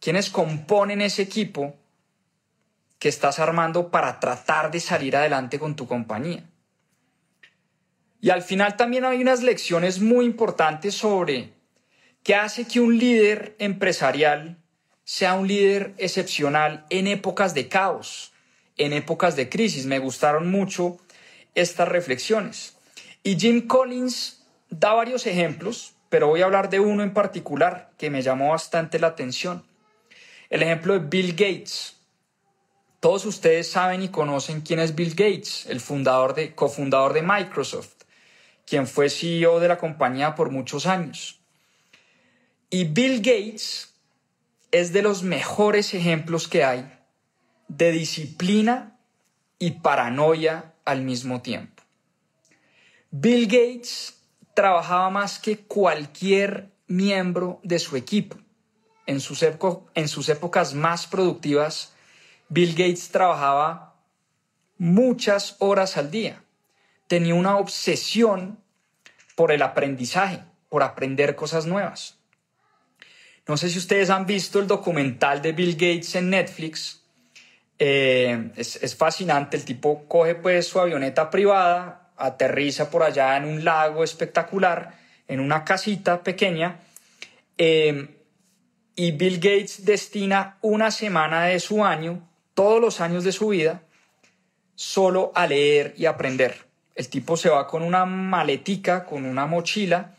¿Quiénes 0.00 0.28
componen 0.28 1.00
ese 1.00 1.22
equipo 1.22 1.76
que 2.98 3.08
estás 3.08 3.38
armando 3.38 3.90
para 3.90 4.18
tratar 4.18 4.70
de 4.70 4.80
salir 4.80 5.16
adelante 5.16 5.58
con 5.58 5.76
tu 5.76 5.86
compañía? 5.86 6.44
Y 8.24 8.30
al 8.30 8.40
final 8.40 8.78
también 8.78 9.04
hay 9.04 9.20
unas 9.20 9.42
lecciones 9.42 10.00
muy 10.00 10.24
importantes 10.24 10.94
sobre 10.94 11.52
qué 12.22 12.34
hace 12.34 12.66
que 12.66 12.80
un 12.80 12.96
líder 12.96 13.54
empresarial 13.58 14.56
sea 15.04 15.34
un 15.34 15.46
líder 15.46 15.92
excepcional 15.98 16.86
en 16.88 17.06
épocas 17.06 17.52
de 17.52 17.68
caos, 17.68 18.32
en 18.78 18.94
épocas 18.94 19.36
de 19.36 19.50
crisis. 19.50 19.84
Me 19.84 19.98
gustaron 19.98 20.50
mucho 20.50 20.96
estas 21.54 21.86
reflexiones. 21.86 22.78
Y 23.22 23.36
Jim 23.38 23.66
Collins 23.66 24.46
da 24.70 24.94
varios 24.94 25.26
ejemplos, 25.26 25.92
pero 26.08 26.28
voy 26.28 26.40
a 26.40 26.46
hablar 26.46 26.70
de 26.70 26.80
uno 26.80 27.02
en 27.02 27.12
particular 27.12 27.90
que 27.98 28.08
me 28.08 28.22
llamó 28.22 28.52
bastante 28.52 28.98
la 28.98 29.08
atención. 29.08 29.66
El 30.48 30.62
ejemplo 30.62 30.94
de 30.94 31.06
Bill 31.06 31.32
Gates. 31.32 31.98
Todos 33.00 33.26
ustedes 33.26 33.70
saben 33.70 34.00
y 34.00 34.08
conocen 34.08 34.62
quién 34.62 34.80
es 34.80 34.94
Bill 34.94 35.10
Gates, 35.10 35.66
el 35.68 35.78
fundador 35.78 36.34
de, 36.34 36.54
cofundador 36.54 37.12
de 37.12 37.20
Microsoft 37.20 38.03
quien 38.66 38.86
fue 38.86 39.10
CEO 39.10 39.60
de 39.60 39.68
la 39.68 39.78
compañía 39.78 40.34
por 40.34 40.50
muchos 40.50 40.86
años. 40.86 41.40
Y 42.70 42.84
Bill 42.84 43.18
Gates 43.18 43.94
es 44.70 44.92
de 44.92 45.02
los 45.02 45.22
mejores 45.22 45.94
ejemplos 45.94 46.48
que 46.48 46.64
hay 46.64 46.90
de 47.68 47.92
disciplina 47.92 48.98
y 49.58 49.72
paranoia 49.72 50.74
al 50.84 51.02
mismo 51.02 51.40
tiempo. 51.42 51.82
Bill 53.10 53.46
Gates 53.46 54.20
trabajaba 54.54 55.10
más 55.10 55.38
que 55.38 55.58
cualquier 55.58 56.72
miembro 56.86 57.60
de 57.62 57.78
su 57.78 57.96
equipo. 57.96 58.38
En 59.06 59.20
sus, 59.20 59.44
en 59.94 60.08
sus 60.08 60.28
épocas 60.28 60.74
más 60.74 61.06
productivas, 61.06 61.92
Bill 62.48 62.72
Gates 62.72 63.10
trabajaba 63.10 63.94
muchas 64.78 65.56
horas 65.60 65.96
al 65.96 66.10
día 66.10 66.43
tenía 67.06 67.34
una 67.34 67.56
obsesión 67.56 68.58
por 69.36 69.52
el 69.52 69.62
aprendizaje, 69.62 70.40
por 70.68 70.82
aprender 70.82 71.34
cosas 71.34 71.66
nuevas. 71.66 72.18
No 73.46 73.56
sé 73.56 73.68
si 73.68 73.78
ustedes 73.78 74.10
han 74.10 74.26
visto 74.26 74.58
el 74.58 74.66
documental 74.66 75.42
de 75.42 75.52
Bill 75.52 75.74
Gates 75.74 76.14
en 76.14 76.30
Netflix. 76.30 77.02
Eh, 77.78 78.52
es, 78.56 78.76
es, 78.76 78.96
fascinante, 78.96 79.56
el 79.56 79.64
tipo 79.64 80.06
coge 80.08 80.36
pues 80.36 80.66
su 80.66 80.80
avioneta 80.80 81.28
privada, 81.28 82.12
aterriza 82.16 82.90
por 82.90 83.02
allá 83.02 83.36
en 83.36 83.44
un 83.44 83.64
lago 83.64 84.04
espectacular, 84.04 84.94
en 85.26 85.40
una 85.40 85.64
casita 85.64 86.22
pequeña, 86.22 86.78
eh, 87.58 88.08
y 88.96 89.12
Bill 89.12 89.36
Gates 89.36 89.84
destina 89.84 90.58
una 90.60 90.90
semana 90.90 91.44
de 91.46 91.58
su 91.58 91.84
año, 91.84 92.28
todos 92.54 92.80
los 92.80 93.00
años 93.00 93.24
de 93.24 93.32
su 93.32 93.48
vida, 93.48 93.82
solo 94.76 95.32
a 95.34 95.46
leer 95.46 95.94
y 95.96 96.06
aprender. 96.06 96.63
El 96.94 97.08
tipo 97.08 97.36
se 97.36 97.48
va 97.50 97.66
con 97.66 97.82
una 97.82 98.04
maletica, 98.04 99.04
con 99.04 99.24
una 99.24 99.46
mochila, 99.46 100.14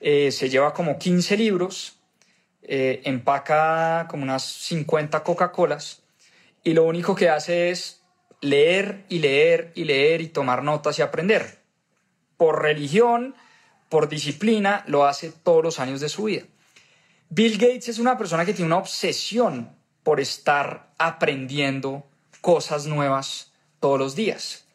eh, 0.00 0.30
se 0.32 0.48
lleva 0.48 0.72
como 0.72 0.98
15 0.98 1.36
libros, 1.36 1.98
eh, 2.62 3.02
empaca 3.04 4.06
como 4.08 4.22
unas 4.22 4.42
50 4.44 5.22
Coca-Colas 5.22 6.02
y 6.64 6.72
lo 6.74 6.84
único 6.84 7.14
que 7.14 7.28
hace 7.28 7.70
es 7.70 8.02
leer 8.40 9.04
y 9.08 9.20
leer 9.20 9.72
y 9.74 9.84
leer 9.84 10.20
y 10.20 10.28
tomar 10.28 10.62
notas 10.62 10.98
y 10.98 11.02
aprender. 11.02 11.60
Por 12.36 12.62
religión, 12.62 13.34
por 13.88 14.08
disciplina, 14.08 14.84
lo 14.88 15.06
hace 15.06 15.30
todos 15.30 15.62
los 15.62 15.78
años 15.78 16.00
de 16.00 16.08
su 16.08 16.24
vida. 16.24 16.42
Bill 17.28 17.58
Gates 17.58 17.88
es 17.88 17.98
una 17.98 18.18
persona 18.18 18.44
que 18.44 18.52
tiene 18.52 18.66
una 18.66 18.78
obsesión 18.78 19.70
por 20.02 20.20
estar 20.20 20.92
aprendiendo 20.98 22.04
cosas 22.40 22.86
nuevas 22.86 23.52
todos 23.80 23.98
los 23.98 24.14
días. 24.14 24.65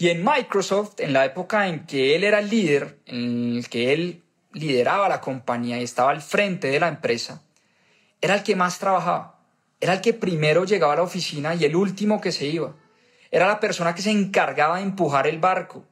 Y 0.00 0.08
en 0.08 0.24
Microsoft, 0.24 0.98
en 0.98 1.12
la 1.12 1.24
época 1.26 1.68
en 1.68 1.84
que 1.86 2.16
él 2.16 2.24
era 2.24 2.38
el 2.38 2.48
líder, 2.48 2.98
en 3.04 3.56
el 3.58 3.68
que 3.68 3.92
él 3.92 4.24
lideraba 4.52 5.08
la 5.08 5.20
compañía 5.20 5.78
y 5.78 5.84
estaba 5.84 6.10
al 6.10 6.22
frente 6.22 6.68
de 6.68 6.80
la 6.80 6.88
empresa, 6.88 7.42
era 8.20 8.34
el 8.34 8.42
que 8.42 8.56
más 8.56 8.78
trabajaba. 8.78 9.38
Era 9.78 9.92
el 9.92 10.00
que 10.00 10.14
primero 10.14 10.64
llegaba 10.64 10.94
a 10.94 10.96
la 10.96 11.02
oficina 11.02 11.54
y 11.54 11.64
el 11.64 11.76
último 11.76 12.20
que 12.20 12.32
se 12.32 12.46
iba. 12.46 12.74
Era 13.30 13.46
la 13.46 13.60
persona 13.60 13.94
que 13.94 14.02
se 14.02 14.10
encargaba 14.10 14.78
de 14.78 14.84
empujar 14.84 15.26
el 15.26 15.38
barco. 15.38 15.84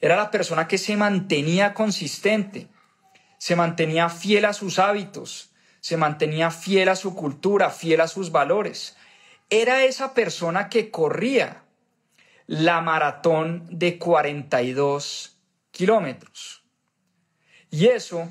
Era 0.00 0.14
la 0.16 0.30
persona 0.30 0.68
que 0.68 0.78
se 0.78 0.96
mantenía 0.96 1.74
consistente 1.74 2.68
se 3.38 3.56
mantenía 3.56 4.08
fiel 4.08 4.44
a 4.44 4.52
sus 4.52 4.78
hábitos, 4.78 5.50
se 5.80 5.96
mantenía 5.96 6.50
fiel 6.50 6.88
a 6.88 6.96
su 6.96 7.14
cultura, 7.14 7.70
fiel 7.70 8.00
a 8.00 8.08
sus 8.08 8.32
valores. 8.32 8.96
Era 9.50 9.84
esa 9.84 10.14
persona 10.14 10.68
que 10.68 10.90
corría 10.90 11.62
la 12.46 12.80
maratón 12.80 13.66
de 13.70 13.98
42 13.98 15.36
kilómetros. 15.70 16.62
Y 17.70 17.86
eso, 17.86 18.30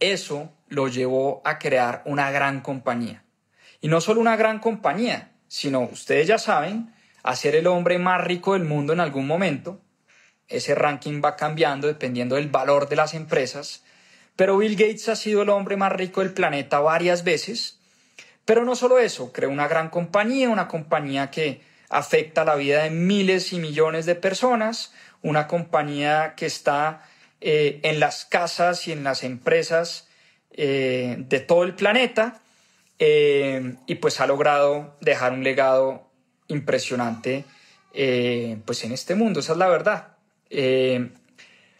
eso 0.00 0.52
lo 0.68 0.88
llevó 0.88 1.42
a 1.44 1.58
crear 1.58 2.02
una 2.06 2.30
gran 2.30 2.60
compañía. 2.60 3.24
Y 3.80 3.88
no 3.88 4.00
solo 4.00 4.20
una 4.20 4.36
gran 4.36 4.58
compañía, 4.58 5.32
sino, 5.46 5.82
ustedes 5.82 6.26
ya 6.26 6.38
saben, 6.38 6.92
a 7.22 7.36
ser 7.36 7.54
el 7.54 7.66
hombre 7.66 7.98
más 7.98 8.24
rico 8.24 8.54
del 8.54 8.64
mundo 8.64 8.92
en 8.92 9.00
algún 9.00 9.26
momento, 9.26 9.80
ese 10.48 10.74
ranking 10.74 11.20
va 11.22 11.36
cambiando 11.36 11.86
dependiendo 11.86 12.36
del 12.36 12.48
valor 12.48 12.88
de 12.88 12.96
las 12.96 13.14
empresas, 13.14 13.84
pero 14.34 14.56
Bill 14.56 14.76
Gates 14.76 15.08
ha 15.08 15.16
sido 15.16 15.42
el 15.42 15.50
hombre 15.50 15.76
más 15.76 15.92
rico 15.92 16.20
del 16.20 16.32
planeta 16.32 16.80
varias 16.80 17.24
veces. 17.24 17.80
Pero 18.44 18.64
no 18.64 18.76
solo 18.76 18.98
eso, 18.98 19.32
creó 19.32 19.50
una 19.50 19.68
gran 19.68 19.90
compañía, 19.90 20.48
una 20.48 20.68
compañía 20.68 21.30
que 21.30 21.60
afecta 21.90 22.44
la 22.44 22.54
vida 22.54 22.82
de 22.82 22.90
miles 22.90 23.52
y 23.52 23.58
millones 23.58 24.06
de 24.06 24.14
personas, 24.14 24.92
una 25.22 25.46
compañía 25.46 26.34
que 26.36 26.46
está 26.46 27.02
eh, 27.40 27.80
en 27.82 28.00
las 28.00 28.24
casas 28.24 28.88
y 28.88 28.92
en 28.92 29.04
las 29.04 29.24
empresas 29.24 30.08
eh, 30.50 31.16
de 31.18 31.40
todo 31.40 31.64
el 31.64 31.74
planeta 31.74 32.40
eh, 32.98 33.76
y 33.86 33.94
pues 33.96 34.20
ha 34.20 34.26
logrado 34.26 34.96
dejar 35.00 35.32
un 35.32 35.44
legado 35.44 36.10
impresionante 36.48 37.44
pues 38.64 38.84
en 38.84 38.92
este 38.92 39.16
mundo, 39.16 39.40
esa 39.40 39.52
es 39.52 39.58
la 39.58 39.66
verdad. 39.66 40.08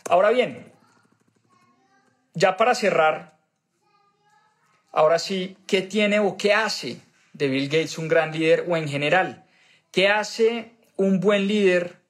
Ahora 0.09 0.31
bien, 0.31 0.73
ya 2.35 2.57
para 2.57 2.75
cerrar, 2.75 3.39
ahora 4.91 5.21
sí, 5.21 5.57
¿qué 5.69 5.83
tiene 5.83 6.19
o 6.19 6.37
qué 6.37 6.55
hace 6.55 7.01
de 7.35 7.47
Bill 7.47 7.69
Gates 7.69 7.99
un 7.99 8.09
gran 8.09 8.33
líder 8.33 8.65
o 8.69 8.77
en 8.77 8.89
general? 8.89 9.48
¿Qué 9.91 10.09
hace 10.09 10.73
un 10.97 11.21
buen 11.21 11.47
líder 11.47 12.01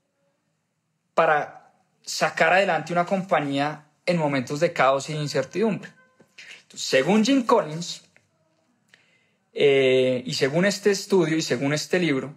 para 1.15 1.73
sacar 2.03 2.53
adelante 2.53 2.93
una 2.93 3.07
compañía 3.07 3.87
en 4.07 4.17
momentos 4.17 4.61
de 4.61 4.73
caos 4.73 5.09
e 5.09 5.13
incertidumbre? 5.13 5.91
según 6.75 7.25
Jim 7.25 7.45
Collins, 7.45 8.03
eh, 9.53 10.23
y 10.25 10.35
según 10.35 10.65
este 10.65 10.91
estudio 10.91 11.37
y 11.37 11.43
según 11.43 11.73
este 11.73 11.99
libro, 11.99 12.35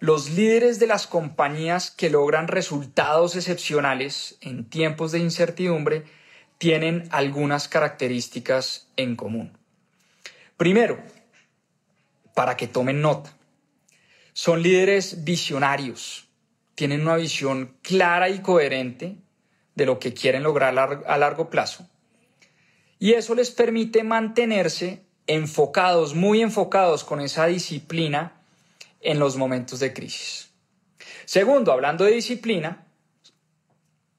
los 0.00 0.30
líderes 0.30 0.78
de 0.78 0.86
las 0.86 1.06
compañías 1.06 1.90
que 1.90 2.10
logran 2.10 2.48
resultados 2.48 3.36
excepcionales 3.36 4.36
en 4.40 4.68
tiempos 4.68 5.12
de 5.12 5.20
incertidumbre 5.20 6.04
tienen 6.58 7.08
algunas 7.10 7.68
características 7.68 8.88
en 8.96 9.16
común. 9.16 9.56
Primero, 10.56 11.02
para 12.34 12.56
que 12.56 12.66
tomen 12.66 13.00
nota, 13.00 13.37
son 14.38 14.62
líderes 14.62 15.24
visionarios, 15.24 16.28
tienen 16.76 17.00
una 17.00 17.16
visión 17.16 17.74
clara 17.82 18.28
y 18.28 18.38
coherente 18.38 19.16
de 19.74 19.84
lo 19.84 19.98
que 19.98 20.14
quieren 20.14 20.44
lograr 20.44 20.78
a 20.78 21.18
largo 21.18 21.50
plazo. 21.50 21.88
Y 23.00 23.14
eso 23.14 23.34
les 23.34 23.50
permite 23.50 24.04
mantenerse 24.04 25.02
enfocados, 25.26 26.14
muy 26.14 26.40
enfocados 26.40 27.02
con 27.02 27.20
esa 27.20 27.46
disciplina 27.46 28.40
en 29.00 29.18
los 29.18 29.36
momentos 29.36 29.80
de 29.80 29.92
crisis. 29.92 30.50
Segundo, 31.24 31.72
hablando 31.72 32.04
de 32.04 32.12
disciplina, 32.12 32.86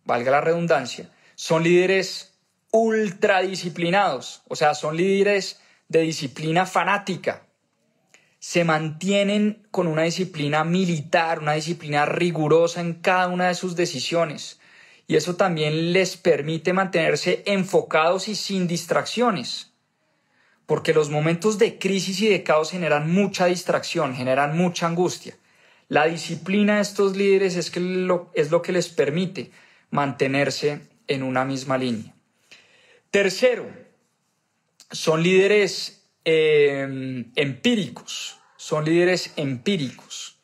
valga 0.04 0.32
la 0.32 0.42
redundancia, 0.42 1.10
son 1.36 1.64
líderes 1.64 2.34
ultradisciplinados, 2.72 4.42
o 4.50 4.58
sea, 4.58 4.74
son 4.74 4.98
líderes 4.98 5.62
de 5.88 6.02
disciplina 6.02 6.66
fanática. 6.66 7.46
Se 8.40 8.64
mantienen 8.64 9.68
con 9.72 9.88
una 9.88 10.04
disciplina 10.04 10.64
militar, 10.64 11.40
una 11.40 11.54
disciplina 11.54 12.06
rigurosa 12.06 12.82
en 12.82 12.96
cada 12.96 13.28
una 13.28 13.50
de 13.50 13.56
sus 13.56 13.76
decisiones. 13.76 14.60
Y 15.08 15.16
eso 15.16 15.36
también 15.36 15.94
les 15.94 16.18
permite 16.18 16.74
mantenerse 16.74 17.44
enfocados 17.46 18.28
y 18.28 18.36
sin 18.36 18.68
distracciones 18.68 19.70
porque 20.70 20.94
los 20.94 21.10
momentos 21.10 21.58
de 21.58 21.80
crisis 21.80 22.22
y 22.22 22.28
de 22.28 22.44
caos 22.44 22.70
generan 22.70 23.12
mucha 23.12 23.48
distracción, 23.48 24.14
generan 24.14 24.56
mucha 24.56 24.86
angustia. 24.86 25.36
La 25.88 26.06
disciplina 26.06 26.76
de 26.76 26.84
estos 26.84 27.18
líderes 27.18 27.56
es, 27.56 27.72
que 27.72 27.80
es 28.36 28.52
lo 28.52 28.62
que 28.62 28.72
les 28.72 28.88
permite 28.90 29.50
mantenerse 29.90 30.82
en 31.08 31.24
una 31.24 31.44
misma 31.44 31.80
línea. 31.80 32.14
Tercero, 33.10 33.68
son 34.92 35.24
líderes 35.24 35.99
em, 36.26 37.32
empíricos, 37.36 38.40
son 38.58 38.86
líderes 38.86 39.34
empíricos. 39.36 40.38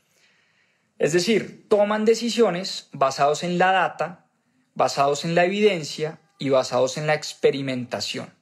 Es 0.97 1.13
decir, 1.13 1.67
toman 1.67 2.05
decisiones 2.05 2.89
basados 2.93 3.43
en 3.43 3.57
la 3.57 3.71
data, 3.71 4.28
basados 4.73 5.26
en 5.26 5.36
la 5.36 5.45
evidencia 5.45 6.19
y 6.39 6.49
basados 6.49 6.97
en 6.97 7.07
la 7.07 7.13
experimentación 7.13 8.36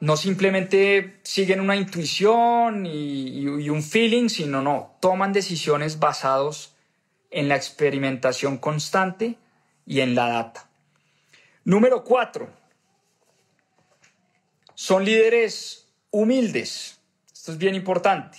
no 0.00 0.16
simplemente 0.16 1.20
siguen 1.22 1.60
una 1.60 1.76
intuición 1.76 2.86
y, 2.86 3.46
un 3.46 3.82
feeling, 3.82 4.28
sino 4.28 4.62
no, 4.62 4.96
toman 5.00 5.32
decisiones 5.32 5.98
basados 5.98 6.74
en 7.30 7.48
la 7.48 7.56
experimentación 7.56 8.56
constante 8.56 9.36
y 9.86 10.00
en 10.00 10.14
la 10.14 10.28
data. 10.28 10.68
Número 11.64 12.02
cuatro, 12.02 12.48
son 14.80 15.04
líderes 15.04 15.88
humildes. 16.10 16.98
Esto 17.32 17.52
es 17.52 17.58
bien 17.58 17.74
importante. 17.74 18.38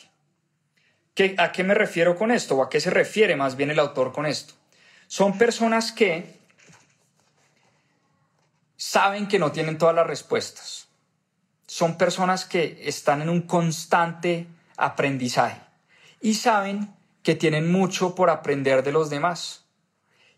¿A 1.38 1.52
qué 1.52 1.64
me 1.64 1.76
refiero 1.76 2.16
con 2.16 2.32
esto? 2.32 2.56
¿O 2.56 2.64
a 2.64 2.70
qué 2.70 2.80
se 2.80 2.90
refiere 2.90 3.36
más 3.36 3.56
bien 3.56 3.70
el 3.70 3.78
autor 3.78 4.12
con 4.12 4.26
esto? 4.26 4.56
Son 5.08 5.38
personas 5.38 5.92
que 5.92 6.40
saben 8.76 9.28
que 9.28 9.38
no 9.38 9.52
tienen 9.52 9.78
todas 9.78 9.94
las 9.94 10.08
respuestas 10.08 10.88
son 11.72 11.98
personas 11.98 12.44
que 12.44 12.82
están 12.84 13.22
en 13.22 13.30
un 13.30 13.44
constante 13.44 14.46
aprendizaje 14.76 15.62
y 16.20 16.34
saben 16.34 16.94
que 17.24 17.34
tienen 17.34 17.72
mucho 17.72 18.14
por 18.14 18.30
aprender 18.30 18.84
de 18.84 18.92
los 18.92 19.10
demás. 19.10 19.64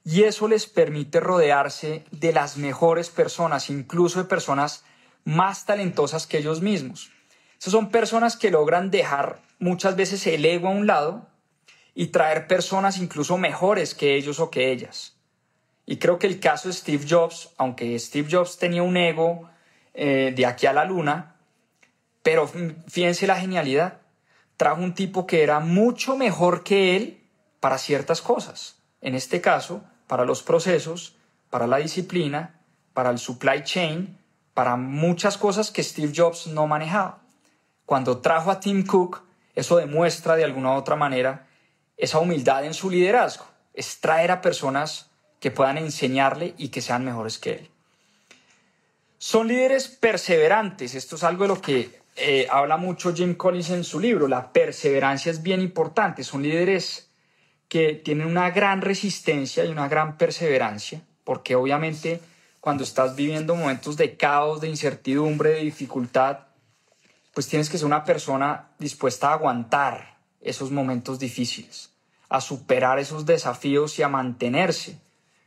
Y 0.06 0.26
eso 0.26 0.47
les 0.47 0.68
permite 0.68 1.20
rodearse 1.20 2.06
de 2.12 2.34
las 2.34 2.58
mejores 2.58 3.10
personas, 3.10 3.72
incluso 3.72 4.20
de 4.20 4.30
personas 4.30 4.84
más 5.26 5.66
talentosas 5.66 6.28
que 6.28 6.38
ellos 6.38 6.62
mismos. 6.62 7.12
Esas 7.60 7.72
son 7.72 7.90
personas 7.90 8.36
que 8.36 8.52
logran 8.52 8.92
dejar 8.92 9.42
muchas 9.60 9.96
veces 9.96 10.28
el 10.28 10.46
ego 10.46 10.68
a 10.68 10.72
un 10.72 10.88
lado 10.88 11.28
y 11.96 12.08
traer 12.08 12.48
personas 12.48 12.98
incluso 12.98 13.38
mejores 13.38 13.96
que 13.96 14.16
ellos 14.16 14.40
o 14.40 14.50
que 14.50 14.72
ellas. 14.72 15.16
Y 15.86 15.98
creo 15.98 16.20
que 16.20 16.28
el 16.28 16.40
caso 16.40 16.68
de 16.68 16.74
Steve 16.74 17.06
Jobs, 17.10 17.50
aunque 17.58 17.98
Steve 18.00 18.28
Jobs 18.30 18.58
tenía 18.58 18.84
un 18.84 18.98
ego 18.98 19.50
eh, 19.94 20.34
de 20.36 20.46
aquí 20.46 20.66
a 20.66 20.74
la 20.74 20.86
luna, 20.86 21.36
pero 22.22 22.50
fíjense 22.88 23.28
la 23.28 23.40
genialidad. 23.40 24.00
trajo 24.56 24.82
un 24.82 24.94
tipo 24.94 25.26
que 25.28 25.44
era 25.44 25.60
mucho 25.60 26.16
mejor 26.16 26.64
que 26.64 26.96
él 26.96 27.24
para 27.60 27.78
ciertas 27.78 28.22
cosas. 28.22 28.78
En 29.02 29.16
este 29.16 29.42
caso, 29.42 29.84
para 30.08 30.26
los 30.26 30.44
procesos, 30.44 31.18
para 31.50 31.68
la 31.68 31.78
disciplina, 31.78 32.62
para 32.94 33.10
el 33.10 33.18
supply 33.18 33.64
chain, 33.64 34.18
para 34.54 34.76
muchas 34.76 35.38
cosas 35.38 35.72
que 35.72 35.84
Steve 35.84 36.14
Jobs 36.16 36.47
no 36.47 36.68
manejaba. 36.68 37.20
Cuando 37.86 38.20
trajo 38.20 38.51
a 38.51 38.60
Tim 38.60 38.86
Cook, 38.86 39.22
eso 39.56 39.78
demuestra 39.78 40.36
de 40.36 40.43
alguna 40.43 40.72
u 40.72 40.76
otra 40.76 40.95
manera 40.95 41.47
esa 41.97 42.20
humildad 42.20 42.66
en 42.66 42.74
su 42.74 42.89
liderazgo, 42.89 43.45
es 43.74 43.99
traer 43.99 44.32
a 44.32 44.41
personas 44.41 45.10
que 45.39 45.51
puedan 45.51 45.78
enseñarle 45.78 46.54
y 46.58 46.70
que 46.70 46.82
sean 46.82 47.06
mejores 47.06 47.38
que 47.38 47.51
él. 47.51 47.70
Son 49.18 49.47
líderes 49.47 49.88
perseverantes, 49.88 50.95
esto 50.95 51.16
es 51.16 51.24
algo 51.24 51.43
de 51.43 51.47
lo 51.49 51.62
que 51.62 52.01
eh, 52.16 52.47
habla 52.49 52.78
mucho 52.78 53.14
Jim 53.14 53.36
Collins 53.36 53.70
en 53.70 53.84
su 53.84 53.99
libro, 53.99 54.28
la 54.28 54.51
perseverancia 54.51 55.32
es 55.32 55.41
bien 55.43 55.62
importante, 55.62 56.24
son 56.24 56.43
líderes 56.43 57.10
que 57.70 57.93
tienen 57.93 58.28
una 58.28 58.51
gran 58.51 58.82
resistencia 58.82 59.66
y 59.66 59.70
una 59.70 59.88
gran 59.88 60.18
perseverancia, 60.18 61.01
porque 61.24 61.56
obviamente 61.56 62.22
cuando 62.64 62.86
estás 62.86 63.18
viviendo 63.18 63.55
momentos 63.55 63.97
de 63.97 64.16
caos, 64.16 64.61
de 64.61 64.70
incertidumbre, 64.70 65.49
de 65.49 65.64
dificultad, 65.64 66.47
pues 67.34 67.49
tienes 67.49 67.70
que 67.70 67.78
ser 67.78 67.86
una 67.86 68.05
persona 68.05 68.70
dispuesta 68.80 69.28
a 69.28 69.34
aguantar 69.34 70.18
esos 70.39 70.72
momentos 70.72 71.20
difíciles, 71.20 71.89
a 72.30 72.39
superar 72.39 72.99
esos 72.99 73.26
desafíos 73.26 73.99
y 73.99 74.03
a 74.03 74.07
mantenerse 74.07 74.97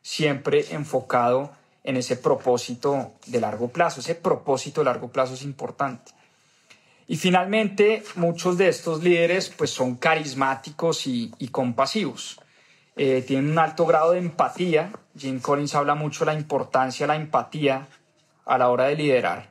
siempre 0.02 0.66
enfocado 0.72 1.52
en 1.84 1.96
ese 1.96 2.18
propósito 2.18 3.14
de 3.24 3.40
largo 3.40 3.68
plazo. 3.68 4.00
Ese 4.00 4.14
propósito 4.14 4.82
de 4.82 4.84
largo 4.84 5.08
plazo 5.08 5.32
es 5.32 5.42
importante. 5.42 6.12
Y 7.08 7.16
finalmente, 7.16 8.02
muchos 8.16 8.58
de 8.58 8.68
estos 8.68 9.02
líderes 9.02 9.48
pues, 9.48 9.70
son 9.70 9.96
carismáticos 9.96 11.06
y, 11.06 11.30
compasivos. 11.50 12.38
Eh, 12.97 13.22
tienen 13.26 13.51
un 13.51 13.59
alto 13.59 13.84
grado 13.84 14.12
de 14.12 14.18
empatía. 14.18 14.90
Jim 15.16 15.38
Collins 15.40 15.74
habla 15.74 15.94
mucho 15.94 16.24
de 16.24 16.32
la 16.32 16.38
importancia 16.38 17.05
de 17.05 17.09
la 17.09 17.16
empatía 17.16 17.86
a 18.47 18.59
la 18.59 18.70
hora 18.70 18.84
de 18.84 18.97
liderar 18.97 19.51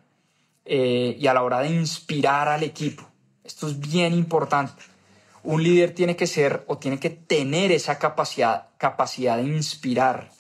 eh, 0.66 1.16
y 1.20 1.28
a 1.28 1.34
la 1.34 1.44
hora 1.44 1.60
de 1.60 1.70
inspirar 1.70 2.48
al 2.48 2.64
equipo. 2.64 3.08
Esto 3.44 3.68
es 3.68 3.80
bien 3.80 4.14
importante. 4.14 4.82
Un 5.44 5.62
líder 5.62 5.94
tiene 5.94 6.16
que 6.16 6.26
ser 6.26 6.64
o 6.66 6.80
tiene 6.80 7.00
que 7.00 7.12
tener 7.12 7.72
esa 7.72 8.00
capacidad, 8.00 8.70
capacidad 8.80 9.38
de 9.38 9.44
inspirar. 9.44 10.32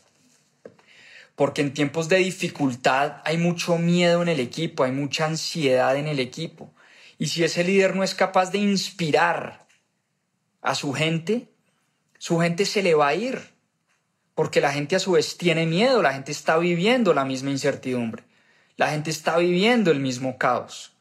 Porque 1.35 1.61
en 1.61 1.75
tiempos 1.75 2.09
de 2.09 2.17
dificultad 2.17 3.17
hay 3.23 3.37
mucho 3.37 3.77
miedo 3.77 4.23
en 4.23 4.29
el 4.29 4.39
equipo, 4.39 4.83
hay 4.83 4.91
mucha 4.91 5.27
ansiedad 5.27 5.95
en 5.95 6.07
el 6.07 6.19
equipo. 6.19 6.73
Y 7.19 7.27
si 7.27 7.43
ese 7.43 7.63
líder 7.63 7.95
no 7.95 8.03
es 8.03 8.15
capaz 8.15 8.51
de 8.51 8.57
inspirar 8.57 9.67
a 10.63 10.73
su 10.73 10.91
gente, 10.93 11.49
su 12.17 12.39
gente 12.39 12.65
se 12.65 12.83
le 12.83 12.93
va 12.93 13.09
a 13.09 13.15
ir. 13.15 13.55
Porque 14.33 14.59
la 14.59 14.73
gente 14.73 14.97
a 14.97 14.99
su 14.99 15.13
vez 15.13 15.37
tiene 15.37 15.65
miedo, 15.65 16.01
la 16.01 16.13
gente 16.13 16.31
está 16.31 16.57
viviendo 16.57 17.13
la 17.13 17.23
misma 17.23 17.51
incertidumbre, 17.51 18.23
la 18.75 18.89
gente 18.89 19.09
está 19.09 19.37
viviendo 19.37 19.91
el 19.91 20.01
mismo 20.01 20.37
caos. 20.37 20.91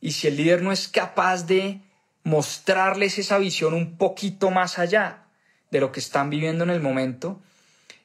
Y 0.00 0.12
si 0.12 0.28
el 0.28 0.36
líder 0.36 0.62
no 0.62 0.70
es 0.70 0.86
capaz 0.86 1.46
de 1.46 1.80
mostrarles 2.22 3.18
esa 3.18 3.38
visión 3.38 3.74
un 3.74 3.96
poquito 3.96 4.52
más 4.52 4.78
allá 4.78 5.24
de 5.72 5.80
lo 5.80 5.90
que 5.90 5.98
están 5.98 6.30
viviendo 6.30 6.62
en 6.62 6.70
el 6.70 6.80
momento, 6.80 7.40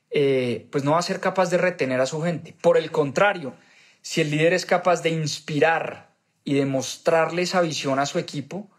eh, 0.10 0.68
pues 0.72 0.84
no 0.84 0.92
va 0.92 1.00
a 1.00 1.04
ser 1.04 1.20
capaz 1.20 1.52
de 1.52 1.58
retener 1.58 2.02
a 2.02 2.08
su 2.08 2.22
gente. 2.22 2.56
Por 2.60 2.78
el 2.78 2.92
contrario, 2.92 3.54
si 4.02 4.22
el 4.22 4.32
líder 4.32 4.54
es 4.54 4.66
capaz 4.66 5.04
de 5.04 5.12
inspirar 5.12 6.12
y 6.44 6.56
de 6.56 6.66
mostrarle 6.66 7.44
esa 7.44 7.62
visión 7.62 8.00
a 8.00 8.08
su 8.08 8.18
equipo, 8.18 8.70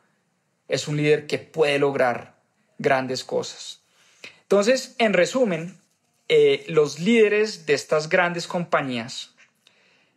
es 0.66 0.88
un 0.88 0.96
líder 0.96 1.26
que 1.26 1.38
puede 1.38 1.78
lograr 1.78 2.41
grandes 2.82 3.24
cosas. 3.24 3.80
Entonces, 4.42 4.94
en 4.98 5.12
resumen, 5.12 5.78
eh, 6.28 6.64
los 6.68 6.98
líderes 6.98 7.64
de 7.66 7.74
estas 7.74 8.08
grandes 8.08 8.46
compañías 8.46 9.34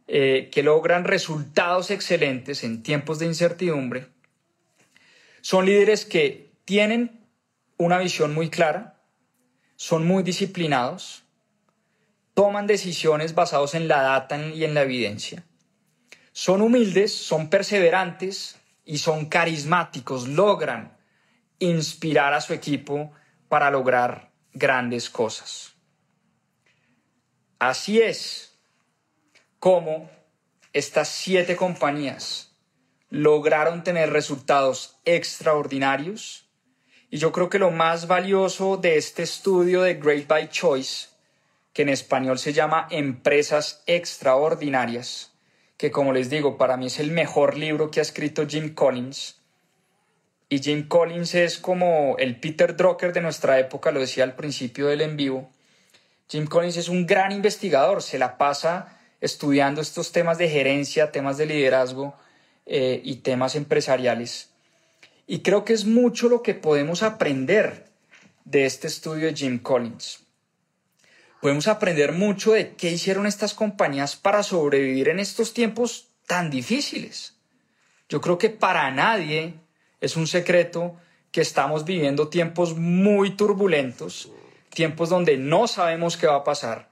eh, 0.08 0.50
que 0.52 0.64
logran 0.64 1.06
resultados 1.06 1.92
excelentes 1.92 2.64
en 2.64 2.84
tiempos 2.84 3.20
de 3.20 3.26
incertidumbre 3.26 4.08
son 5.42 5.66
líderes 5.66 6.06
que 6.06 6.52
tienen 6.66 7.26
una 7.78 7.98
visión 8.00 8.34
muy 8.34 8.50
clara, 8.50 9.00
son 9.76 10.06
muy 10.06 10.24
disciplinados, 10.24 11.24
toman 12.34 12.68
decisiones 12.68 13.36
basadas 13.36 13.76
en 13.76 13.88
la 13.88 14.02
data 14.02 14.38
y 14.48 14.64
en 14.64 14.74
la 14.74 14.82
evidencia 14.82 15.44
son 16.36 16.62
humildes, 16.62 17.16
son 17.16 17.50
perseverantes 17.50 18.58
y 18.84 18.98
son 18.98 19.28
carismáticos, 19.28 20.28
logran 20.28 20.95
inspirar 21.60 22.34
a 22.34 22.42
su 22.42 22.54
equipo 22.54 23.12
para 23.48 23.72
lograr 23.72 24.32
grandes 24.54 25.10
cosas. 25.10 25.74
Así 27.60 28.02
es 28.02 28.58
como 29.60 30.10
estas 30.74 31.08
siete 31.08 31.56
compañías 31.56 32.52
lograron 33.10 33.84
tener 33.84 34.12
resultados 34.12 35.00
extraordinarios 35.06 36.46
y 37.10 37.18
yo 37.18 37.32
creo 37.32 37.50
que 37.50 37.60
lo 37.60 37.72
más 37.72 38.08
valioso 38.08 38.78
de 38.78 38.98
este 38.98 39.24
estudio 39.24 39.84
de 39.84 39.94
Great 39.94 40.28
by 40.28 40.50
Choice, 40.50 41.08
que 41.72 41.84
en 41.84 41.90
español 41.90 42.40
se 42.40 42.52
llama 42.52 42.88
Empresas 42.90 43.84
Extraordinarias, 43.86 45.32
que 45.78 45.92
como 45.92 46.14
les 46.14 46.30
digo, 46.30 46.58
para 46.58 46.78
mí 46.78 46.88
es 46.88 47.00
el 47.00 47.12
mejor 47.12 47.58
libro 47.58 47.90
que 47.90 48.00
ha 48.00 48.04
escrito 48.04 48.46
Jim 48.48 48.74
Collins. 48.74 49.42
Y 50.50 50.60
Jim 50.60 50.88
Collins 50.88 51.36
es 51.36 51.58
como 51.58 52.16
el 52.20 52.40
Peter 52.40 52.76
Drucker 52.76 53.14
de 53.14 53.22
nuestra 53.22 53.60
época, 53.60 53.92
lo 53.92 54.00
decía 54.00 54.24
al 54.24 54.36
principio 54.36 54.88
del 54.88 55.02
en 55.02 55.18
vivo. 55.18 55.50
Jim 56.30 56.46
Collins 56.46 56.78
es 56.78 56.90
un 56.90 57.06
gran 57.06 57.32
investigador, 57.32 58.02
se 58.02 58.20
la 58.20 58.38
pasa 58.38 59.00
estudiando 59.22 59.82
estos 59.82 60.12
temas 60.12 60.38
de 60.38 60.50
gerencia, 60.50 61.12
temas 61.12 61.38
de 61.38 61.48
liderazgo 61.48 62.16
eh, 62.66 63.02
y 63.04 63.18
temas 63.18 63.56
empresariales. 63.56 64.50
Y 65.28 65.40
creo 65.40 65.66
que 65.66 65.74
es 65.74 65.86
mucho 65.86 66.30
lo 66.30 66.44
que 66.44 66.54
podemos 66.54 67.02
aprender 67.02 67.86
de 68.44 68.66
este 68.66 68.88
estudio 68.88 69.28
de 69.28 69.36
Jim 69.36 69.60
Collins 69.60 70.26
podemos 71.46 71.68
aprender 71.68 72.12
mucho 72.12 72.54
de 72.54 72.74
qué 72.76 72.90
hicieron 72.90 73.28
estas 73.28 73.54
compañías 73.54 74.16
para 74.16 74.42
sobrevivir 74.42 75.10
en 75.10 75.20
estos 75.20 75.54
tiempos 75.54 76.08
tan 76.26 76.50
difíciles. 76.50 77.36
Yo 78.10 78.20
creo 78.20 78.40
que 78.40 78.50
para 78.50 78.90
nadie 78.90 79.54
es 80.06 80.16
un 80.16 80.28
secreto 80.28 80.96
que 81.32 81.42
estamos 81.42 81.84
viviendo 81.84 82.28
tiempos 82.28 82.78
muy 82.78 83.32
turbulentos, 83.32 84.32
tiempos 84.70 85.10
donde 85.10 85.36
no 85.38 85.68
sabemos 85.68 86.16
qué 86.16 86.28
va 86.28 86.36
a 86.36 86.44
pasar, 86.44 86.90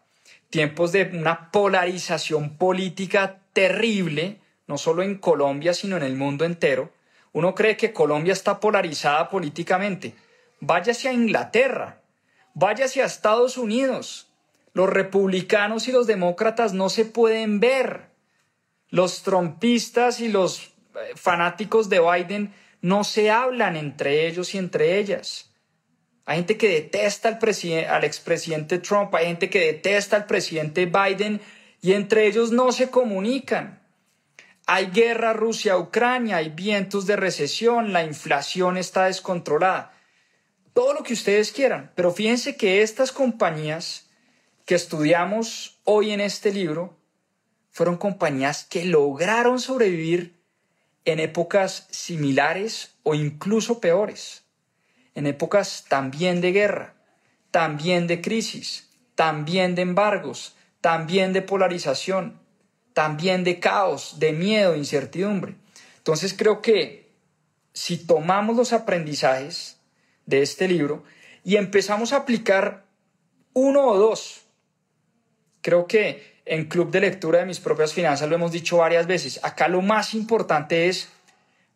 tiempos 0.49 0.91
de 0.91 1.11
una 1.13 1.51
polarización 1.51 2.57
política 2.57 3.39
terrible, 3.53 4.39
no 4.65 4.79
solo 4.79 5.03
en 5.03 5.19
Colombia, 5.19 5.75
sino 5.75 5.95
en 5.95 6.01
el 6.03 6.15
mundo 6.15 6.43
entero. 6.43 6.91
Uno 7.33 7.53
cree 7.53 7.77
que 7.77 7.93
Colombia 7.93 8.33
está 8.33 8.59
polarizada 8.59 9.29
políticamente. 9.29 10.15
Váyase 10.59 11.07
a 11.07 11.13
Inglaterra, 11.13 12.01
váyase 12.55 13.03
a 13.03 13.05
Estados 13.05 13.57
Unidos, 13.57 14.27
los 14.73 14.89
republicanos 14.89 15.87
y 15.87 15.91
los 15.91 16.07
demócratas 16.07 16.73
no 16.73 16.89
se 16.89 17.05
pueden 17.05 17.59
ver. 17.59 18.07
Los 18.89 19.21
trompistas 19.21 20.19
y 20.19 20.29
los 20.29 20.61
eh, 20.95 21.13
fanáticos 21.15 21.89
de 21.89 21.99
Biden 21.99 22.53
no 22.83 23.05
se 23.05 23.31
hablan 23.31 23.77
entre 23.77 24.27
ellos 24.27 24.53
y 24.53 24.57
entre 24.57 24.99
ellas. 24.99 25.49
Hay 26.25 26.37
gente 26.37 26.57
que 26.57 26.67
detesta 26.67 27.29
al, 27.29 28.03
expresidente 28.03 28.77
Trump, 28.77 29.15
hay 29.15 29.27
gente 29.27 29.49
que 29.49 29.59
detesta 29.59 30.17
al 30.17 30.25
presidente 30.25 30.85
Biden 30.85 31.39
y 31.81 31.93
entre 31.93 32.27
ellos 32.27 32.51
no 32.51 32.73
se 32.73 32.89
comunican. 32.89 33.81
Hay 34.65 34.87
guerra 34.87 35.31
Rusia-Ucrania, 35.31 36.37
hay 36.37 36.49
vientos 36.49 37.05
de 37.05 37.15
recesión, 37.15 37.93
la 37.93 38.03
inflación 38.03 38.75
está 38.75 39.05
descontrolada. 39.05 39.93
Todo 40.73 40.93
lo 40.93 41.03
que 41.03 41.13
ustedes 41.13 41.53
quieran, 41.53 41.89
pero 41.95 42.11
fíjense 42.11 42.57
que 42.57 42.81
estas 42.81 43.13
compañías 43.13 44.09
que 44.65 44.75
estudiamos 44.75 45.79
hoy 45.85 46.11
en 46.11 46.19
este 46.19 46.51
libro 46.51 46.97
fueron 47.71 47.95
compañías 47.95 48.65
que 48.65 48.83
lograron 48.83 49.61
sobrevivir 49.61 50.42
en 51.05 51.19
épocas 51.19 51.87
similares 51.91 52.95
o 53.03 53.15
incluso 53.15 53.79
peores, 53.79 54.43
en 55.15 55.27
épocas 55.27 55.85
también 55.87 56.41
de 56.41 56.51
guerra, 56.51 56.95
también 57.51 58.07
de 58.07 58.21
crisis, 58.21 58.89
también 59.15 59.75
de 59.75 59.83
embargos, 59.83 60.55
también 60.81 61.33
de 61.33 61.41
polarización, 61.41 62.39
también 62.93 63.43
de 63.43 63.59
caos, 63.59 64.19
de 64.19 64.33
miedo, 64.33 64.75
incertidumbre. 64.75 65.55
Entonces 65.97 66.33
creo 66.33 66.61
que 66.61 67.11
si 67.73 67.97
tomamos 67.97 68.55
los 68.55 68.73
aprendizajes 68.73 69.77
de 70.25 70.41
este 70.41 70.67
libro 70.67 71.03
y 71.43 71.57
empezamos 71.57 72.13
a 72.13 72.17
aplicar 72.17 72.85
uno 73.53 73.87
o 73.87 73.97
dos 73.97 74.43
Creo 75.63 75.87
que 75.87 76.32
en 76.45 76.65
Club 76.65 76.91
de 76.91 77.01
Lectura 77.01 77.39
de 77.39 77.45
mis 77.45 77.59
propias 77.59 77.93
finanzas 77.93 78.29
lo 78.29 78.35
hemos 78.35 78.51
dicho 78.51 78.77
varias 78.77 79.07
veces. 79.07 79.39
Acá 79.43 79.67
lo 79.67 79.81
más 79.81 80.13
importante 80.13 80.87
es 80.87 81.09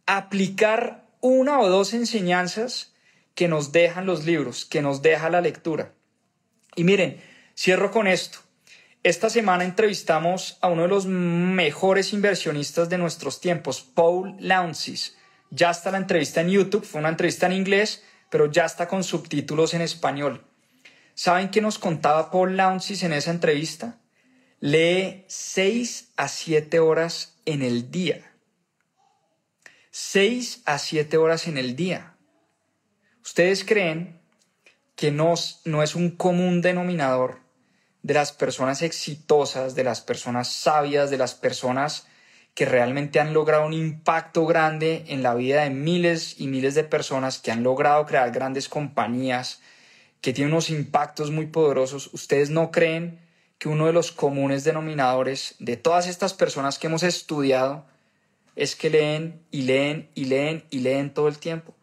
aplicar 0.05 1.05
una 1.21 1.59
o 1.59 1.69
dos 1.69 1.93
enseñanzas 1.93 2.93
que 3.35 3.47
nos 3.47 3.71
dejan 3.71 4.05
los 4.05 4.25
libros, 4.25 4.65
que 4.65 4.81
nos 4.81 5.01
deja 5.01 5.29
la 5.29 5.41
lectura. 5.41 5.93
Y 6.75 6.83
miren, 6.83 7.21
cierro 7.55 7.91
con 7.91 8.07
esto. 8.07 8.39
Esta 9.03 9.29
semana 9.29 9.63
entrevistamos 9.63 10.57
a 10.61 10.67
uno 10.67 10.83
de 10.83 10.87
los 10.87 11.05
mejores 11.05 12.13
inversionistas 12.13 12.89
de 12.89 12.97
nuestros 12.97 13.39
tiempos, 13.39 13.81
Paul 13.81 14.35
Launcis. 14.39 15.17
Ya 15.49 15.69
está 15.69 15.91
la 15.91 15.97
entrevista 15.97 16.41
en 16.41 16.49
YouTube, 16.49 16.83
fue 16.83 16.99
una 16.99 17.09
entrevista 17.09 17.45
en 17.45 17.53
inglés, 17.53 18.03
pero 18.29 18.51
ya 18.51 18.65
está 18.65 18.87
con 18.87 19.03
subtítulos 19.03 19.73
en 19.73 19.81
español. 19.81 20.43
¿Saben 21.13 21.49
qué 21.49 21.61
nos 21.61 21.79
contaba 21.79 22.31
Paul 22.31 22.57
Launcis 22.57 23.03
en 23.03 23.13
esa 23.13 23.31
entrevista? 23.31 23.97
Lee 24.59 25.23
6 25.27 26.13
a 26.17 26.27
7 26.27 26.79
horas 26.79 27.37
en 27.45 27.61
el 27.61 27.91
día. 27.91 28.33
6 29.91 30.63
a 30.65 30.79
7 30.79 31.17
horas 31.17 31.47
en 31.47 31.59
el 31.59 31.75
día. 31.75 32.15
¿Ustedes 33.23 33.63
creen 33.63 34.19
que 34.95 35.11
no, 35.11 35.35
no 35.65 35.83
es 35.83 35.93
un 35.93 36.09
común 36.09 36.63
denominador 36.63 37.37
de 38.01 38.15
las 38.15 38.31
personas 38.31 38.81
exitosas, 38.81 39.75
de 39.75 39.83
las 39.83 40.01
personas 40.01 40.51
sabias, 40.51 41.11
de 41.11 41.19
las 41.19 41.35
personas 41.35 42.07
que 42.55 42.65
realmente 42.65 43.19
han 43.19 43.35
logrado 43.35 43.63
un 43.63 43.73
impacto 43.73 44.47
grande 44.47 45.05
en 45.09 45.21
la 45.21 45.35
vida 45.35 45.61
de 45.61 45.69
miles 45.69 46.33
y 46.39 46.47
miles 46.47 46.73
de 46.73 46.83
personas, 46.83 47.37
que 47.37 47.51
han 47.51 47.61
logrado 47.61 48.07
crear 48.07 48.31
grandes 48.31 48.69
compañías, 48.69 49.61
que 50.19 50.33
tienen 50.33 50.53
unos 50.53 50.71
impactos 50.71 51.29
muy 51.29 51.45
poderosos? 51.45 52.11
¿Ustedes 52.11 52.49
no 52.49 52.71
creen 52.71 53.26
que 53.57 53.69
uno 53.69 53.87
de 53.87 53.93
los 53.93 54.11
comunes 54.11 54.63
denominadores 54.63 55.55
de 55.59 55.77
todas 55.77 56.07
estas 56.07 56.33
personas 56.33 56.77
que 56.77 56.87
hemos 56.87 57.03
estudiado 57.03 57.85
es 58.55 58.75
que 58.75 58.89
leen 58.89 59.41
y 59.51 59.63
leen 59.63 60.09
y 60.15 60.25
leen 60.25 60.63
y 60.69 60.79
leen 60.79 61.13
todo 61.13 61.27
el 61.27 61.37
tiempo? 61.37 61.75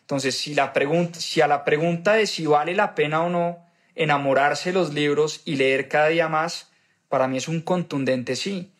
Entonces, 0.00 0.36
si, 0.36 0.54
la 0.54 0.72
pregunta, 0.72 1.18
si 1.18 1.40
a 1.40 1.46
la 1.46 1.64
pregunta 1.64 2.12
de 2.12 2.26
si 2.26 2.44
vale 2.44 2.74
la 2.74 2.94
pena 2.94 3.22
o 3.22 3.30
no 3.30 3.58
enamorarse 3.94 4.70
de 4.70 4.74
los 4.74 4.92
libros 4.92 5.40
y 5.44 5.56
leer 5.56 5.88
cada 5.88 6.08
día 6.08 6.28
más, 6.28 6.70
para 7.08 7.28
mí 7.28 7.38
es 7.38 7.48
un 7.48 7.62
contundente 7.62 8.36
sí. 8.36 8.72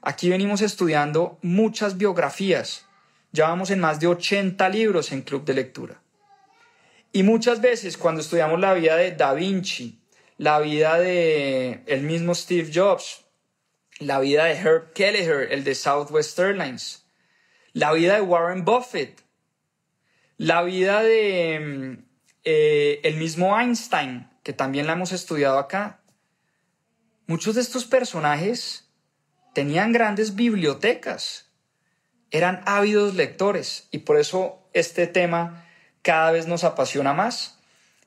Aquí 0.00 0.30
venimos 0.30 0.62
estudiando 0.62 1.38
muchas 1.42 1.98
biografías. 1.98 2.86
Ya 3.32 3.48
vamos 3.48 3.70
en 3.70 3.80
más 3.80 4.00
de 4.00 4.06
80 4.06 4.68
libros 4.68 5.12
en 5.12 5.22
Club 5.22 5.44
de 5.44 5.54
Lectura. 5.54 6.00
Y 7.12 7.22
muchas 7.22 7.60
veces 7.60 7.98
cuando 7.98 8.20
estudiamos 8.20 8.58
la 8.58 8.72
vida 8.74 8.96
de 8.96 9.12
Da 9.12 9.34
Vinci, 9.34 10.01
la 10.42 10.58
vida 10.58 10.98
de 10.98 11.84
el 11.86 12.02
mismo 12.02 12.34
Steve 12.34 12.68
Jobs, 12.74 13.24
la 14.00 14.18
vida 14.18 14.46
de 14.46 14.54
Herb 14.54 14.92
Kelleher, 14.92 15.52
el 15.52 15.62
de 15.62 15.76
Southwest 15.76 16.36
Airlines, 16.36 17.04
la 17.72 17.92
vida 17.92 18.16
de 18.16 18.22
Warren 18.22 18.64
Buffett, 18.64 19.22
la 20.38 20.64
vida 20.64 21.00
de 21.04 21.60
mm, 21.60 22.04
eh, 22.42 23.00
el 23.04 23.18
mismo 23.18 23.56
Einstein, 23.56 24.28
que 24.42 24.52
también 24.52 24.88
la 24.88 24.94
hemos 24.94 25.12
estudiado 25.12 25.60
acá. 25.60 26.00
Muchos 27.28 27.54
de 27.54 27.60
estos 27.60 27.84
personajes 27.84 28.88
tenían 29.54 29.92
grandes 29.92 30.34
bibliotecas, 30.34 31.52
eran 32.32 32.64
ávidos 32.66 33.14
lectores 33.14 33.86
y 33.92 33.98
por 33.98 34.18
eso 34.18 34.68
este 34.72 35.06
tema 35.06 35.68
cada 36.02 36.32
vez 36.32 36.48
nos 36.48 36.64
apasiona 36.64 37.12
más 37.12 37.60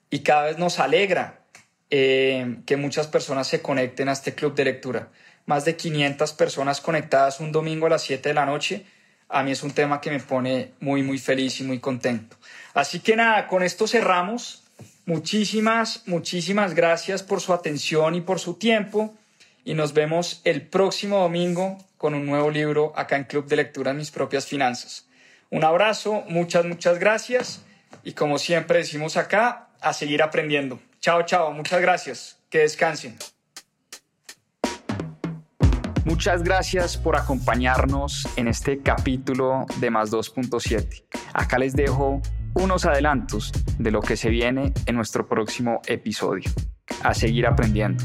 y 0.10 0.20
cada 0.20 0.48
vez 0.48 0.58
nos 0.58 0.80
alegra 0.80 1.45
eh, 1.90 2.58
que 2.66 2.78
muchas 2.78 3.08
personas 3.08 3.48
se 3.48 3.62
conecten 3.62 4.10
a 4.10 4.14
este 4.14 4.34
club 4.34 4.56
de 4.56 4.66
lectura. 4.66 5.10
Más 5.46 5.66
de 5.66 5.76
500 5.76 6.34
personas 6.34 6.82
conectadas 6.82 7.40
un 7.40 7.52
domingo 7.52 7.86
a 7.86 7.90
las 7.90 8.04
7 8.04 8.30
de 8.30 8.36
la 8.36 8.46
noche 8.46 8.86
a 9.28 9.44
mí 9.44 9.52
es 9.52 9.64
un 9.64 9.72
tema 9.72 10.02
que 10.02 10.12
me 10.12 10.20
pone 10.20 10.74
muy, 10.80 11.02
muy 11.04 11.18
feliz 11.18 11.60
y 11.60 11.64
muy 11.64 11.80
contento. 11.80 12.38
Así 12.74 13.00
que 13.00 13.16
nada, 13.16 13.48
con 13.48 13.64
esto 13.64 13.88
cerramos. 13.88 14.64
Muchísimas, 15.06 16.04
muchísimas 16.06 16.74
gracias 16.74 17.24
por 17.24 17.42
su 17.42 17.54
atención 17.54 18.16
y 18.16 18.22
por 18.22 18.40
su 18.40 18.56
tiempo. 18.56 19.16
Y 19.64 19.74
nos 19.74 19.94
vemos 19.94 20.42
el 20.44 20.62
próximo 20.62 21.20
domingo 21.20 21.78
con 21.98 22.14
un 22.14 22.26
nuevo 22.26 22.52
libro 22.52 22.94
acá 22.96 23.16
en 23.16 23.24
Club 23.24 23.48
de 23.48 23.56
Lectura 23.56 23.94
Mis 23.94 24.12
Propias 24.12 24.46
Finanzas. 24.46 25.08
Un 25.50 25.64
abrazo, 25.64 26.24
muchas, 26.28 26.66
muchas 26.66 27.00
gracias. 27.00 27.62
Y 28.04 28.14
como 28.14 28.38
siempre 28.38 28.80
decimos 28.80 29.18
acá, 29.18 29.70
a 29.82 29.94
seguir 29.94 30.22
aprendiendo. 30.22 30.80
Chao, 31.06 31.22
chao, 31.22 31.54
muchas 31.54 31.80
gracias. 31.82 32.40
Que 32.50 32.58
descansen. 32.58 33.16
Muchas 36.04 36.42
gracias 36.42 36.98
por 36.98 37.16
acompañarnos 37.16 38.28
en 38.38 38.48
este 38.48 38.82
capítulo 38.82 39.68
de 39.80 39.92
Más 39.92 40.12
2.7. 40.12 41.04
Acá 41.32 41.60
les 41.60 41.76
dejo 41.76 42.24
unos 42.56 42.88
adelantos 42.88 43.52
de 43.78 43.92
lo 43.92 44.02
que 44.02 44.18
se 44.18 44.32
viene 44.32 44.74
en 44.88 44.96
nuestro 44.96 45.28
próximo 45.28 45.80
episodio. 45.86 46.50
A 47.04 47.14
seguir 47.14 47.46
aprendiendo. 47.46 48.04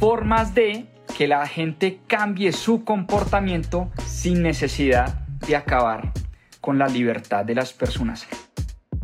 Formas 0.00 0.56
de 0.56 0.88
que 1.16 1.28
la 1.28 1.46
gente 1.46 2.00
cambie 2.08 2.50
su 2.50 2.82
comportamiento 2.82 3.92
sin 4.04 4.42
necesidad 4.42 5.20
de 5.46 5.54
acabar 5.54 6.12
con 6.60 6.80
la 6.80 6.88
libertad 6.88 7.44
de 7.44 7.54
las 7.54 7.72
personas. 7.72 8.26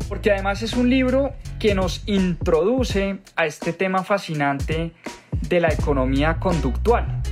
Porque 0.09 0.31
además 0.31 0.63
es 0.63 0.75
un 0.75 0.89
libro 0.89 1.33
que 1.59 1.75
nos 1.75 2.03
introduce 2.07 3.19
a 3.35 3.47
este 3.47 3.73
tema 3.73 4.05
fascinante 4.05 4.93
de 5.49 5.61
la 5.61 5.69
economía 5.69 6.39
conductual. 6.39 7.23